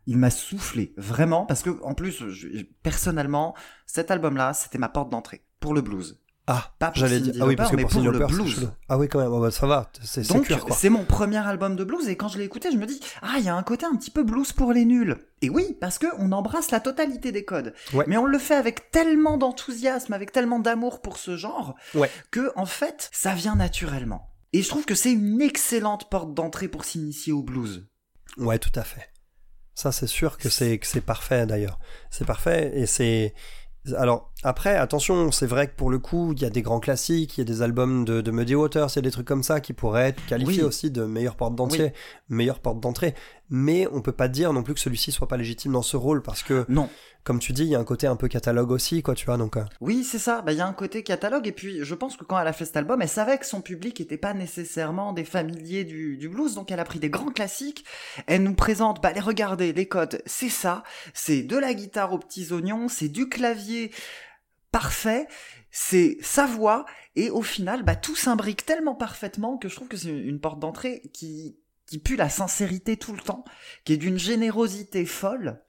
il 0.08 0.18
m'a 0.18 0.30
soufflé 0.30 0.94
vraiment 0.98 1.46
parce 1.46 1.62
que 1.62 1.72
en 1.84 1.94
plus 1.94 2.28
je- 2.30 2.64
personnellement, 2.84 3.54
cet 3.86 4.12
album 4.12 4.38
là, 4.38 4.54
c'était 4.54 4.78
ma 4.80 4.90
porte 4.90 5.10
d'entrée 5.10 5.44
pour 5.60 5.74
le 5.74 5.82
blues. 5.82 6.20
Ah, 6.52 6.74
Pas 6.80 6.88
pour 6.88 6.96
j'allais 6.98 7.20
dire. 7.20 7.36
Ah 7.42 7.46
oui, 7.46 7.56
parce 7.56 7.70
que 7.70 7.76
pour 7.76 8.02
le 8.02 8.18
c'est 8.20 8.26
blues. 8.26 8.72
Ah 8.88 8.98
oui, 8.98 9.08
quand 9.08 9.20
même. 9.20 9.40
Bah, 9.40 9.52
ça 9.52 9.68
va. 9.68 9.92
C'est 10.02 10.24
c'est 10.24 10.34
Donc 10.34 10.48
quoi. 10.48 10.76
c'est 10.76 10.90
mon 10.90 11.06
premier 11.06 11.38
album 11.38 11.76
de 11.76 11.84
blues 11.84 12.08
et 12.10 12.18
quand 12.18 12.28
je 12.28 12.40
l'ai 12.40 12.44
écouté, 12.44 12.70
je 12.72 12.78
me 12.78 12.88
dis 12.88 13.00
ah 13.22 13.36
il 13.38 13.46
y 13.46 13.50
a 13.50 13.56
un 13.56 13.62
côté 13.62 13.86
un 13.86 13.96
petit 13.96 14.10
peu 14.10 14.24
blues 14.24 14.52
pour 14.52 14.74
les 14.74 14.84
nuls. 14.84 15.18
Et 15.44 15.50
oui, 15.52 15.78
parce 15.80 16.00
que 16.00 16.08
on 16.18 16.32
embrasse 16.32 16.72
la 16.72 16.80
totalité 16.80 17.32
des 17.32 17.46
codes. 17.46 17.74
Ouais. 17.94 18.06
Mais 18.08 18.18
on 18.18 18.26
le 18.26 18.40
fait 18.40 18.56
avec 18.56 18.90
tellement 18.90 19.38
d'enthousiasme, 19.38 20.12
avec 20.14 20.32
tellement 20.32 20.60
d'amour 20.60 21.02
pour 21.02 21.18
ce 21.18 21.38
genre 21.38 21.76
Ouais. 21.94 22.10
que 22.32 22.52
en 22.56 22.66
fait, 22.66 23.10
ça 23.14 23.34
vient 23.36 23.56
naturellement. 23.56 24.32
Et 24.52 24.64
je 24.64 24.70
trouve 24.70 24.86
que 24.86 24.96
c'est 24.96 25.12
une 25.12 25.42
excellente 25.42 26.10
porte 26.10 26.34
d'entrée 26.34 26.68
pour 26.68 26.84
s'initier 26.84 27.32
au 27.32 27.44
blues. 27.44 27.88
Ouais, 28.38 28.58
tout 28.58 28.72
à 28.74 28.84
fait. 28.84 29.10
Ça, 29.76 29.92
c'est 29.92 30.08
sûr 30.08 30.38
que 30.40 30.50
c'est 30.50 30.80
que 30.80 30.88
c'est 30.88 31.02
parfait 31.02 31.46
d'ailleurs. 31.46 31.78
C'est 32.10 32.26
parfait 32.26 32.72
et 32.74 32.88
c'est. 32.88 33.34
Alors 33.98 34.34
après, 34.44 34.76
attention, 34.78 35.32
c'est 35.32 35.46
vrai 35.46 35.68
que 35.68 35.76
pour 35.76 35.90
le 35.90 36.00
coup, 36.00 36.32
il 36.34 36.42
y 36.42 36.46
a 36.46 36.50
des 36.50 36.62
grands 36.62 36.80
classiques, 36.80 37.38
il 37.38 37.42
y 37.42 37.44
a 37.44 37.46
des 37.46 37.62
albums 37.62 38.06
de, 38.06 38.22
de 38.22 38.32
Muddy 38.32 38.56
Waters, 38.56 38.88
il 38.92 38.96
y 38.96 39.00
a 39.00 39.02
des 39.02 39.12
trucs 39.12 39.28
comme 39.28 39.44
ça 39.44 39.60
qui 39.60 39.74
pourraient 39.74 40.10
être 40.10 40.26
qualifiés 40.28 40.62
Oui. 40.62 40.68
aussi 40.68 40.92
de 40.92 41.04
meilleure 41.04 41.36
porte 41.36 41.56
d'entrée, 41.56 41.94
meilleure 42.30 42.60
porte 42.60 42.80
d'entrée. 42.80 43.16
Mais 43.50 43.88
on 43.92 44.02
peut 44.02 44.12
pas 44.12 44.28
dire 44.28 44.54
non 44.54 44.62
plus 44.64 44.76
que 44.76 44.80
celui-ci 44.80 45.12
soit 45.12 45.28
pas 45.28 45.36
légitime 45.36 45.72
dans 45.74 45.82
ce 45.82 45.98
rôle 45.98 46.22
parce 46.22 46.44
que, 46.44 46.66
Non. 46.70 46.88
comme 47.24 47.40
tu 47.40 47.52
dis, 47.52 47.64
il 47.64 47.70
y 47.70 47.76
a 47.76 47.80
un 47.80 47.84
côté 47.84 48.06
un 48.08 48.16
peu 48.16 48.28
catalogue 48.28 48.70
aussi, 48.72 49.02
quoi, 49.02 49.16
tu 49.16 49.26
vois. 49.26 49.38
Donc, 49.38 49.58
euh, 49.58 49.64
Oui, 49.82 50.04
c'est 50.04 50.20
ça. 50.20 50.42
Bah, 50.44 50.52
il 50.52 50.60
y 50.60 50.62
a 50.62 50.68
un 50.68 50.74
côté 50.74 51.02
catalogue. 51.04 51.48
Et 51.48 51.52
puis, 51.52 51.80
je 51.84 51.96
pense 51.96 52.16
que 52.16 52.24
quand 52.24 52.40
elle 52.40 52.48
a 52.48 52.54
fait 52.54 52.66
cet 52.66 52.78
album, 52.78 53.02
elle 53.02 53.10
savait 53.10 53.40
que 53.40 53.46
son 53.48 53.62
public 53.62 54.00
n'était 54.00 54.18
pas 54.18 54.34
nécessairement 54.36 55.14
des 55.14 55.24
familiers 55.26 55.84
du, 55.84 56.16
du 56.18 56.30
blues. 56.30 56.54
Donc, 56.54 56.72
elle 56.72 56.80
a 56.80 56.86
pris 56.86 57.00
des 57.00 57.10
grands 57.10 57.32
classiques. 57.32 57.84
Elle 58.28 58.44
nous 58.44 58.54
présente, 58.54 59.02
bah, 59.02 59.12
les 59.14 59.20
regardez, 59.20 59.74
les 59.74 59.88
codes, 59.88 60.22
c'est 60.28 60.50
ça. 60.50 60.84
C'est 61.16 61.42
de 61.42 61.58
la 61.58 61.74
guitare 61.74 62.14
aux 62.14 62.20
petits 62.20 62.54
oignons. 62.54 62.88
C'est 62.88 63.10
du 63.10 63.28
clavier 63.30 63.92
parfait. 64.72 65.28
C'est 65.72 66.18
sa 66.22 66.46
voix. 66.46 66.86
Et 67.16 67.30
au 67.30 67.42
final, 67.42 67.84
bah, 67.84 67.96
tout 67.96 68.16
s'imbrique 68.16 68.66
tellement 68.66 68.96
parfaitement 68.96 69.58
que 69.58 69.70
je 69.70 69.76
trouve 69.76 69.88
que 69.88 69.98
c'est 69.98 70.10
une 70.10 70.40
porte 70.40 70.60
d'entrée 70.60 71.02
qui, 71.14 71.58
qui 71.86 72.00
pue 72.00 72.16
la 72.16 72.30
sincérité 72.30 72.98
tout 72.98 73.14
le 73.14 73.22
temps, 73.22 73.46
qui 73.84 73.94
est 73.94 73.98
d'une 73.98 74.20
générosité 74.20 75.06
folle 75.06 75.62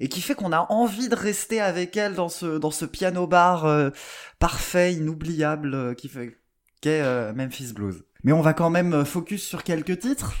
et 0.00 0.08
qui 0.08 0.20
fait 0.20 0.34
qu'on 0.34 0.52
a 0.52 0.66
envie 0.70 1.08
de 1.08 1.14
rester 1.14 1.60
avec 1.60 1.96
elle 1.96 2.14
dans 2.14 2.28
ce 2.28 2.58
dans 2.58 2.70
ce 2.70 2.84
piano 2.84 3.26
bar 3.26 3.66
euh, 3.66 3.90
parfait, 4.38 4.94
inoubliable 4.94 5.74
euh, 5.74 5.94
qui 5.94 6.08
fait 6.08 6.40
qu'est 6.80 7.00
euh, 7.02 7.32
Memphis 7.32 7.72
Blues. 7.72 8.04
Mais 8.24 8.32
on 8.32 8.40
va 8.40 8.54
quand 8.54 8.70
même 8.70 8.92
euh, 8.92 9.04
focus 9.04 9.42
sur 9.42 9.64
quelques 9.64 9.98
titres. 10.00 10.34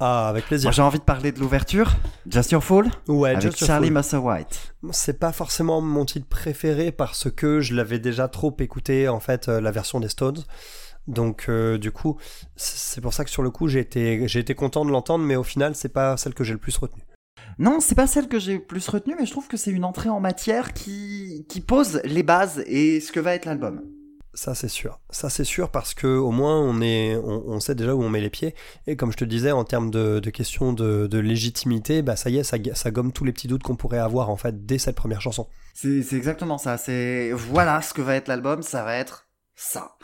Ah, 0.00 0.28
avec 0.28 0.46
plaisir. 0.46 0.70
j'ai 0.72 0.82
envie 0.82 0.98
de 0.98 1.04
parler 1.04 1.32
de 1.32 1.40
l'ouverture, 1.40 1.96
Just 2.28 2.52
Your 2.52 2.62
Fool, 2.62 2.88
Ouais, 3.08 3.30
avec 3.30 3.42
Just 3.42 3.64
Charlie. 3.64 3.90
Musselwhite. 3.90 4.74
C'est 4.92 5.18
pas 5.18 5.32
forcément 5.32 5.80
mon 5.80 6.04
titre 6.04 6.26
préféré 6.28 6.92
parce 6.92 7.30
que 7.30 7.60
je 7.60 7.74
l'avais 7.74 7.98
déjà 7.98 8.28
trop 8.28 8.54
écouté 8.60 9.08
en 9.08 9.20
fait 9.20 9.48
euh, 9.48 9.60
la 9.60 9.70
version 9.70 9.98
des 10.00 10.08
Stones. 10.08 10.44
Donc 11.08 11.46
euh, 11.48 11.78
du 11.78 11.90
coup, 11.90 12.16
c'est 12.54 13.00
pour 13.00 13.12
ça 13.14 13.24
que 13.24 13.30
sur 13.30 13.42
le 13.42 13.50
coup 13.50 13.66
j'ai 13.66 13.80
été 13.80 14.28
j'ai 14.28 14.40
été 14.40 14.54
content 14.54 14.84
de 14.84 14.90
l'entendre, 14.90 15.24
mais 15.24 15.36
au 15.36 15.42
final 15.42 15.74
c'est 15.74 15.88
pas 15.88 16.16
celle 16.16 16.34
que 16.34 16.44
j'ai 16.44 16.52
le 16.52 16.58
plus 16.58 16.76
retenue. 16.76 17.02
Non, 17.58 17.80
c'est 17.80 17.94
pas 17.94 18.06
celle 18.06 18.28
que 18.28 18.38
j'ai 18.38 18.54
le 18.54 18.62
plus 18.64 18.86
retenue, 18.88 19.16
mais 19.18 19.26
je 19.26 19.32
trouve 19.32 19.48
que 19.48 19.56
c'est 19.56 19.70
une 19.70 19.84
entrée 19.84 20.10
en 20.10 20.20
matière 20.20 20.74
qui 20.74 21.46
qui 21.48 21.60
pose 21.60 22.00
les 22.04 22.22
bases 22.22 22.62
et 22.66 23.00
ce 23.00 23.10
que 23.10 23.20
va 23.20 23.34
être 23.34 23.46
l'album. 23.46 23.82
Ça 24.34 24.54
c'est 24.54 24.68
sûr. 24.68 25.00
Ça 25.10 25.30
c'est 25.30 25.44
sûr 25.44 25.70
parce 25.70 25.94
que 25.94 26.06
au 26.06 26.30
moins 26.30 26.60
on 26.60 27.60
sait 27.60 27.74
déjà 27.74 27.94
où 27.94 28.02
on 28.02 28.08
met 28.08 28.20
les 28.20 28.30
pieds 28.30 28.54
et 28.86 28.96
comme 28.96 29.10
je 29.10 29.16
te 29.16 29.24
disais 29.24 29.52
en 29.52 29.64
termes 29.64 29.90
de, 29.90 30.20
questions 30.30 30.72
de, 30.72 31.18
légitimité, 31.18 32.02
bah 32.02 32.16
ça 32.16 32.30
y 32.30 32.38
est 32.38 32.44
ça, 32.44 32.90
gomme 32.90 33.12
tous 33.12 33.24
les 33.24 33.32
petits 33.32 33.48
doutes 33.48 33.62
qu'on 33.62 33.76
pourrait 33.76 33.98
avoir 33.98 34.30
en 34.30 34.36
fait 34.36 34.66
dès 34.66 34.78
cette 34.78 34.96
première 34.96 35.20
chanson. 35.20 35.48
C'est 35.74 36.12
exactement 36.12 36.58
ça. 36.58 36.76
C'est 36.76 37.32
voilà 37.32 37.82
ce 37.82 37.94
que 37.94 38.02
va 38.02 38.14
être 38.16 38.28
l'album. 38.28 38.62
Ça 38.62 38.84
va 38.84 38.96
être 38.96 39.28
ça. 39.54 39.96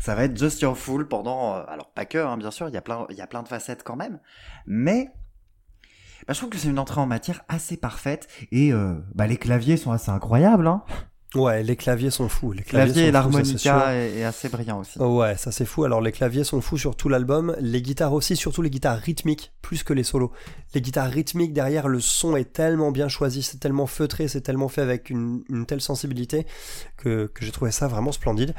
Ça 0.00 0.14
va 0.14 0.24
être 0.24 0.36
Just 0.36 0.60
Your 0.60 0.76
Fool 0.76 1.08
pendant. 1.08 1.56
euh, 1.56 1.64
alors 1.68 1.90
pas 1.92 2.04
que, 2.04 2.18
hein, 2.18 2.36
bien 2.36 2.50
sûr. 2.50 2.68
Il 2.68 2.74
y 2.74 2.76
a 2.76 2.82
plein, 2.82 3.06
il 3.10 3.16
y 3.16 3.20
a 3.20 3.26
plein 3.26 3.42
de 3.42 3.48
facettes 3.48 3.82
quand 3.82 3.96
même. 3.96 4.20
Mais 4.66 5.10
bah, 6.26 6.34
je 6.34 6.38
trouve 6.38 6.50
que 6.50 6.58
c'est 6.58 6.68
une 6.68 6.78
entrée 6.78 7.00
en 7.00 7.06
matière 7.06 7.42
assez 7.48 7.76
parfaite 7.76 8.28
et 8.52 8.72
euh, 8.72 8.94
bah, 9.14 9.26
les 9.26 9.38
claviers 9.38 9.76
sont 9.76 9.92
assez 9.92 10.10
incroyables. 10.10 10.66
Hein. 10.66 10.82
Ouais, 11.34 11.62
les 11.62 11.76
claviers 11.76 12.10
sont 12.10 12.28
fous. 12.28 12.52
Les 12.52 12.60
Le 12.60 12.64
clavier 12.64 13.08
et 13.08 13.10
l'harmonica 13.10 13.94
est, 13.94 14.20
est 14.20 14.24
assez 14.24 14.48
brillant 14.48 14.80
aussi. 14.80 14.98
Ouais, 14.98 15.36
ça 15.36 15.52
c'est 15.52 15.66
fou. 15.66 15.84
Alors 15.84 16.00
les 16.00 16.10
claviers 16.10 16.42
sont 16.44 16.62
fous 16.62 16.78
sur 16.78 16.96
tout 16.96 17.10
l'album, 17.10 17.54
les 17.60 17.82
guitares 17.82 18.14
aussi, 18.14 18.34
surtout 18.34 18.62
les 18.62 18.70
guitares 18.70 18.98
rythmiques, 18.98 19.52
plus 19.60 19.82
que 19.82 19.92
les 19.92 20.04
solos. 20.04 20.32
Les 20.74 20.80
guitares 20.80 21.10
rythmiques 21.10 21.52
derrière, 21.52 21.86
le 21.88 22.00
son 22.00 22.34
est 22.34 22.52
tellement 22.52 22.92
bien 22.92 23.08
choisi, 23.08 23.42
c'est 23.42 23.58
tellement 23.58 23.86
feutré, 23.86 24.26
c'est 24.26 24.40
tellement 24.40 24.68
fait 24.68 24.80
avec 24.80 25.10
une, 25.10 25.44
une 25.50 25.66
telle 25.66 25.82
sensibilité 25.82 26.46
que, 26.96 27.26
que 27.26 27.44
j'ai 27.44 27.52
trouvé 27.52 27.72
ça 27.72 27.88
vraiment 27.88 28.12
splendide. 28.12 28.54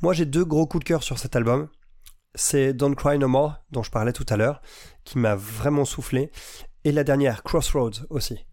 Moi 0.00 0.14
j'ai 0.14 0.24
deux 0.24 0.46
gros 0.46 0.66
coups 0.66 0.84
de 0.84 0.88
cœur 0.88 1.02
sur 1.02 1.18
cet 1.18 1.36
album. 1.36 1.68
C'est 2.34 2.72
Don't 2.72 2.96
Cry 2.96 3.18
No 3.18 3.28
More, 3.28 3.54
dont 3.70 3.82
je 3.82 3.90
parlais 3.90 4.12
tout 4.12 4.26
à 4.28 4.36
l'heure, 4.36 4.60
qui 5.04 5.18
m'a 5.18 5.36
vraiment 5.36 5.84
soufflé. 5.84 6.32
Et 6.84 6.90
la 6.90 7.04
dernière, 7.04 7.42
Crossroads 7.44 8.06
aussi, 8.10 8.44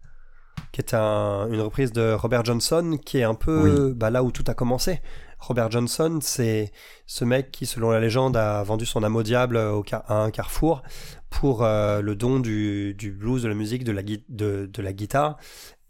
qui 0.72 0.80
est 0.80 0.94
un- 0.94 1.48
une 1.52 1.60
reprise 1.60 1.92
de 1.92 2.12
Robert 2.12 2.44
Johnson, 2.44 2.98
qui 3.04 3.18
est 3.18 3.22
un 3.24 3.34
peu 3.34 3.92
bah, 3.94 4.10
là 4.10 4.22
où 4.24 4.32
tout 4.32 4.44
a 4.46 4.54
commencé. 4.54 5.00
Robert 5.38 5.70
Johnson, 5.70 6.18
c'est 6.22 6.72
ce 7.06 7.24
mec 7.24 7.50
qui, 7.50 7.66
selon 7.66 7.90
la 7.90 7.98
légende, 8.00 8.36
a 8.36 8.62
vendu 8.62 8.86
son 8.86 9.02
âme 9.02 9.16
au 9.16 9.22
diable 9.22 9.56
au 9.56 9.82
car- 9.82 10.04
à 10.10 10.22
un 10.22 10.30
carrefour 10.30 10.82
pour 11.30 11.64
euh, 11.64 12.00
le 12.00 12.14
don 12.14 12.38
du, 12.40 12.94
du 12.94 13.10
blues, 13.10 13.42
de 13.42 13.48
la 13.48 13.54
musique, 13.54 13.82
de 13.84 13.92
la, 13.92 14.02
de, 14.02 14.66
de 14.66 14.82
la 14.82 14.92
guitare. 14.92 15.36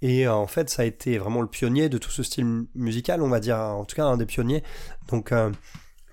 Et 0.01 0.27
euh, 0.27 0.33
en 0.35 0.47
fait, 0.47 0.71
ça 0.71 0.83
a 0.83 0.85
été 0.87 1.19
vraiment 1.19 1.43
le 1.43 1.49
pionnier 1.49 1.89
de 1.89 1.99
tout 1.99 2.11
ce 2.11 2.23
style 2.23 2.45
mu- 2.47 2.67
musical, 2.75 3.23
on 3.23 3.29
va 3.29 3.41
dire, 3.41 3.59
en 3.59 3.85
tout 3.85 3.95
cas 3.95 4.05
un 4.07 4.17
des 4.17 4.27
pionniers. 4.27 4.63
Donc, 5.11 5.33
euh, 5.33 5.51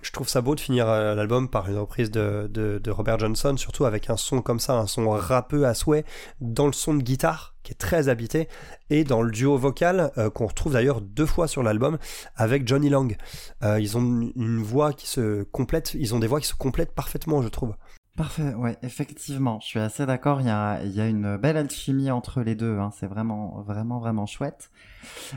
je 0.02 0.12
trouve 0.12 0.30
ça 0.30 0.42
beau 0.42 0.56
de 0.56 0.60
finir 0.60 0.88
euh, 0.88 1.14
l'album 1.14 1.50
par 1.50 1.70
une 1.70 1.78
reprise 1.78 2.10
de, 2.12 2.82
Robert 2.90 3.20
Johnson, 3.20 3.56
surtout 3.58 3.86
avec 3.86 4.10
un 4.10 4.18
son 4.18 4.42
comme 4.42 4.60
ça, 4.60 4.78
un 4.78 4.88
son 4.88 5.10
rappeux 5.10 5.66
à 5.66 5.74
souhait, 5.74 6.06
dans 6.40 6.68
le 6.68 6.74
son 6.74 6.94
de 6.94 7.04
guitare, 7.04 7.56
qui 7.64 7.74
est 7.74 7.76
très 7.76 8.10
habité, 8.10 8.48
et 8.90 9.04
dans 9.04 9.22
le 9.22 9.32
duo 9.32 9.58
vocal, 9.58 10.12
euh, 10.18 10.30
qu'on 10.30 10.48
retrouve 10.48 10.74
d'ailleurs 10.74 11.02
deux 11.02 11.26
fois 11.26 11.48
sur 11.48 11.64
l'album, 11.64 11.98
avec 12.36 12.68
Johnny 12.68 12.90
Lang. 12.90 13.18
Euh, 13.64 13.80
ils 13.80 13.98
ont 13.98 14.02
une 14.02 14.64
voix 14.64 14.94
qui 14.94 15.08
se 15.08 15.44
complète, 15.44 15.94
ils 15.96 16.16
ont 16.16 16.20
des 16.20 16.28
voix 16.28 16.40
qui 16.40 16.48
se 16.48 16.56
complètent 16.56 16.94
parfaitement, 16.94 17.42
je 17.42 17.50
trouve. 17.50 17.76
Parfait, 18.20 18.54
ouais, 18.54 18.76
effectivement, 18.84 19.62
je 19.62 19.68
suis 19.68 19.80
assez 19.80 20.06
d'accord. 20.06 20.42
Il 20.42 20.48
y 20.48 20.50
a, 20.50 20.84
y 20.84 21.00
a 21.00 21.08
une 21.08 21.38
belle 21.38 21.56
alchimie 21.56 22.12
entre 22.12 22.42
les 22.42 22.54
deux. 22.54 22.78
Hein. 22.78 22.92
C'est 22.94 23.08
vraiment, 23.08 23.64
vraiment, 23.66 24.00
vraiment 24.00 24.26
chouette. 24.26 24.72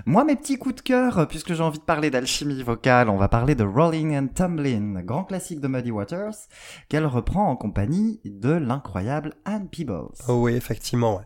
Moi, 0.04 0.24
mes 0.24 0.34
petits 0.34 0.58
coups 0.58 0.74
de 0.74 0.80
cœur, 0.80 1.28
puisque 1.28 1.54
j'ai 1.54 1.62
envie 1.62 1.78
de 1.78 1.84
parler 1.84 2.10
d'alchimie 2.10 2.60
vocale, 2.64 3.08
on 3.08 3.18
va 3.18 3.28
parler 3.28 3.54
de 3.54 3.62
Rolling 3.62 4.18
and 4.18 4.26
Tumbling, 4.34 5.00
grand 5.04 5.22
classique 5.22 5.60
de 5.60 5.68
Muddy 5.68 5.92
Waters, 5.92 6.34
qu'elle 6.88 7.06
reprend 7.06 7.48
en 7.48 7.54
compagnie 7.54 8.20
de 8.24 8.50
l'incroyable 8.50 9.34
Anne 9.44 9.68
Peebles. 9.68 10.10
Oh 10.26 10.42
oui, 10.42 10.54
effectivement. 10.54 11.20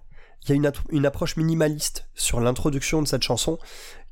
Il 0.44 0.50
y 0.50 0.52
a 0.52 0.72
une 0.90 1.06
approche 1.06 1.38
minimaliste 1.38 2.06
sur 2.14 2.38
l'introduction 2.38 3.00
de 3.00 3.08
cette 3.08 3.22
chanson 3.22 3.56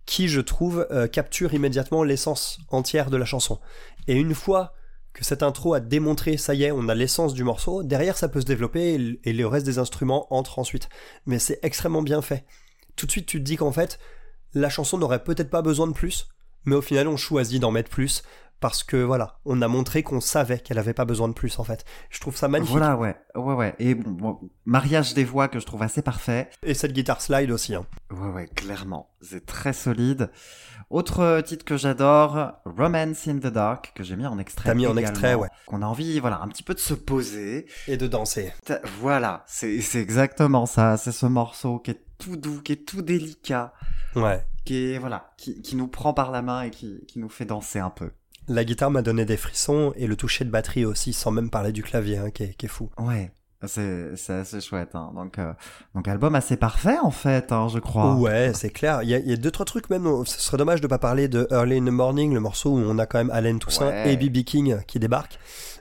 qui, 0.07 0.28
je 0.28 0.40
trouve, 0.40 0.87
euh, 0.90 1.09
capture 1.09 1.52
immédiatement 1.52 2.04
l'essence 2.04 2.59
entière 2.70 3.11
de 3.11 3.18
la 3.18 3.26
chanson. 3.26 3.61
Et 4.09 4.14
une 4.14 4.35
fois 4.35 4.72
que 5.14 5.24
cette 5.24 5.42
intro 5.42 5.74
a 5.74 5.81
démontré, 5.81 6.37
ça 6.37 6.55
y 6.55 6.64
est, 6.64 6.72
on 6.72 6.88
a 6.88 6.94
l'essence 6.94 7.33
du 7.35 7.44
morceau, 7.44 7.83
derrière 7.83 8.18
ça 8.18 8.29
peut 8.29 8.40
se 8.40 8.46
développer 8.46 9.18
et 9.22 9.33
le 9.33 9.46
reste 9.46 9.64
des 9.64 9.79
instruments 9.79 10.27
entre 10.35 10.59
ensuite. 10.59 10.88
Mais 11.24 11.38
c'est 11.38 11.61
extrêmement 11.62 12.03
bien 12.03 12.20
fait. 12.20 12.44
Tout 12.96 13.07
de 13.07 13.11
suite, 13.12 13.27
tu 13.27 13.38
te 13.38 13.44
dis 13.44 13.57
qu'en 13.57 13.72
fait, 13.72 13.98
la 14.53 14.68
chanson 14.68 14.98
n'aurait 14.98 15.24
peut-être 15.24 15.50
pas 15.50 15.62
besoin 15.62 15.87
de 15.87 15.92
plus, 15.92 16.29
mais 16.64 16.74
au 16.74 16.83
final, 16.83 17.09
on 17.09 17.16
choisit 17.16 17.62
d'en 17.62 17.70
mettre 17.70 17.90
plus 17.90 18.22
parce 18.61 18.83
que 18.83 18.96
voilà, 18.96 19.40
on 19.44 19.61
a 19.62 19.68
montré 19.68 20.03
qu'on 20.03 20.20
savait 20.20 20.59
qu'elle 20.59 20.79
avait 20.79 20.94
pas 20.94 21.05
besoin 21.05 21.29
de 21.29 21.35
plus 21.35 21.59
en 21.59 21.64
fait. 21.64 21.85
Je 22.09 22.18
trouve 22.18 22.35
ça 22.35 22.48
magnifique. 22.48 22.77
Voilà, 22.77 22.96
ouais, 22.96 23.14
ouais, 23.35 23.55
ouais. 23.55 23.74
Et 23.79 23.94
bon, 23.94 24.38
mariage 24.64 25.12
des 25.12 25.24
voix 25.24 25.48
que 25.48 25.61
je 25.61 25.66
trouve 25.66 25.83
assez 25.83 26.03
parfait. 26.03 26.48
Et 26.62 26.72
cette 26.72 26.92
guitare 26.92 27.20
slide 27.20 27.50
aussi. 27.50 27.74
Hein. 27.74 27.85
Ouais, 28.11 28.31
ouais, 28.31 28.48
clairement. 28.48 29.11
C'est 29.20 29.44
très 29.44 29.74
solide. 29.74 30.31
Autre 30.90 31.20
euh, 31.20 31.42
titre 31.42 31.64
que 31.64 31.77
j'adore, 31.77 32.53
Romance 32.64 33.27
in 33.29 33.38
the 33.38 33.47
Dark, 33.47 33.92
que 33.94 34.03
j'ai 34.05 34.16
mis 34.16 34.27
en 34.27 34.38
extrait. 34.38 34.68
T'as 34.70 34.75
mis 34.75 34.87
en 34.87 34.97
extrait, 34.97 35.35
ouais. 35.35 35.49
Qu'on 35.66 35.83
a 35.83 35.87
envie, 35.87 36.20
voilà, 36.20 36.40
un 36.42 36.49
petit 36.49 36.62
peu 36.62 36.75
de 36.75 36.79
se 36.81 36.94
poser. 36.94 37.66
Et 37.88 37.97
de 37.97 38.07
danser. 38.07 38.53
Voilà, 39.01 39.44
c'est 39.47 39.81
c'est 39.81 40.01
exactement 40.01 40.66
ça. 40.66 40.97
C'est 40.97 41.12
ce 41.12 41.27
morceau 41.27 41.79
qui 41.79 41.92
est 41.92 42.01
tout 42.19 42.37
doux, 42.37 42.61
qui 42.63 42.73
est 42.73 42.87
tout 42.88 43.02
délicat, 43.02 43.73
Ouais. 44.15 44.46
qui 44.65 44.92
est, 44.92 44.98
voilà, 44.98 45.33
qui, 45.37 45.61
qui 45.63 45.75
nous 45.77 45.88
prend 45.88 46.15
par 46.15 46.31
la 46.31 46.42
main 46.42 46.63
et 46.63 46.71
qui, 46.71 47.04
qui 47.06 47.19
nous 47.19 47.29
fait 47.29 47.44
danser 47.44 47.79
un 47.81 47.90
peu. 47.90 48.11
La 48.46 48.65
guitare 48.65 48.90
m'a 48.90 49.00
donné 49.02 49.25
des 49.25 49.38
frissons 49.38 49.92
et 49.96 50.06
le 50.06 50.17
toucher 50.17 50.44
de 50.44 50.50
batterie 50.50 50.85
aussi, 50.85 51.13
sans 51.15 51.31
même 51.31 51.48
parler 51.50 51.73
du 51.73 51.83
clavier, 51.83 52.19
hein, 52.19 52.31
qui, 52.31 52.42
est, 52.44 52.54
qui 52.54 52.67
est 52.67 52.69
fou. 52.69 52.90
Ouais. 52.98 53.33
C'est 53.67 54.17
c'est 54.17 54.33
assez 54.35 54.60
chouette. 54.60 54.94
Hein. 54.94 55.10
Donc, 55.15 55.38
euh, 55.38 55.52
donc, 55.94 56.08
album 56.08 56.35
assez 56.35 56.56
parfait, 56.56 56.98
en 57.02 57.10
fait, 57.10 57.52
hein, 57.52 57.69
je 57.69 57.79
crois. 57.79 58.15
Ouais, 58.15 58.52
c'est 58.54 58.71
clair. 58.71 59.02
Il 59.02 59.08
y, 59.08 59.15
a, 59.15 59.19
il 59.19 59.29
y 59.29 59.33
a 59.33 59.37
deux, 59.37 59.50
trois 59.50 59.67
trucs 59.67 59.90
même. 59.90 60.06
Ce 60.25 60.40
serait 60.40 60.56
dommage 60.56 60.81
de 60.81 60.87
pas 60.87 60.98
parler 60.98 61.29
de 61.29 61.46
Early 61.50 61.79
in 61.79 61.85
the 61.85 61.90
Morning, 61.90 62.35
le 62.35 62.40
morceau 62.40 62.71
où 62.71 62.79
on 62.79 62.98
a 62.98 63.06
quand 63.06 63.19
même 63.19 63.31
Allen 63.31 63.58
Toussaint 63.58 63.88
Ouais. 63.88 64.12
et 64.12 64.17
B.B. 64.17 64.44
King 64.44 64.79
qui 64.87 64.98
débarquent. 64.98 65.38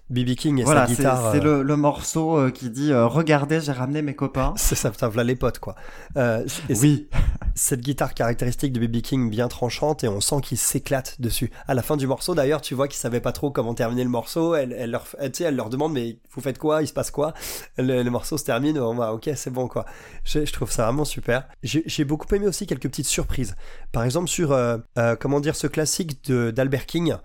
B.B. 0.10 0.36
King 0.36 0.60
et 0.60 0.64
Voilà, 0.64 0.86
sa 0.88 0.94
guitare. 0.94 1.32
c'est 1.32 1.40
euh, 1.40 1.58
le, 1.60 1.64
le 1.64 1.76
morceau 1.78 2.38
euh, 2.38 2.52
qui 2.52 2.70
dit 2.70 2.92
euh, 2.92 3.08
Regardez, 3.08 3.62
j'ai 3.62 3.72
ramené 3.72 4.02
mes 4.02 4.14
copains. 4.16 4.54
C'est 4.58 4.76
ça, 4.76 4.92
putain, 4.92 5.08
voilà 5.08 5.24
les 5.24 5.36
potes, 5.36 5.60
quoi. 5.60 5.76
Euh, 6.18 6.46
Oui. 6.70 7.08
cette 7.56 7.82
guitare 7.82 8.14
caractéristique 8.14 8.74
de 8.74 8.80
BB 8.80 9.02
King 9.02 9.30
bien 9.30 9.48
tranchante 9.48 10.04
et 10.04 10.08
on 10.08 10.20
sent 10.22 10.42
qu'il 10.44 10.58
s'éclate 10.58 11.20
dessus. 11.22 11.52
À 11.68 11.74
la 11.74 11.82
fin 11.82 11.98
du 11.98 12.06
morceau, 12.06 12.36
d'ailleurs, 12.36 12.62
tu 12.62 12.76
vois 12.76 12.88
qu'il 12.88 12.98
savait 12.98 13.22
pas 13.22 13.32
trop 13.32 13.50
comment 13.52 13.74
terminer 13.74 14.04
le 14.04 14.10
morceau. 14.10 14.56
Elle, 14.56 14.74
elle 14.74 14.92
leur, 14.92 15.06
elle, 15.20 15.32
tu 15.32 15.40
sais, 15.40 15.44
elle 15.46 15.56
leur 15.56 15.70
demande 15.70 15.94
mais 15.94 16.18
vous 16.32 16.42
faites 16.42 16.58
quoi? 16.58 16.82
Il 16.82 16.88
se 16.88 16.94
passe 16.94 17.10
quoi? 17.12 17.34
Le, 17.78 18.04
le 18.04 18.10
morceau 18.12 18.38
se 18.38 18.44
termine. 18.44 18.78
On 18.80 18.96
va, 18.96 19.14
ok, 19.14 19.30
c'est 19.36 19.52
bon 19.52 19.68
quoi. 19.68 19.86
Je, 20.26 20.46
je 20.46 20.52
trouve 20.54 20.72
ça 20.72 20.86
vraiment 20.86 21.06
super. 21.06 21.48
J'ai 21.64 22.04
beaucoup 22.06 22.28
aimé 22.36 22.48
aussi 22.48 22.68
quelques 22.68 22.84
petites 22.90 23.08
surprises. 23.08 23.56
Par 23.92 24.04
exemple 24.04 24.28
sur 24.28 24.52
euh, 24.52 24.78
euh, 24.98 25.16
comment 25.16 25.40
dire 25.40 25.56
ce 25.56 25.68
classique 25.68 26.24
de 26.26 26.52
d'Albert 26.52 26.86
King 26.86 27.16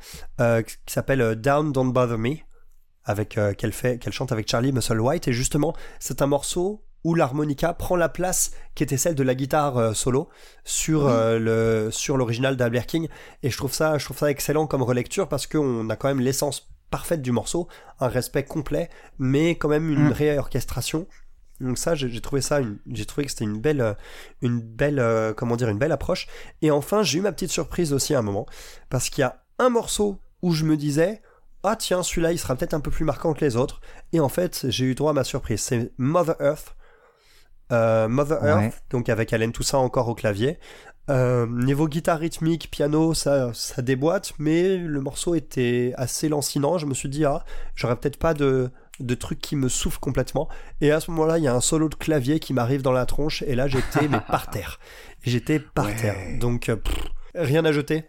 euh, 0.41 0.63
qui 0.63 0.77
s'appelle 0.87 1.21
euh, 1.21 1.35
Down 1.35 1.73
Don't 1.73 1.93
Bother 1.93 2.19
Me 2.19 2.37
avec 3.09 3.39
euh, 3.39 3.55
qu'elle 3.55 3.73
fait 3.73 3.99
qu'elle 3.99 4.13
chante 4.13 4.31
avec 4.33 4.49
Charlie 4.49 4.73
Musselwhite 4.73 5.27
et 5.27 5.33
justement 5.33 5.75
c'est 5.99 6.23
un 6.23 6.27
morceau 6.27 6.85
où 7.05 7.15
l'harmonica 7.15 7.73
prend 7.73 7.97
la 7.97 8.09
place 8.09 8.51
qui 8.75 8.83
était 8.83 8.97
celle 8.97 9.15
de 9.15 9.23
la 9.23 9.35
guitare 9.35 9.79
euh, 9.79 9.93
solo 9.95 10.29
sur 10.65 11.07
euh, 11.07 11.39
le 11.39 11.91
sur 11.91 12.17
l'original 12.17 12.57
d'Albert 12.57 12.87
King. 12.87 13.09
Et 13.43 13.51
je 13.51 13.57
trouve 13.57 13.73
ça 13.73 13.99
je 13.99 14.05
trouve 14.05 14.19
ça 14.19 14.31
excellent 14.31 14.67
comme 14.67 14.83
relecture 14.83 15.29
parce 15.29 15.47
qu'on 15.47 15.89
a 15.89 15.97
quand 15.97 16.09
même 16.09 16.21
l'essence 16.21 16.69
parfaite 16.91 17.23
du 17.23 17.33
morceau 17.33 17.69
un 18.01 18.09
respect 18.09 18.45
complet 18.45 18.91
mais 19.19 19.57
quand 19.57 19.69
même 19.69 19.91
une 19.91 20.09
Mm. 20.09 20.13
réorchestration. 20.13 21.07
Donc 21.61 21.79
ça 21.79 21.95
j'ai 21.95 22.21
trouvé 22.21 22.41
ça 22.43 22.61
j'ai 22.91 23.07
trouvé 23.07 23.25
que 23.25 23.31
c'était 23.31 23.45
une 23.45 23.59
belle 23.61 23.97
une 24.43 24.61
belle 24.61 24.99
euh, 24.99 25.33
comment 25.33 25.57
dire 25.57 25.71
une 25.71 25.79
belle 25.79 25.93
approche. 25.93 26.27
Et 26.63 26.71
enfin 26.71 27.03
j'ai 27.03 27.19
eu 27.19 27.23
ma 27.23 27.33
petite 27.33 27.51
surprise 27.51 27.93
aussi 27.93 28.15
à 28.15 28.19
un 28.19 28.23
moment 28.23 28.47
parce 28.91 29.09
qu'il 29.09 29.23
y 29.23 29.25
a 29.25 29.43
un 29.59 29.71
morceau 29.71 30.21
où 30.43 30.53
je 30.53 30.65
me 30.65 30.77
disais 30.77 31.23
ah 31.65 31.77
tiens 31.77 32.03
celui-là 32.03 32.33
il 32.33 32.39
sera 32.39 32.55
peut-être 32.57 32.75
un 32.75 32.81
peu 32.81 32.91
plus 32.91 33.05
marquant 33.05 33.33
que 33.35 33.45
les 33.45 33.57
autres. 33.57 33.81
Et 34.13 34.21
en 34.21 34.29
fait 34.29 34.67
j'ai 34.69 34.85
eu 34.87 34.95
droit 34.95 35.11
à 35.11 35.15
ma 35.15 35.25
surprise. 35.25 35.61
C'est 35.61 35.93
Mother 35.99 36.37
Earth. 36.41 36.75
Euh, 37.71 38.09
Mother 38.09 38.43
Earth 38.45 38.83
donc 38.91 39.09
avec 39.09 39.33
Alain 39.33 39.51
Toussaint 39.51 39.79
encore 39.79 40.09
au 40.09 40.15
clavier. 40.15 40.59
Euh, 41.11 41.47
niveau 41.47 41.89
guitare 41.89 42.19
rythmique 42.19 42.71
piano 42.71 43.15
ça 43.15 43.51
ça 43.55 43.81
déboîte 43.81 44.35
mais 44.39 44.77
le 44.77 45.01
morceau 45.01 45.35
était 45.35 45.93
assez 45.97 46.29
lancinant. 46.29 46.79
Je 46.79 46.87
me 46.87 46.95
suis 46.95 47.09
dit 47.09 47.25
ah 47.25 47.45
j'aurais 47.75 47.97
peut-être 47.97 48.19
pas 48.19 48.35
de 48.35 48.71
de 49.01 49.15
trucs 49.15 49.41
qui 49.41 49.55
me 49.57 49.69
soufflent 49.69 50.01
complètement. 50.01 50.49
Et 50.81 50.91
à 50.93 51.01
ce 51.01 51.11
moment-là 51.13 51.39
il 51.39 51.45
y 51.45 51.49
a 51.49 51.55
un 51.55 51.61
solo 51.61 51.89
de 51.89 51.95
clavier 51.95 52.41
qui 52.41 52.53
m'arrive 52.53 52.83
dans 52.83 52.93
la 52.93 53.07
tronche 53.07 53.43
et 53.47 53.55
là 53.55 53.69
j'étais 53.69 54.09
mais 54.09 54.21
par 54.21 54.51
terre. 54.51 54.79
J'étais 55.23 55.61
par 55.61 55.87
Ouais. 55.87 55.97
terre 55.97 56.17
donc 56.41 56.69
euh, 56.69 56.77
pff, 56.77 56.95
rien 57.35 57.65
à 57.65 57.73
jeter 57.73 58.05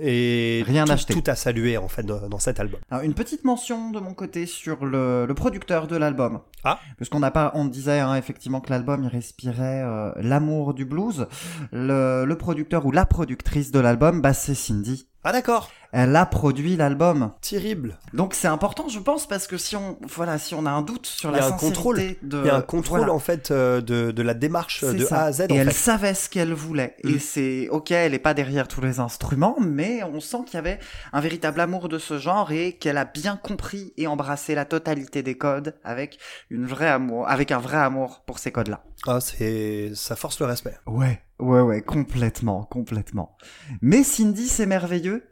et 0.00 0.62
Rien 0.66 0.84
tout, 0.84 1.20
tout 1.20 1.30
à 1.30 1.34
saluer 1.34 1.76
en 1.76 1.88
fait 1.88 2.02
dans, 2.02 2.28
dans 2.28 2.38
cet 2.38 2.60
album 2.60 2.80
Alors, 2.90 3.04
une 3.04 3.14
petite 3.14 3.44
mention 3.44 3.90
de 3.90 4.00
mon 4.00 4.14
côté 4.14 4.46
sur 4.46 4.84
le, 4.84 5.26
le 5.26 5.34
producteur 5.34 5.86
de 5.86 5.96
l'album. 5.96 6.40
Ah. 6.64 6.78
Parce 6.98 7.08
qu'on 7.08 7.20
n'a 7.20 7.30
pas, 7.30 7.52
on 7.54 7.64
disait 7.64 8.00
hein, 8.00 8.14
effectivement 8.16 8.60
que 8.60 8.70
l'album 8.70 9.04
il 9.04 9.08
respirait 9.08 9.82
euh, 9.82 10.12
l'amour 10.16 10.74
du 10.74 10.84
blues. 10.84 11.26
Le, 11.72 12.24
le 12.24 12.38
producteur 12.38 12.86
ou 12.86 12.92
la 12.92 13.06
productrice 13.06 13.70
de 13.70 13.80
l'album, 13.80 14.20
bah 14.20 14.32
c'est 14.32 14.54
Cindy. 14.54 15.08
Ah 15.24 15.30
d'accord 15.32 15.70
Elle 15.92 16.16
a 16.16 16.26
produit 16.26 16.74
l'album. 16.76 17.32
terrible 17.42 17.96
Donc 18.12 18.34
c'est 18.34 18.48
important, 18.48 18.88
je 18.88 18.98
pense, 18.98 19.28
parce 19.28 19.46
que 19.46 19.56
si 19.56 19.76
on, 19.76 19.96
voilà, 20.08 20.38
si 20.38 20.54
on 20.54 20.66
a 20.66 20.70
un 20.70 20.82
doute 20.82 21.06
sur 21.06 21.30
Il 21.30 21.36
y 21.36 21.38
la 21.38 21.44
a 21.44 21.48
un 21.48 21.52
contrôle. 21.52 21.96
sincérité 21.96 22.26
de, 22.26 22.40
il 22.40 22.46
y 22.46 22.50
a 22.50 22.56
un 22.56 22.60
contrôle 22.62 22.98
voilà. 23.00 23.12
en 23.14 23.18
fait 23.20 23.50
euh, 23.52 23.80
de, 23.80 24.10
de 24.10 24.22
la 24.22 24.34
démarche 24.34 24.82
de 24.82 25.04
ça. 25.04 25.20
A 25.20 25.24
à 25.26 25.32
Z 25.32 25.40
Et 25.42 25.52
en 25.52 25.56
elle 25.56 25.68
fait 25.68 25.74
savait 25.74 26.14
ce 26.14 26.28
qu'elle 26.28 26.52
voulait. 26.52 26.96
Mm. 27.04 27.08
Et 27.10 27.18
c'est 27.20 27.68
ok, 27.68 27.92
elle 27.92 28.14
est 28.14 28.18
pas 28.18 28.34
derrière 28.34 28.66
tous 28.66 28.80
les 28.80 28.98
instruments, 28.98 29.56
mais 29.60 30.02
on 30.02 30.18
sent 30.18 30.38
qu'il 30.46 30.54
y 30.54 30.58
avait 30.58 30.80
un 31.12 31.20
véritable 31.20 31.60
amour 31.60 31.88
de 31.88 31.98
ce 31.98 32.18
genre 32.18 32.50
et 32.50 32.72
qu'elle 32.72 32.98
a 32.98 33.04
bien 33.04 33.36
compris 33.36 33.92
et 33.96 34.08
embrassé 34.08 34.56
la 34.56 34.64
totalité 34.64 35.22
des 35.22 35.36
codes 35.38 35.76
avec 35.84 36.18
une 36.50 36.66
vraie 36.66 36.88
amour, 36.88 37.28
avec 37.28 37.52
un 37.52 37.58
vrai 37.58 37.76
amour 37.78 38.22
pour 38.26 38.40
ces 38.40 38.50
codes-là. 38.50 38.82
Ah 39.06 39.20
c'est 39.20 39.92
ça 39.94 40.16
force 40.16 40.40
le 40.40 40.46
respect 40.46 40.76
Ouais, 40.86 41.20
ouais, 41.38 41.60
ouais, 41.60 41.82
complètement, 41.82 42.64
complètement. 42.64 43.36
Mais 43.80 44.02
Cindy, 44.04 44.48
c'est 44.48 44.66
merveilleux. 44.66 45.24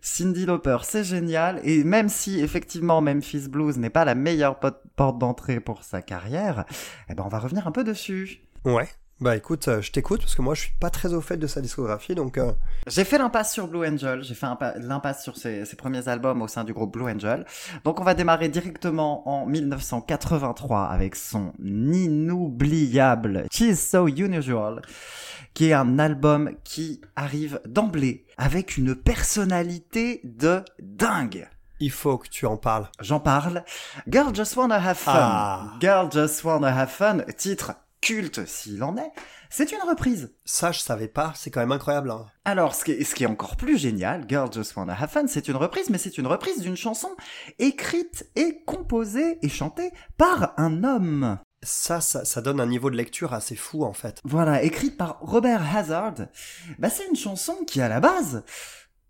Cindy 0.00 0.46
Lauper, 0.46 0.78
c'est 0.84 1.02
génial. 1.02 1.60
Et 1.64 1.82
même 1.82 2.08
si, 2.08 2.40
effectivement, 2.40 3.00
Memphis 3.00 3.48
Blues 3.48 3.76
n'est 3.78 3.90
pas 3.90 4.04
la 4.04 4.14
meilleure 4.14 4.60
porte 4.60 5.18
d'entrée 5.18 5.58
pour 5.58 5.82
sa 5.82 6.02
carrière, 6.02 6.64
eh 7.08 7.14
ben, 7.14 7.24
on 7.24 7.28
va 7.28 7.40
revenir 7.40 7.66
un 7.66 7.72
peu 7.72 7.82
dessus. 7.82 8.42
ouais 8.64 8.88
bah 9.18 9.34
écoute 9.34 9.68
euh, 9.68 9.80
je 9.80 9.92
t'écoute 9.92 10.20
parce 10.20 10.34
que 10.34 10.42
moi 10.42 10.54
je 10.54 10.60
suis 10.60 10.72
pas 10.78 10.90
très 10.90 11.14
au 11.14 11.22
fait 11.22 11.38
de 11.38 11.46
sa 11.46 11.62
discographie 11.62 12.14
donc 12.14 12.36
euh, 12.36 12.52
J'ai 12.86 13.04
fait 13.04 13.16
l'impasse 13.16 13.50
sur 13.50 13.66
Blue 13.66 13.86
Angel, 13.86 14.22
j'ai 14.22 14.34
fait 14.34 14.46
l'impasse 14.76 15.22
sur 15.22 15.38
ses, 15.38 15.64
ses 15.64 15.76
premiers 15.76 16.06
albums 16.06 16.42
au 16.42 16.48
sein 16.48 16.64
du 16.64 16.74
groupe 16.74 16.92
Blue 16.92 17.10
Angel. 17.10 17.46
Donc 17.84 17.98
on 17.98 18.04
va 18.04 18.12
démarrer 18.12 18.48
directement 18.50 19.26
en 19.26 19.46
1983 19.46 20.84
avec 20.84 21.16
son 21.16 21.54
inoubliable 21.64 23.46
She's 23.50 23.80
So 23.80 24.06
Unusual, 24.06 24.82
qui 25.54 25.70
est 25.70 25.72
un 25.72 25.98
album 25.98 26.50
qui 26.62 27.00
arrive 27.16 27.60
d'emblée 27.66 28.26
avec 28.36 28.76
une 28.76 28.94
personnalité 28.94 30.20
de 30.24 30.62
dingue. 30.78 31.48
il 31.80 31.90
faut 31.90 32.18
que 32.18 32.28
tu 32.28 32.44
en 32.44 32.58
parles 32.58 32.90
J'en 33.00 33.20
parle. 33.20 33.64
Girl 34.06 34.34
Just 34.34 34.56
Wanna 34.56 34.76
Have 34.76 34.98
Fun. 34.98 35.12
Ah. 35.14 35.72
Girl 35.80 36.12
Just 36.12 36.44
Wanna 36.44 36.78
Have 36.78 36.90
Fun, 36.90 37.20
titre 37.38 37.72
culte 38.00 38.46
s'il 38.46 38.82
en 38.84 38.96
est. 38.96 39.10
C'est 39.50 39.72
une 39.72 39.80
reprise. 39.88 40.32
ça 40.44 40.72
je 40.72 40.80
savais 40.80 41.08
pas 41.08 41.32
c'est 41.36 41.50
quand 41.50 41.60
même 41.60 41.72
incroyable 41.72 42.10
hein. 42.10 42.26
Alors, 42.44 42.74
ce 42.74 42.84
qui, 42.84 42.92
est, 42.92 43.04
ce 43.04 43.14
qui 43.14 43.24
est 43.24 43.28
encore 43.28 43.56
plus 43.56 43.76
génial, 43.78 44.24
Girl 44.28 44.52
Just 44.52 44.76
Wanna 44.76 44.94
Have 45.00 45.10
Fun, 45.10 45.26
c'est 45.26 45.48
une 45.48 45.56
reprise, 45.56 45.90
mais 45.90 45.98
c'est 45.98 46.16
une 46.18 46.26
reprise 46.28 46.60
d'une 46.60 46.76
chanson 46.76 47.08
écrite 47.58 48.30
et 48.36 48.62
composée 48.64 49.38
et 49.42 49.48
chantée 49.48 49.90
par 50.16 50.54
un 50.56 50.84
homme. 50.84 51.38
ça, 51.62 52.00
ça 52.00 52.24
ça 52.24 52.40
donne 52.42 52.60
un 52.60 52.66
niveau 52.66 52.90
de 52.90 52.96
lecture 52.96 53.32
assez 53.34 53.56
fou 53.56 53.84
en 53.84 53.92
fait 53.92 54.20
Voilà, 54.24 54.62
écrite 54.62 54.96
par 54.96 55.18
Robert 55.20 55.76
Hazard. 55.76 56.14
Bah, 56.78 56.90
c'est 56.90 57.06
une 57.08 57.16
chanson 57.16 57.56
qui, 57.66 57.80
à 57.80 57.88
la 57.88 57.98
base, 58.00 58.44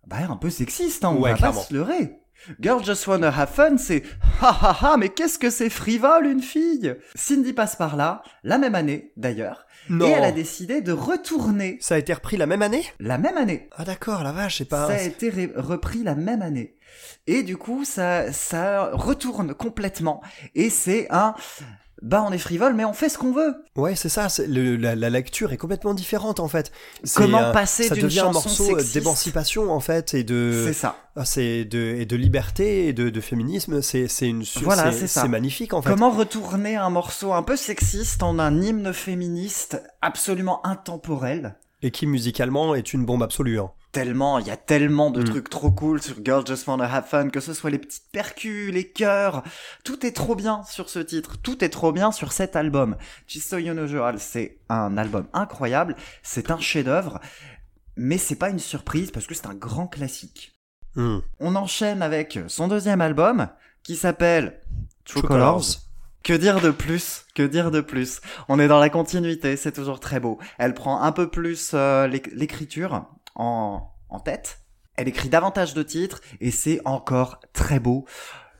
bah, 0.06 0.20
est 0.20 0.24
un 0.24 0.36
peu 0.36 0.48
sexiste, 0.50 1.04
hein, 1.04 1.10
on 1.16 1.20
Ouais, 1.20 1.32
va 1.32 1.36
clairement. 1.36 1.60
pas 1.60 1.66
se 1.66 1.74
leurrer. 1.74 2.20
Girl 2.60 2.84
Just 2.84 3.06
Wanna 3.06 3.28
Have 3.28 3.50
Fun, 3.52 3.76
c'est 3.78 4.02
ha 4.40 4.56
ha 4.60 4.78
ha, 4.80 4.96
mais 4.96 5.08
qu'est-ce 5.08 5.38
que 5.38 5.50
c'est 5.50 5.70
frivole 5.70 6.26
une 6.26 6.42
fille 6.42 6.94
Cindy 7.14 7.52
passe 7.52 7.76
par 7.76 7.96
là, 7.96 8.22
la 8.44 8.58
même 8.58 8.74
année 8.74 9.12
d'ailleurs, 9.16 9.66
et 9.90 10.04
elle 10.04 10.24
a 10.24 10.32
décidé 10.32 10.80
de 10.80 10.92
retourner 10.92 11.78
ça 11.80 11.96
a 11.96 11.98
été 11.98 12.12
repris 12.12 12.36
la 12.36 12.46
même 12.46 12.62
année? 12.62 12.84
La 13.00 13.18
même 13.18 13.36
année. 13.36 13.68
ah 13.76 13.84
d'accord 13.84 14.22
la 14.22 14.32
vache 14.32 14.58
c'est 14.58 14.64
pas 14.64 14.86
Ça 14.86 14.94
a 14.94 15.02
été 15.02 15.50
repris 15.56 16.02
la 16.02 16.14
même 16.14 16.42
année. 16.42 16.76
Et 17.26 17.42
du 17.42 17.56
coup, 17.56 17.84
ça, 17.84 18.32
ça 18.32 18.90
retourne 18.92 19.54
complètement. 19.54 20.22
Et 20.54 20.70
c'est 20.70 21.08
un, 21.10 21.34
bah, 22.06 22.24
on 22.26 22.32
est 22.32 22.38
frivole, 22.38 22.74
mais 22.74 22.84
on 22.84 22.92
fait 22.92 23.08
ce 23.08 23.18
qu'on 23.18 23.32
veut. 23.32 23.54
Ouais, 23.76 23.94
c'est 23.96 24.08
ça. 24.08 24.28
le- 24.46 24.76
la, 24.76 24.94
la 24.94 25.10
lecture 25.10 25.52
est 25.52 25.56
complètement 25.56 25.92
différente 25.94 26.40
en 26.40 26.48
fait. 26.48 26.72
Comment 27.14 27.42
euh, 27.42 27.52
passer 27.52 27.90
d'une 27.90 28.04
devient 28.04 28.20
un 28.20 28.32
chanson 28.32 28.64
morceau 28.72 28.92
d'émancipation 28.94 29.72
en 29.72 29.80
fait 29.80 30.14
et 30.14 30.24
de, 30.24 30.62
C'est 30.66 30.72
ça. 30.72 30.96
ah, 31.16 31.24
c'est 31.24 31.64
de 31.64 31.78
et 31.98 32.06
de 32.06 32.16
liberté 32.16 32.88
et 32.88 32.92
de, 32.92 33.10
de 33.10 33.20
féminisme. 33.20 33.82
C'est, 33.82 34.06
une, 34.22 34.44
Voilà, 34.62 34.92
c'est, 34.92 35.00
c'est 35.00 35.06
ça. 35.08 35.22
c'est 35.22 35.28
magnifique 35.28 35.74
en 35.74 35.82
fait. 35.82 35.90
Comment 35.90 36.10
retourner 36.10 36.76
un 36.76 36.90
morceau 36.90 37.32
un 37.32 37.42
peu 37.42 37.56
sexiste 37.56 38.22
en 38.22 38.38
un 38.38 38.62
hymne 38.62 38.92
féministe 38.92 39.82
absolument 40.00 40.64
intemporel? 40.66 41.56
Et 41.82 41.90
qui 41.90 42.06
musicalement 42.06 42.74
est 42.74 42.94
une 42.94 43.04
bombe 43.04 43.22
absolue. 43.22 43.60
hein. 43.60 43.70
Tellement, 43.96 44.38
il 44.38 44.46
y 44.46 44.50
a 44.50 44.58
tellement 44.58 45.10
de 45.10 45.22
Mm. 45.22 45.24
trucs 45.24 45.48
trop 45.48 45.70
cool 45.70 46.02
sur 46.02 46.16
Girl 46.22 46.46
Just 46.46 46.66
Wanna 46.66 46.84
Have 46.84 47.06
Fun, 47.06 47.30
que 47.30 47.40
ce 47.40 47.54
soit 47.54 47.70
les 47.70 47.78
petites 47.78 48.10
percus, 48.12 48.70
les 48.70 48.86
chœurs, 48.90 49.42
tout 49.84 50.04
est 50.04 50.12
trop 50.12 50.34
bien 50.34 50.62
sur 50.64 50.90
ce 50.90 50.98
titre, 50.98 51.38
tout 51.38 51.64
est 51.64 51.70
trop 51.70 51.92
bien 51.92 52.12
sur 52.12 52.32
cet 52.32 52.56
album. 52.56 52.96
So 53.26 53.56
Unusual, 53.56 54.20
c'est 54.20 54.58
un 54.68 54.98
album 54.98 55.26
incroyable, 55.32 55.96
c'est 56.22 56.50
un 56.50 56.58
chef-d'œuvre, 56.58 57.20
mais 57.96 58.18
c'est 58.18 58.34
pas 58.36 58.50
une 58.50 58.58
surprise 58.58 59.10
parce 59.10 59.26
que 59.26 59.34
c'est 59.34 59.46
un 59.46 59.54
grand 59.54 59.86
classique. 59.86 60.52
Hmm. 60.94 61.20
On 61.40 61.56
enchaîne 61.56 62.02
avec 62.02 62.38
son 62.48 62.68
deuxième 62.68 63.00
album, 63.00 63.48
qui 63.82 63.96
s'appelle 63.96 64.60
True, 65.06 65.20
True 65.20 65.28
Colors. 65.28 65.64
Que 66.22 66.34
dire 66.34 66.60
de 66.60 66.70
plus? 66.70 67.24
Que 67.34 67.44
dire 67.44 67.70
de 67.70 67.80
plus? 67.80 68.20
On 68.48 68.58
est 68.60 68.68
dans 68.68 68.78
la 68.80 68.90
continuité, 68.90 69.56
c'est 69.56 69.72
toujours 69.72 70.00
très 70.00 70.20
beau. 70.20 70.38
Elle 70.58 70.74
prend 70.74 71.00
un 71.00 71.12
peu 71.12 71.30
plus 71.30 71.70
euh, 71.72 72.06
l'éc- 72.08 72.30
l'écriture 72.34 73.06
en, 73.36 73.88
en 74.08 74.18
tête. 74.20 74.58
Elle 74.96 75.08
écrit 75.08 75.28
davantage 75.28 75.74
de 75.74 75.82
titres 75.82 76.20
et 76.40 76.50
c'est 76.50 76.80
encore 76.84 77.40
très 77.52 77.78
beau. 77.78 78.04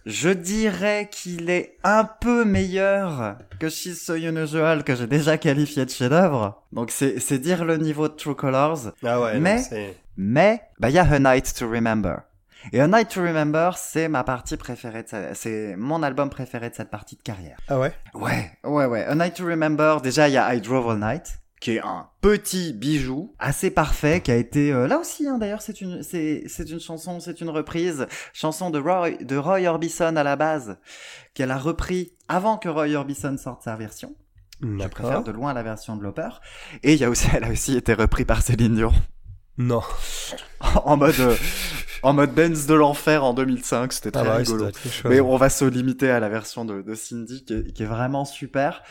Je 0.04 0.28
dirais 0.28 1.08
qu'il 1.10 1.50
est 1.50 1.78
un 1.82 2.04
peu 2.04 2.44
meilleur 2.44 3.38
que 3.58 3.68
She's 3.68 4.00
So 4.04 4.14
Unusual 4.14 4.84
que 4.84 4.94
j'ai 4.94 5.08
déjà 5.08 5.36
qualifié 5.36 5.84
de 5.84 5.90
chef-d'œuvre. 5.90 6.62
Donc 6.72 6.92
c'est 6.92 7.38
dire 7.38 7.64
le 7.64 7.76
niveau 7.76 8.06
de 8.08 8.14
True 8.14 8.36
Colors. 8.36 8.92
Ah 9.04 9.20
ouais. 9.20 9.40
Mais- 9.40 9.90
Mais, 10.16 10.62
bah, 10.78 10.90
il 10.90 10.94
y 10.94 10.98
a 10.98 11.02
A 11.10 11.18
Night 11.18 11.52
to 11.58 11.68
Remember. 11.68 12.18
Et 12.72 12.80
A 12.80 12.86
Night 12.86 13.08
to 13.10 13.20
Remember, 13.22 13.76
c'est 13.76 14.08
ma 14.08 14.22
partie 14.24 14.56
préférée 14.56 15.02
de 15.02 15.08
cette- 15.08 15.36
c'est 15.36 15.74
mon 15.76 16.02
album 16.02 16.30
préféré 16.30 16.70
de 16.70 16.74
cette 16.74 16.90
partie 16.90 17.16
de 17.16 17.22
carrière. 17.22 17.58
Ah 17.68 17.78
ouais? 17.78 17.92
Ouais, 18.14 18.50
ouais, 18.64 18.86
ouais. 18.86 19.04
A 19.04 19.14
Night 19.14 19.34
to 19.34 19.44
Remember, 19.44 20.00
déjà, 20.00 20.28
il 20.28 20.34
y 20.34 20.38
a 20.38 20.54
I 20.54 20.60
Drove 20.60 20.90
All 20.90 20.98
Night, 20.98 21.38
qui 21.61 21.72
est 21.72 21.80
un 21.80 22.09
petit 22.20 22.72
bijou, 22.72 23.34
assez 23.38 23.70
parfait, 23.70 24.20
qui 24.20 24.30
a 24.30 24.36
été, 24.36 24.72
euh, 24.72 24.86
là 24.86 24.98
aussi, 24.98 25.26
hein, 25.26 25.38
d'ailleurs, 25.38 25.62
c'est 25.62 25.80
une, 25.80 26.02
c'est, 26.02 26.44
c'est 26.46 26.68
une 26.70 26.80
chanson, 26.80 27.18
c'est 27.18 27.40
une 27.40 27.48
reprise, 27.48 28.07
chanson 28.32 28.70
de 28.70 28.78
Roy, 28.78 29.12
de 29.22 29.36
Roy 29.36 29.66
Orbison 29.66 30.16
à 30.16 30.22
la 30.22 30.36
base, 30.36 30.78
qu'elle 31.34 31.50
a 31.50 31.59
repris 31.59 32.12
avant 32.28 32.59
que 32.59 32.68
Roy 32.68 32.94
Orbison 32.94 33.36
sorte 33.38 33.62
sa 33.62 33.76
version. 33.76 34.14
Je 34.62 34.88
préfère 34.88 35.22
de 35.22 35.32
loin 35.32 35.52
la 35.52 35.62
version 35.62 35.96
de 35.96 36.02
Lauper. 36.02 36.30
Et 36.82 36.94
il 36.94 37.00
y 37.00 37.04
a 37.04 37.11
aussi, 37.11 37.28
elle 37.34 37.44
a 37.44 37.50
aussi 37.50 37.76
été 37.76 37.94
reprise 37.94 38.26
par 38.26 38.42
Céline 38.42 38.74
Dion 38.74 38.92
Non. 39.59 39.82
en 40.84 40.96
mode, 40.96 41.14
euh, 41.20 41.34
en 42.02 42.12
mode 42.12 42.32
Benz 42.34 42.66
de 42.66 42.74
l'enfer 42.74 43.24
en 43.24 43.32
2005. 43.34 43.92
C'était 43.92 44.11
très 44.11 44.22
Ah 44.22 44.24
bah 44.24 44.36
oui, 44.38 44.46
ça 44.46 44.52
rigolo. 44.52 44.70
Mais 45.07 45.20
on 45.20 45.36
va 45.36 45.48
se 45.48 45.64
limiter 45.64 46.11
à 46.11 46.20
la 46.20 46.28
version 46.28 46.64
de, 46.64 46.82
de 46.82 46.94
Cindy 46.94 47.44
qui 47.44 47.54
est, 47.54 47.72
qui 47.72 47.82
est 47.82 47.86
vraiment 47.86 48.24
super. 48.24 48.82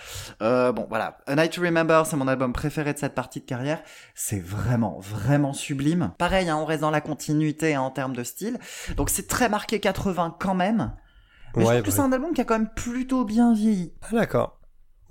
Euh, 0.42 0.72
bon, 0.72 0.86
voilà. 0.90 1.18
A 1.28 1.36
Night 1.36 1.54
to 1.54 1.62
Remember, 1.62 2.06
c'est 2.06 2.16
mon 2.16 2.28
album 2.28 2.52
préféré 2.54 2.94
de 2.94 2.98
cette 2.98 3.14
partie 3.16 3.40
de 3.42 3.46
carrière. 3.46 3.82
C'est 4.16 4.40
vraiment, 4.44 5.00
vraiment 5.00 5.54
sublime. 5.54 6.12
Pareil, 6.18 6.50
hein, 6.50 6.58
on 6.58 6.66
reste 6.66 6.82
dans 6.82 6.92
la 6.92 7.02
continuité 7.02 7.76
hein, 7.76 7.82
en 7.82 7.92
termes 7.92 8.16
de 8.16 8.24
style. 8.24 8.58
Donc 8.98 9.10
c'est 9.10 9.28
très 9.28 9.50
marqué 9.50 9.80
80 9.80 10.38
quand 10.40 10.56
même. 10.56 10.94
Mais 11.56 11.64
je 11.64 11.68
Ouais, 11.68 11.74
trouve 11.76 11.84
que 11.84 11.90
ouais. 11.90 11.96
c'est 11.96 12.02
un 12.02 12.12
album 12.12 12.34
qui 12.34 12.42
a 12.42 12.44
quand 12.44 12.58
même 12.58 12.70
plutôt 12.76 13.24
bien 13.24 13.54
vieilli. 13.54 13.94
Ah 14.02 14.08
d'accord. 14.16 14.60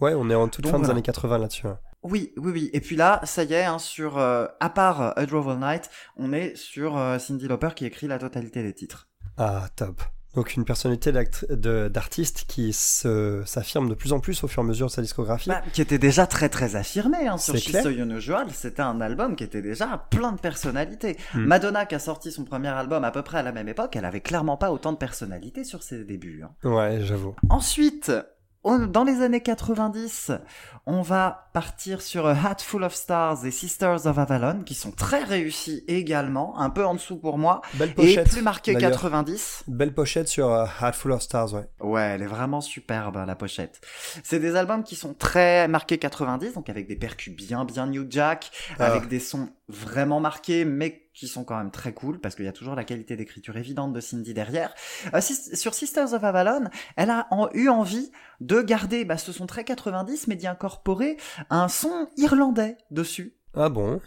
Ouais, 0.00 0.12
on 0.14 0.28
est 0.28 0.34
en 0.34 0.48
toute 0.48 0.64
Donc 0.64 0.72
fin 0.72 0.78
des 0.80 0.90
années 0.90 1.00
80 1.02 1.38
là-dessus. 1.38 1.66
hein. 1.68 1.78
Oui, 2.04 2.32
oui, 2.36 2.52
oui. 2.52 2.70
Et 2.72 2.80
puis 2.80 2.96
là, 2.96 3.20
ça 3.24 3.44
y 3.44 3.54
est, 3.54 3.64
hein, 3.64 3.78
sur 3.78 4.18
euh, 4.18 4.46
à 4.60 4.68
part 4.68 5.00
euh, 5.00 5.10
A 5.16 5.26
Drove 5.26 5.48
All 5.48 5.58
Night, 5.58 5.90
on 6.16 6.32
est 6.32 6.54
sur 6.54 6.98
euh, 6.98 7.18
Cindy 7.18 7.48
Lauper 7.48 7.70
qui 7.74 7.86
écrit 7.86 8.06
la 8.06 8.18
totalité 8.18 8.62
des 8.62 8.74
titres. 8.74 9.08
Ah, 9.38 9.66
top. 9.74 10.02
Donc 10.34 10.56
une 10.56 10.64
personnalité 10.64 11.12
d'artiste 11.12 12.44
qui 12.48 12.72
s'affirme 12.72 13.88
de 13.88 13.94
plus 13.94 14.12
en 14.12 14.18
plus 14.18 14.42
au 14.42 14.48
fur 14.48 14.62
et 14.62 14.64
à 14.64 14.68
mesure 14.68 14.88
de 14.88 14.90
sa 14.90 15.00
discographie. 15.00 15.48
Bah, 15.48 15.62
qui 15.72 15.80
était 15.80 15.98
déjà 15.98 16.26
très 16.26 16.48
très 16.48 16.74
affirmé 16.74 17.28
hein, 17.28 17.38
sur 17.38 17.56
She's. 17.56 17.82
So 17.82 17.90
Unusual. 17.90 18.48
C'était 18.52 18.82
un 18.82 19.00
album 19.00 19.36
qui 19.36 19.44
était 19.44 19.62
déjà 19.62 20.06
plein 20.10 20.32
de 20.32 20.40
personnalités. 20.40 21.16
Hmm. 21.34 21.44
Madonna, 21.44 21.86
qui 21.86 21.94
a 21.94 22.00
sorti 22.00 22.32
son 22.32 22.44
premier 22.44 22.68
album 22.68 23.04
à 23.04 23.12
peu 23.12 23.22
près 23.22 23.38
à 23.38 23.42
la 23.42 23.52
même 23.52 23.68
époque, 23.68 23.94
elle 23.94 24.04
avait 24.04 24.22
clairement 24.22 24.56
pas 24.56 24.72
autant 24.72 24.92
de 24.92 24.98
personnalité 24.98 25.62
sur 25.62 25.84
ses 25.84 26.02
débuts. 26.04 26.42
hein. 26.42 26.68
Ouais, 26.68 27.00
j'avoue. 27.02 27.36
Ensuite, 27.48 28.10
dans 28.64 29.04
les 29.04 29.20
années 29.22 29.42
90, 29.42 30.32
on 30.86 31.02
va 31.02 31.48
partir 31.52 32.00
sur 32.02 32.26
A 32.26 32.32
Hat 32.32 32.56
Full 32.60 32.82
of 32.84 32.94
Stars 32.94 33.44
et 33.44 33.50
Sisters 33.50 34.06
of 34.06 34.18
Avalon, 34.18 34.62
qui 34.64 34.74
sont 34.74 34.90
très 34.90 35.22
réussis 35.22 35.84
également, 35.88 36.58
un 36.58 36.70
peu 36.70 36.84
en 36.84 36.94
dessous 36.94 37.16
pour 37.16 37.38
moi, 37.38 37.60
Belle 37.74 37.90
et 37.90 37.94
pochette. 37.94 38.30
plus 38.30 38.42
marqué 38.42 38.72
d'ailleurs. 38.74 38.92
90. 38.92 39.64
Belle 39.68 39.94
pochette 39.94 40.28
sur 40.28 40.50
euh, 40.52 40.64
Heart 40.80 40.94
Full 40.94 41.12
of 41.12 41.22
Stars, 41.22 41.52
ouais. 41.54 41.68
Ouais, 41.80 42.02
elle 42.02 42.22
est 42.22 42.26
vraiment 42.26 42.60
superbe, 42.60 43.22
la 43.26 43.36
pochette. 43.36 43.80
C'est 44.22 44.40
des 44.40 44.56
albums 44.56 44.82
qui 44.82 44.96
sont 44.96 45.14
très 45.14 45.68
marqués 45.68 45.98
90, 45.98 46.54
donc 46.54 46.68
avec 46.70 46.86
des 46.88 46.96
percus 46.96 47.34
bien, 47.34 47.64
bien 47.64 47.86
New 47.86 48.06
Jack, 48.08 48.50
Ah. 48.78 48.86
avec 48.86 49.08
des 49.08 49.20
sons 49.20 49.48
vraiment 49.68 50.20
marqués, 50.20 50.64
mais 50.64 51.08
qui 51.14 51.26
sont 51.28 51.44
quand 51.44 51.56
même 51.56 51.70
très 51.70 51.92
cool, 51.94 52.20
parce 52.20 52.34
qu'il 52.34 52.44
y 52.44 52.48
a 52.48 52.52
toujours 52.52 52.74
la 52.74 52.84
qualité 52.84 53.16
d'écriture 53.16 53.56
évidente 53.56 53.92
de 53.92 54.00
Cindy 54.00 54.34
derrière. 54.34 54.74
Euh, 55.14 55.20
sur 55.20 55.72
Sisters 55.74 56.12
of 56.12 56.22
Avalon, 56.24 56.68
elle 56.96 57.10
a 57.10 57.26
en- 57.30 57.48
eu 57.54 57.68
envie 57.68 58.10
de 58.40 58.60
garder 58.60 59.04
bah, 59.04 59.16
ce 59.16 59.32
son 59.32 59.46
très 59.46 59.64
90, 59.64 60.26
mais 60.28 60.36
d'y 60.36 60.46
incorporer 60.46 61.16
un 61.50 61.68
son 61.68 62.08
irlandais 62.16 62.76
dessus. 62.90 63.36
Ah 63.54 63.68
bon? 63.68 64.00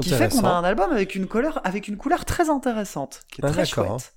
Qui 0.00 0.10
fait 0.10 0.28
qu'on 0.28 0.44
a 0.44 0.50
un 0.50 0.64
album 0.64 0.92
avec 0.92 1.14
une 1.14 1.26
couleur, 1.26 1.60
avec 1.64 1.88
une 1.88 1.96
couleur 1.96 2.24
très 2.24 2.48
intéressante, 2.50 3.22
qui 3.30 3.40
est 3.40 3.44
Ah, 3.44 3.50
très 3.50 3.64
chouette. 3.64 4.14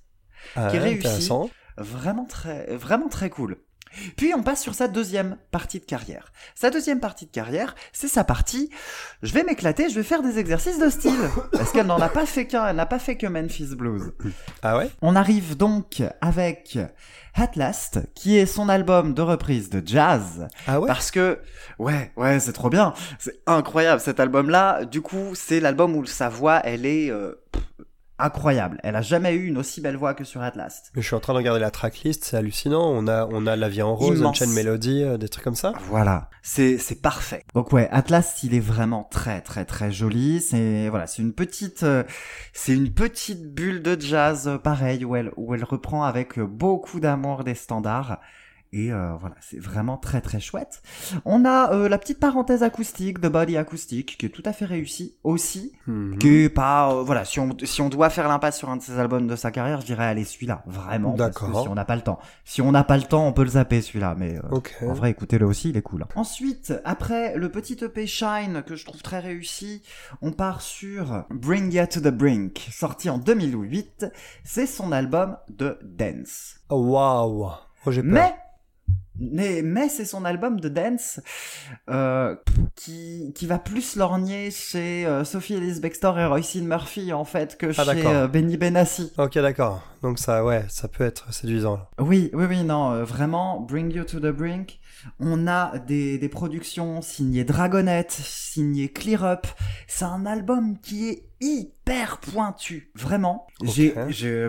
Ah, 0.56 0.68
qui 0.70 0.76
est 0.76 0.80
réussi. 0.80 1.06
Intéressant. 1.06 1.50
Vraiment 1.78 2.26
très, 2.26 2.76
vraiment 2.76 3.08
très 3.08 3.30
cool. 3.30 3.58
Puis 4.16 4.32
on 4.34 4.42
passe 4.42 4.62
sur 4.62 4.74
sa 4.74 4.88
deuxième 4.88 5.36
partie 5.50 5.80
de 5.80 5.84
carrière. 5.84 6.32
Sa 6.54 6.70
deuxième 6.70 7.00
partie 7.00 7.26
de 7.26 7.30
carrière, 7.30 7.74
c'est 7.92 8.08
sa 8.08 8.24
partie. 8.24 8.70
Je 9.22 9.32
vais 9.32 9.42
m'éclater, 9.42 9.88
je 9.88 9.94
vais 9.94 10.02
faire 10.02 10.22
des 10.22 10.38
exercices 10.38 10.78
de 10.78 10.90
style. 10.90 11.20
Parce 11.52 11.72
qu'elle 11.72 11.86
n'en 11.86 12.00
a 12.00 12.08
pas 12.08 12.26
fait 12.26 12.46
qu'un, 12.46 12.68
elle 12.68 12.76
n'a 12.76 12.86
pas 12.86 12.98
fait 12.98 13.16
que 13.16 13.26
Memphis 13.26 13.74
Blues. 13.74 14.12
Ah 14.62 14.76
ouais? 14.78 14.90
On 15.02 15.16
arrive 15.16 15.56
donc 15.56 16.02
avec 16.20 16.78
At 17.34 17.50
Last, 17.56 18.00
qui 18.14 18.36
est 18.36 18.46
son 18.46 18.68
album 18.68 19.14
de 19.14 19.22
reprise 19.22 19.70
de 19.70 19.82
jazz. 19.84 20.48
Ah 20.66 20.80
ouais? 20.80 20.86
Parce 20.86 21.10
que, 21.10 21.40
ouais, 21.78 22.12
ouais, 22.16 22.40
c'est 22.40 22.52
trop 22.52 22.70
bien. 22.70 22.94
C'est 23.18 23.40
incroyable 23.46 24.00
cet 24.00 24.20
album-là. 24.20 24.84
Du 24.84 25.00
coup, 25.00 25.34
c'est 25.34 25.60
l'album 25.60 25.96
où 25.96 26.04
sa 26.06 26.28
voix, 26.28 26.60
elle 26.64 26.86
est 26.86 27.10
euh, 27.10 27.39
incroyable. 28.22 28.78
Elle 28.82 28.96
a 28.96 29.02
jamais 29.02 29.34
eu 29.34 29.46
une 29.46 29.58
aussi 29.58 29.80
belle 29.80 29.96
voix 29.96 30.14
que 30.14 30.24
sur 30.24 30.42
At 30.42 30.52
Last. 30.54 30.90
Mais 30.94 31.02
je 31.02 31.06
suis 31.06 31.16
en 31.16 31.20
train 31.20 31.32
de 31.32 31.38
regarder 31.38 31.60
la 31.60 31.70
tracklist, 31.70 32.24
c'est 32.24 32.36
hallucinant. 32.36 32.90
On 32.90 33.06
a, 33.08 33.26
on 33.30 33.46
a 33.46 33.56
La 33.56 33.68
vie 33.68 33.82
en 33.82 33.94
rose, 33.94 34.18
Immense. 34.18 34.40
Unchained 34.42 34.54
Melody, 34.54 35.02
euh, 35.02 35.18
des 35.18 35.28
trucs 35.28 35.44
comme 35.44 35.54
ça. 35.54 35.72
Voilà, 35.88 36.28
c'est 36.42 36.78
c'est 36.78 37.00
parfait. 37.00 37.44
Donc 37.54 37.72
ouais, 37.72 37.88
Atlas, 37.90 38.42
il 38.42 38.54
est 38.54 38.60
vraiment 38.60 39.04
très 39.10 39.40
très 39.40 39.64
très 39.64 39.92
joli. 39.92 40.40
C'est 40.40 40.88
voilà, 40.88 41.06
c'est 41.06 41.22
une 41.22 41.32
petite 41.32 41.82
euh, 41.82 42.04
c'est 42.52 42.72
une 42.74 42.92
petite 42.92 43.54
bulle 43.54 43.82
de 43.82 44.00
jazz 44.00 44.48
euh, 44.48 44.58
pareil 44.58 45.04
où 45.04 45.16
elle 45.16 45.32
où 45.36 45.54
elle 45.54 45.64
reprend 45.64 46.04
avec 46.04 46.38
euh, 46.38 46.46
beaucoup 46.46 47.00
d'amour 47.00 47.44
des 47.44 47.54
standards. 47.54 48.18
Et 48.72 48.92
euh, 48.92 49.14
voilà, 49.18 49.34
c'est 49.40 49.58
vraiment 49.58 49.96
très 49.96 50.20
très 50.20 50.38
chouette. 50.38 50.80
On 51.24 51.44
a 51.44 51.72
euh, 51.72 51.88
la 51.88 51.98
petite 51.98 52.20
parenthèse 52.20 52.62
acoustique 52.62 53.18
de 53.18 53.28
Body 53.28 53.56
Acoustic 53.56 54.16
qui 54.16 54.26
est 54.26 54.28
tout 54.28 54.44
à 54.44 54.52
fait 54.52 54.64
réussie 54.64 55.16
aussi. 55.24 55.72
Mhm. 55.88 56.18
Qui 56.18 56.44
est 56.44 56.48
pas 56.48 56.92
euh, 56.94 57.02
voilà, 57.02 57.24
si 57.24 57.40
on 57.40 57.56
si 57.64 57.82
on 57.82 57.88
doit 57.88 58.10
faire 58.10 58.28
l'impasse 58.28 58.58
sur 58.58 58.70
un 58.70 58.76
de 58.76 58.82
ses 58.82 58.98
albums 58.98 59.26
de 59.26 59.34
sa 59.34 59.50
carrière, 59.50 59.80
je 59.80 59.86
dirais 59.86 60.04
allez 60.04 60.24
celui-là, 60.24 60.62
vraiment. 60.66 61.12
que 61.14 61.18
D'accord. 61.18 61.62
Si 61.62 61.68
on 61.68 61.74
n'a 61.74 61.84
pas 61.84 61.96
le 61.96 62.02
temps, 62.02 62.20
si 62.44 62.62
on 62.62 62.70
n'a 62.70 62.84
pas 62.84 62.96
le 62.96 63.02
temps, 63.02 63.26
on 63.26 63.32
peut 63.32 63.42
le 63.42 63.50
zapper 63.50 63.82
celui-là, 63.82 64.14
mais 64.16 64.36
euh, 64.38 64.42
Ok. 64.52 64.72
en 64.82 64.92
vrai, 64.92 65.10
écoutez-le 65.10 65.46
aussi, 65.46 65.70
il 65.70 65.76
est 65.76 65.82
cool. 65.82 66.06
Ensuite, 66.14 66.72
après 66.84 67.36
le 67.36 67.50
petit 67.50 67.76
EP 67.82 68.06
Shine 68.06 68.62
que 68.64 68.76
je 68.76 68.84
trouve 68.84 69.02
très 69.02 69.18
réussi, 69.18 69.82
on 70.22 70.30
part 70.30 70.60
sur 70.60 71.24
Bring 71.30 71.72
Ya 71.72 71.88
to 71.88 71.98
the 72.00 72.08
Brink, 72.14 72.68
sorti 72.70 73.10
en 73.10 73.18
2008. 73.18 74.06
C'est 74.44 74.66
son 74.66 74.92
album 74.92 75.36
de 75.48 75.76
dance. 75.82 76.56
Waouh. 76.70 77.46
Oh. 77.86 77.90
Mais 78.04 78.34
mais, 79.20 79.62
mais 79.62 79.88
c'est 79.88 80.04
son 80.04 80.24
album 80.24 80.58
de 80.58 80.68
dance 80.68 81.20
euh, 81.88 82.34
qui, 82.74 83.32
qui 83.34 83.46
va 83.46 83.58
plus 83.58 83.96
lorgner 83.96 84.50
chez 84.50 85.06
euh, 85.06 85.24
Sophie 85.24 85.54
Ellis 85.54 85.80
Bextor 85.80 86.18
et 86.18 86.26
Roisin 86.26 86.62
Murphy 86.62 87.12
en 87.12 87.24
fait 87.24 87.56
que 87.56 87.66
Ah, 87.78 87.84
chez 87.94 88.06
euh, 88.06 88.26
Benny 88.26 88.56
Benassi. 88.56 89.12
Ok, 89.18 89.34
d'accord. 89.34 89.82
Donc 90.02 90.18
ça, 90.18 90.44
ouais, 90.44 90.64
ça 90.68 90.88
peut 90.88 91.04
être 91.04 91.32
séduisant. 91.32 91.80
Oui, 91.98 92.30
oui, 92.32 92.46
oui, 92.48 92.64
non, 92.64 93.04
vraiment, 93.04 93.60
Bring 93.60 93.92
You 93.92 94.04
to 94.04 94.18
the 94.18 94.32
Brink. 94.32 94.79
On 95.18 95.46
a 95.46 95.78
des, 95.78 96.18
des 96.18 96.28
productions 96.28 97.00
signées 97.02 97.44
Dragonette, 97.44 98.10
signées 98.12 98.90
Clear 98.90 99.24
Up. 99.24 99.46
C'est 99.86 100.04
un 100.04 100.26
album 100.26 100.78
qui 100.80 101.08
est 101.08 101.24
hyper 101.40 102.18
pointu, 102.18 102.90
vraiment. 102.94 103.46
J'ai, 103.62 103.94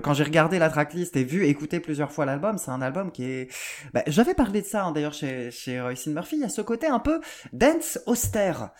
quand 0.03 0.13
j'ai 0.13 0.23
regardé 0.23 0.59
la 0.59 0.69
tracklist 0.69 1.15
et 1.15 1.23
vu, 1.23 1.45
écouté 1.45 1.79
plusieurs 1.79 2.11
fois 2.11 2.25
l'album, 2.25 2.57
c'est 2.57 2.71
un 2.71 2.81
album 2.81 3.11
qui 3.11 3.23
est. 3.23 3.53
Bah, 3.93 4.03
J'avais 4.07 4.33
parlé 4.33 4.61
de 4.61 4.67
ça 4.67 4.83
hein, 4.85 4.91
d'ailleurs 4.91 5.13
chez 5.13 5.51
chez 5.51 5.79
Roisin 5.81 6.11
Murphy. 6.11 6.35
Il 6.35 6.41
y 6.41 6.45
a 6.45 6.49
ce 6.49 6.61
côté 6.61 6.87
un 6.87 6.99
peu 6.99 7.21
dance 7.53 7.99
austère, 8.07 8.71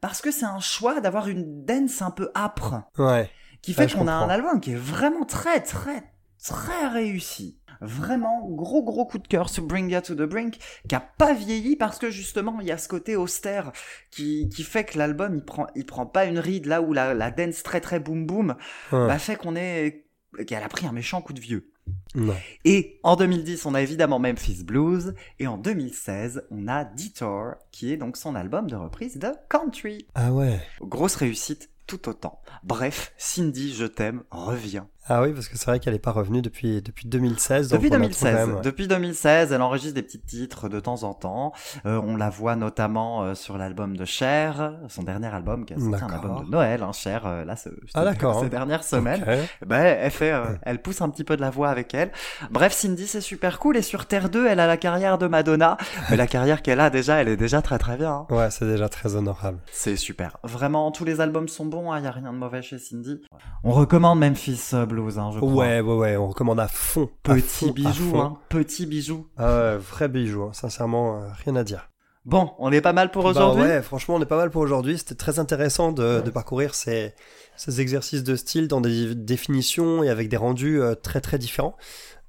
parce 0.00 0.20
que 0.20 0.30
c'est 0.30 0.44
un 0.44 0.60
choix 0.60 1.00
d'avoir 1.00 1.28
une 1.28 1.64
dance 1.64 2.02
un 2.02 2.10
peu 2.10 2.30
âpre 2.34 2.82
Ouais. 2.98 3.30
qui 3.62 3.72
fait 3.72 3.90
qu'on 3.92 4.08
a 4.08 4.12
un 4.12 4.28
album 4.28 4.60
qui 4.60 4.72
est 4.72 4.76
vraiment 4.76 5.24
très 5.24 5.60
très 5.60 6.04
très 6.42 6.88
réussi. 6.88 7.58
Vraiment 7.84 8.46
gros 8.48 8.82
gros 8.82 9.04
coup 9.06 9.18
de 9.18 9.26
cœur 9.28 9.48
sur 9.48 9.64
Bring 9.64 9.90
Ya 9.90 10.02
to 10.02 10.14
the 10.14 10.22
Brink 10.22 10.58
qui 10.88 10.94
a 10.94 11.00
pas 11.00 11.32
vieilli 11.34 11.76
parce 11.76 11.98
que 11.98 12.10
justement 12.10 12.58
il 12.60 12.66
y 12.66 12.72
a 12.72 12.78
ce 12.78 12.88
côté 12.88 13.16
austère 13.16 13.72
qui, 14.10 14.48
qui 14.48 14.62
fait 14.62 14.84
que 14.84 14.98
l'album 14.98 15.34
il 15.36 15.44
prend 15.44 15.66
il 15.74 15.86
prend 15.86 16.06
pas 16.06 16.24
une 16.24 16.38
ride 16.38 16.66
là 16.66 16.82
où 16.82 16.92
la, 16.92 17.14
la 17.14 17.30
dance 17.30 17.62
très 17.62 17.80
très 17.80 18.00
boom 18.00 18.26
boom 18.26 18.54
Ouais. 18.92 19.06
bah, 19.06 19.18
fait 19.18 19.36
qu'on 19.36 19.56
est 19.56 20.06
qu'elle 20.46 20.62
a 20.62 20.68
pris 20.68 20.86
un 20.86 20.92
méchant 20.92 21.20
coup 21.22 21.32
de 21.32 21.40
vieux. 21.40 21.70
Non. 22.14 22.34
Et 22.64 22.98
en 23.02 23.14
2010, 23.14 23.66
on 23.66 23.74
a 23.74 23.82
évidemment 23.82 24.18
Memphis 24.18 24.64
Blues 24.64 25.14
et 25.38 25.46
en 25.46 25.58
2016, 25.58 26.44
on 26.50 26.66
a 26.66 26.84
Detour 26.84 27.54
qui 27.70 27.92
est 27.92 27.96
donc 27.96 28.16
son 28.16 28.34
album 28.34 28.68
de 28.68 28.74
reprise 28.76 29.18
de 29.18 29.28
country. 29.50 30.06
Ah 30.14 30.32
ouais. 30.32 30.60
Grosse 30.80 31.16
réussite 31.16 31.70
tout 31.86 32.08
autant. 32.08 32.40
Bref, 32.62 33.12
Cindy, 33.18 33.74
je 33.74 33.84
t'aime, 33.84 34.22
reviens. 34.30 34.88
Ah 35.06 35.22
oui, 35.22 35.32
parce 35.32 35.48
que 35.48 35.58
c'est 35.58 35.66
vrai 35.66 35.80
qu'elle 35.80 35.94
est 35.94 35.98
pas 35.98 36.12
revenue 36.12 36.40
depuis, 36.40 36.80
depuis 36.80 37.06
2016. 37.06 37.68
donc 37.68 37.80
Depuis 37.80 37.90
on 37.92 37.96
a 37.96 37.98
2016, 37.98 38.18
tout 38.18 38.24
quand 38.38 38.46
même, 38.46 38.56
ouais. 38.56 38.62
depuis 38.62 38.88
2016, 38.88 39.52
elle 39.52 39.60
enregistre 39.62 39.94
des 39.94 40.02
petits 40.02 40.20
titres 40.20 40.68
de 40.70 40.80
temps 40.80 41.02
en 41.02 41.12
temps. 41.12 41.52
Euh, 41.84 42.00
on 42.04 42.16
la 42.16 42.30
voit 42.30 42.56
notamment 42.56 43.22
euh, 43.22 43.34
sur 43.34 43.58
l'album 43.58 43.96
de 43.96 44.04
Cher, 44.04 44.72
son 44.88 45.02
dernier 45.02 45.26
album, 45.26 45.64
qui 45.66 45.74
a 45.74 45.78
sorti 45.78 46.02
un 46.04 46.08
album 46.08 46.44
de 46.44 46.50
Noël, 46.50 46.82
hein, 46.82 46.92
Cher, 46.92 47.26
euh, 47.26 47.44
là, 47.44 47.54
ce- 47.56 47.68
Ah, 47.94 48.04
d'accord. 48.04 48.40
ces 48.40 48.48
dernières 48.48 48.82
semaines. 48.84 49.24
Ben, 49.66 49.82
elle 50.00 50.10
fait, 50.10 50.32
euh, 50.32 50.44
elle 50.62 50.80
pousse 50.80 51.02
un 51.02 51.10
petit 51.10 51.24
peu 51.24 51.36
de 51.36 51.42
la 51.42 51.50
voix 51.50 51.68
avec 51.68 51.92
elle. 51.94 52.10
Bref, 52.50 52.72
Cindy, 52.72 53.06
c'est 53.06 53.20
super 53.20 53.58
cool. 53.58 53.76
Et 53.76 53.82
sur 53.82 54.06
Terre 54.06 54.30
2, 54.30 54.46
elle 54.46 54.60
a 54.60 54.66
la 54.66 54.76
carrière 54.76 55.18
de 55.18 55.26
Madonna. 55.26 55.76
Mais 56.10 56.16
la 56.16 56.26
carrière 56.26 56.62
qu'elle 56.62 56.80
a 56.80 56.88
déjà, 56.90 57.20
elle 57.20 57.28
est 57.28 57.36
déjà 57.36 57.60
très 57.62 57.78
très 57.78 57.96
bien. 57.96 58.10
hein. 58.12 58.26
Ouais, 58.34 58.50
c'est 58.50 58.64
déjà 58.66 58.88
très 58.88 59.16
honorable. 59.16 59.58
C'est 59.70 59.96
super. 59.96 60.38
Vraiment, 60.44 60.90
tous 60.92 61.04
les 61.04 61.20
albums 61.20 61.48
sont 61.48 61.66
bons. 61.66 61.94
Il 61.94 62.04
y 62.04 62.06
a 62.06 62.10
rien 62.10 62.32
de 62.32 62.38
mauvais 62.38 62.62
chez 62.62 62.78
Cindy. 62.78 63.20
On 63.64 63.70
recommande 63.72 64.18
Memphis 64.20 64.70
Blues, 64.94 65.18
hein, 65.18 65.30
je 65.32 65.38
crois. 65.38 65.52
Ouais, 65.52 65.80
ouais, 65.80 65.94
ouais, 65.94 66.16
on 66.16 66.28
recommande 66.28 66.60
à 66.60 66.68
fond. 66.68 67.08
à 67.28 67.34
Petit 67.34 67.66
fond, 67.66 67.70
bijou, 67.72 68.18
hein. 68.18 68.38
Petit 68.48 68.86
bijou. 68.86 69.26
Ouais, 69.38 69.76
vrai 69.76 70.08
bijou, 70.08 70.44
hein. 70.44 70.50
sincèrement, 70.52 71.20
euh, 71.22 71.26
rien 71.44 71.56
à 71.56 71.64
dire. 71.64 71.90
Bon, 72.24 72.52
on 72.58 72.72
est 72.72 72.80
pas 72.80 72.94
mal 72.94 73.10
pour 73.10 73.24
Bah 73.24 73.30
aujourd'hui. 73.30 73.64
ouais, 73.64 73.82
franchement, 73.82 74.14
on 74.14 74.22
est 74.22 74.26
pas 74.26 74.38
mal 74.38 74.50
pour 74.50 74.62
aujourd'hui. 74.62 74.96
C'était 74.96 75.14
très 75.14 75.38
intéressant 75.38 75.92
de, 75.92 76.22
de 76.22 76.30
parcourir 76.30 76.74
ces, 76.74 77.12
ces 77.56 77.82
exercices 77.82 78.24
de 78.24 78.34
style 78.34 78.66
dans 78.66 78.80
des 78.80 79.14
définitions 79.14 80.02
et 80.02 80.08
avec 80.08 80.30
des 80.30 80.38
rendus 80.38 80.80
euh, 80.80 80.94
très 80.94 81.20
très 81.20 81.36
différents. 81.36 81.76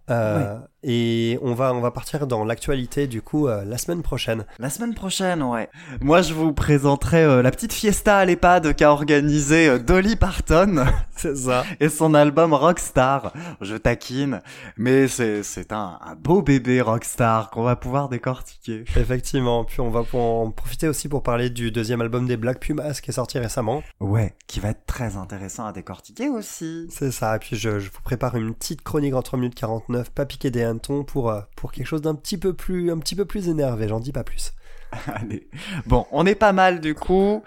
Euh, 0.10 0.58
Et 0.88 1.40
on 1.42 1.56
va, 1.56 1.74
on 1.74 1.82
va 1.82 1.90
partir 1.90 2.28
dans 2.28 2.46
l'actualité 2.46 3.08
du 3.08 3.24
coup 3.24 3.48
euh, 3.48 3.66
la 3.66 3.80
semaine 3.80 4.04
prochaine. 4.04 4.46
La 4.60 4.70
semaine 4.70 4.94
prochaine, 4.94 5.42
ouais. 5.42 5.68
Moi, 6.00 6.22
je 6.22 6.36
vous 6.36 6.54
présenterai 6.54 7.24
euh, 7.24 7.42
la 7.42 7.50
petite 7.50 7.74
fiesta 7.74 8.18
à 8.18 8.26
l'EHPAD 8.26 8.76
qu'a 8.76 8.92
organisée 8.92 9.80
Dolly 9.80 10.16
Parton 10.16 10.86
C'est 11.16 11.36
ça. 11.36 11.64
et 11.80 11.90
son 11.90 12.14
album 12.14 12.54
Rockstar. 12.54 13.34
Je 13.62 13.76
taquine, 13.78 14.42
mais 14.78 15.08
c'est 15.08 15.42
c'est 15.42 15.72
un, 15.74 15.98
un 16.06 16.14
beau 16.16 16.44
bébé 16.44 16.82
Rockstar 16.82 17.50
qu'on 17.50 17.64
va 17.64 17.76
pouvoir 17.76 18.08
décortiquer. 18.10 18.84
Effectivement. 18.96 19.64
Puis 19.64 19.82
on 19.82 19.90
va 19.90 20.04
en 20.14 20.52
profiter 20.52 20.88
aussi 20.88 21.10
pour 21.10 21.24
parler 21.24 21.50
du 21.50 21.72
deuxième 21.72 22.02
album 22.02 22.28
des 22.28 22.38
Black 22.38 22.60
Pumas 22.60 23.00
qui 23.02 23.10
est 23.10 23.14
sorti 23.14 23.40
récemment. 23.40 23.82
Ouais, 24.00 24.36
qui 24.46 24.60
va 24.60 24.70
être 24.70 24.86
très 24.86 25.18
intéressant 25.18 25.66
à 25.66 25.72
décortiquer 25.72 26.30
aussi. 26.30 26.86
C'est 26.92 27.12
ça. 27.12 27.38
Et 27.38 27.40
puis 27.40 27.56
je, 27.56 27.80
je 27.80 27.90
vous 27.90 28.02
prépare 28.04 28.36
une 28.36 28.54
petite 28.54 28.84
chronique 28.84 29.16
en 29.16 29.24
3 29.24 29.40
minutes 29.40 29.56
49, 29.56 29.95
pas 30.04 30.26
piquer 30.26 30.52
des 30.52 30.64
hannetons 30.64 31.04
pour, 31.04 31.30
euh, 31.30 31.42
pour 31.56 31.72
quelque 31.72 31.88
chose 31.88 32.02
d'un 32.02 32.16
petit 32.16 32.38
peu 32.38 32.54
plus, 32.54 32.92
un 32.92 32.98
petit 33.00 33.16
peu 33.16 33.26
plus 33.26 33.48
énervé. 33.50 33.88
J'en 33.88 34.00
dis 34.00 34.12
pas 34.12 34.24
plus. 34.24 34.54
Allez. 35.08 35.48
Bon, 35.86 36.06
on 36.12 36.26
est 36.26 36.36
pas 36.36 36.54
mal 36.54 36.80
du 36.80 36.96
coup. 36.96 37.44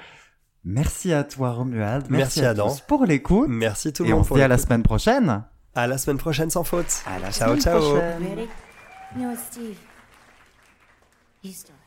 Merci 0.65 1.13
à 1.13 1.25
toi 1.25 1.53
Romuald. 1.53 2.07
Merci, 2.11 2.45
à 2.45 2.51
Adam. 2.51 2.69
tous 2.69 2.81
pour 2.81 3.07
l'écoute. 3.07 3.49
Merci 3.49 3.93
tout 3.93 4.03
le 4.03 4.11
Et 4.11 4.13
on 4.13 4.17
monde 4.17 4.25
se 4.25 4.29
pour 4.29 4.37
dit 4.37 4.43
à 4.43 4.49
la 4.49 4.59
semaine 4.59 4.83
prochaine. 4.83 5.45
À 5.75 5.87
la 5.87 5.97
semaine 5.99 6.19
prochaine 6.19 6.51
sans 6.51 6.65
faute. 6.65 7.03
À 7.07 7.19
la 7.19 7.31
ciao 7.31 7.51
semaine 7.51 7.61
ciao. 7.63 7.81
prochaine. 7.81 8.23
Ready? 8.37 8.49
No, 9.17 9.33
it's 9.33 9.43
Steve. 9.51 9.79
You 11.43 11.53
start. 11.53 11.78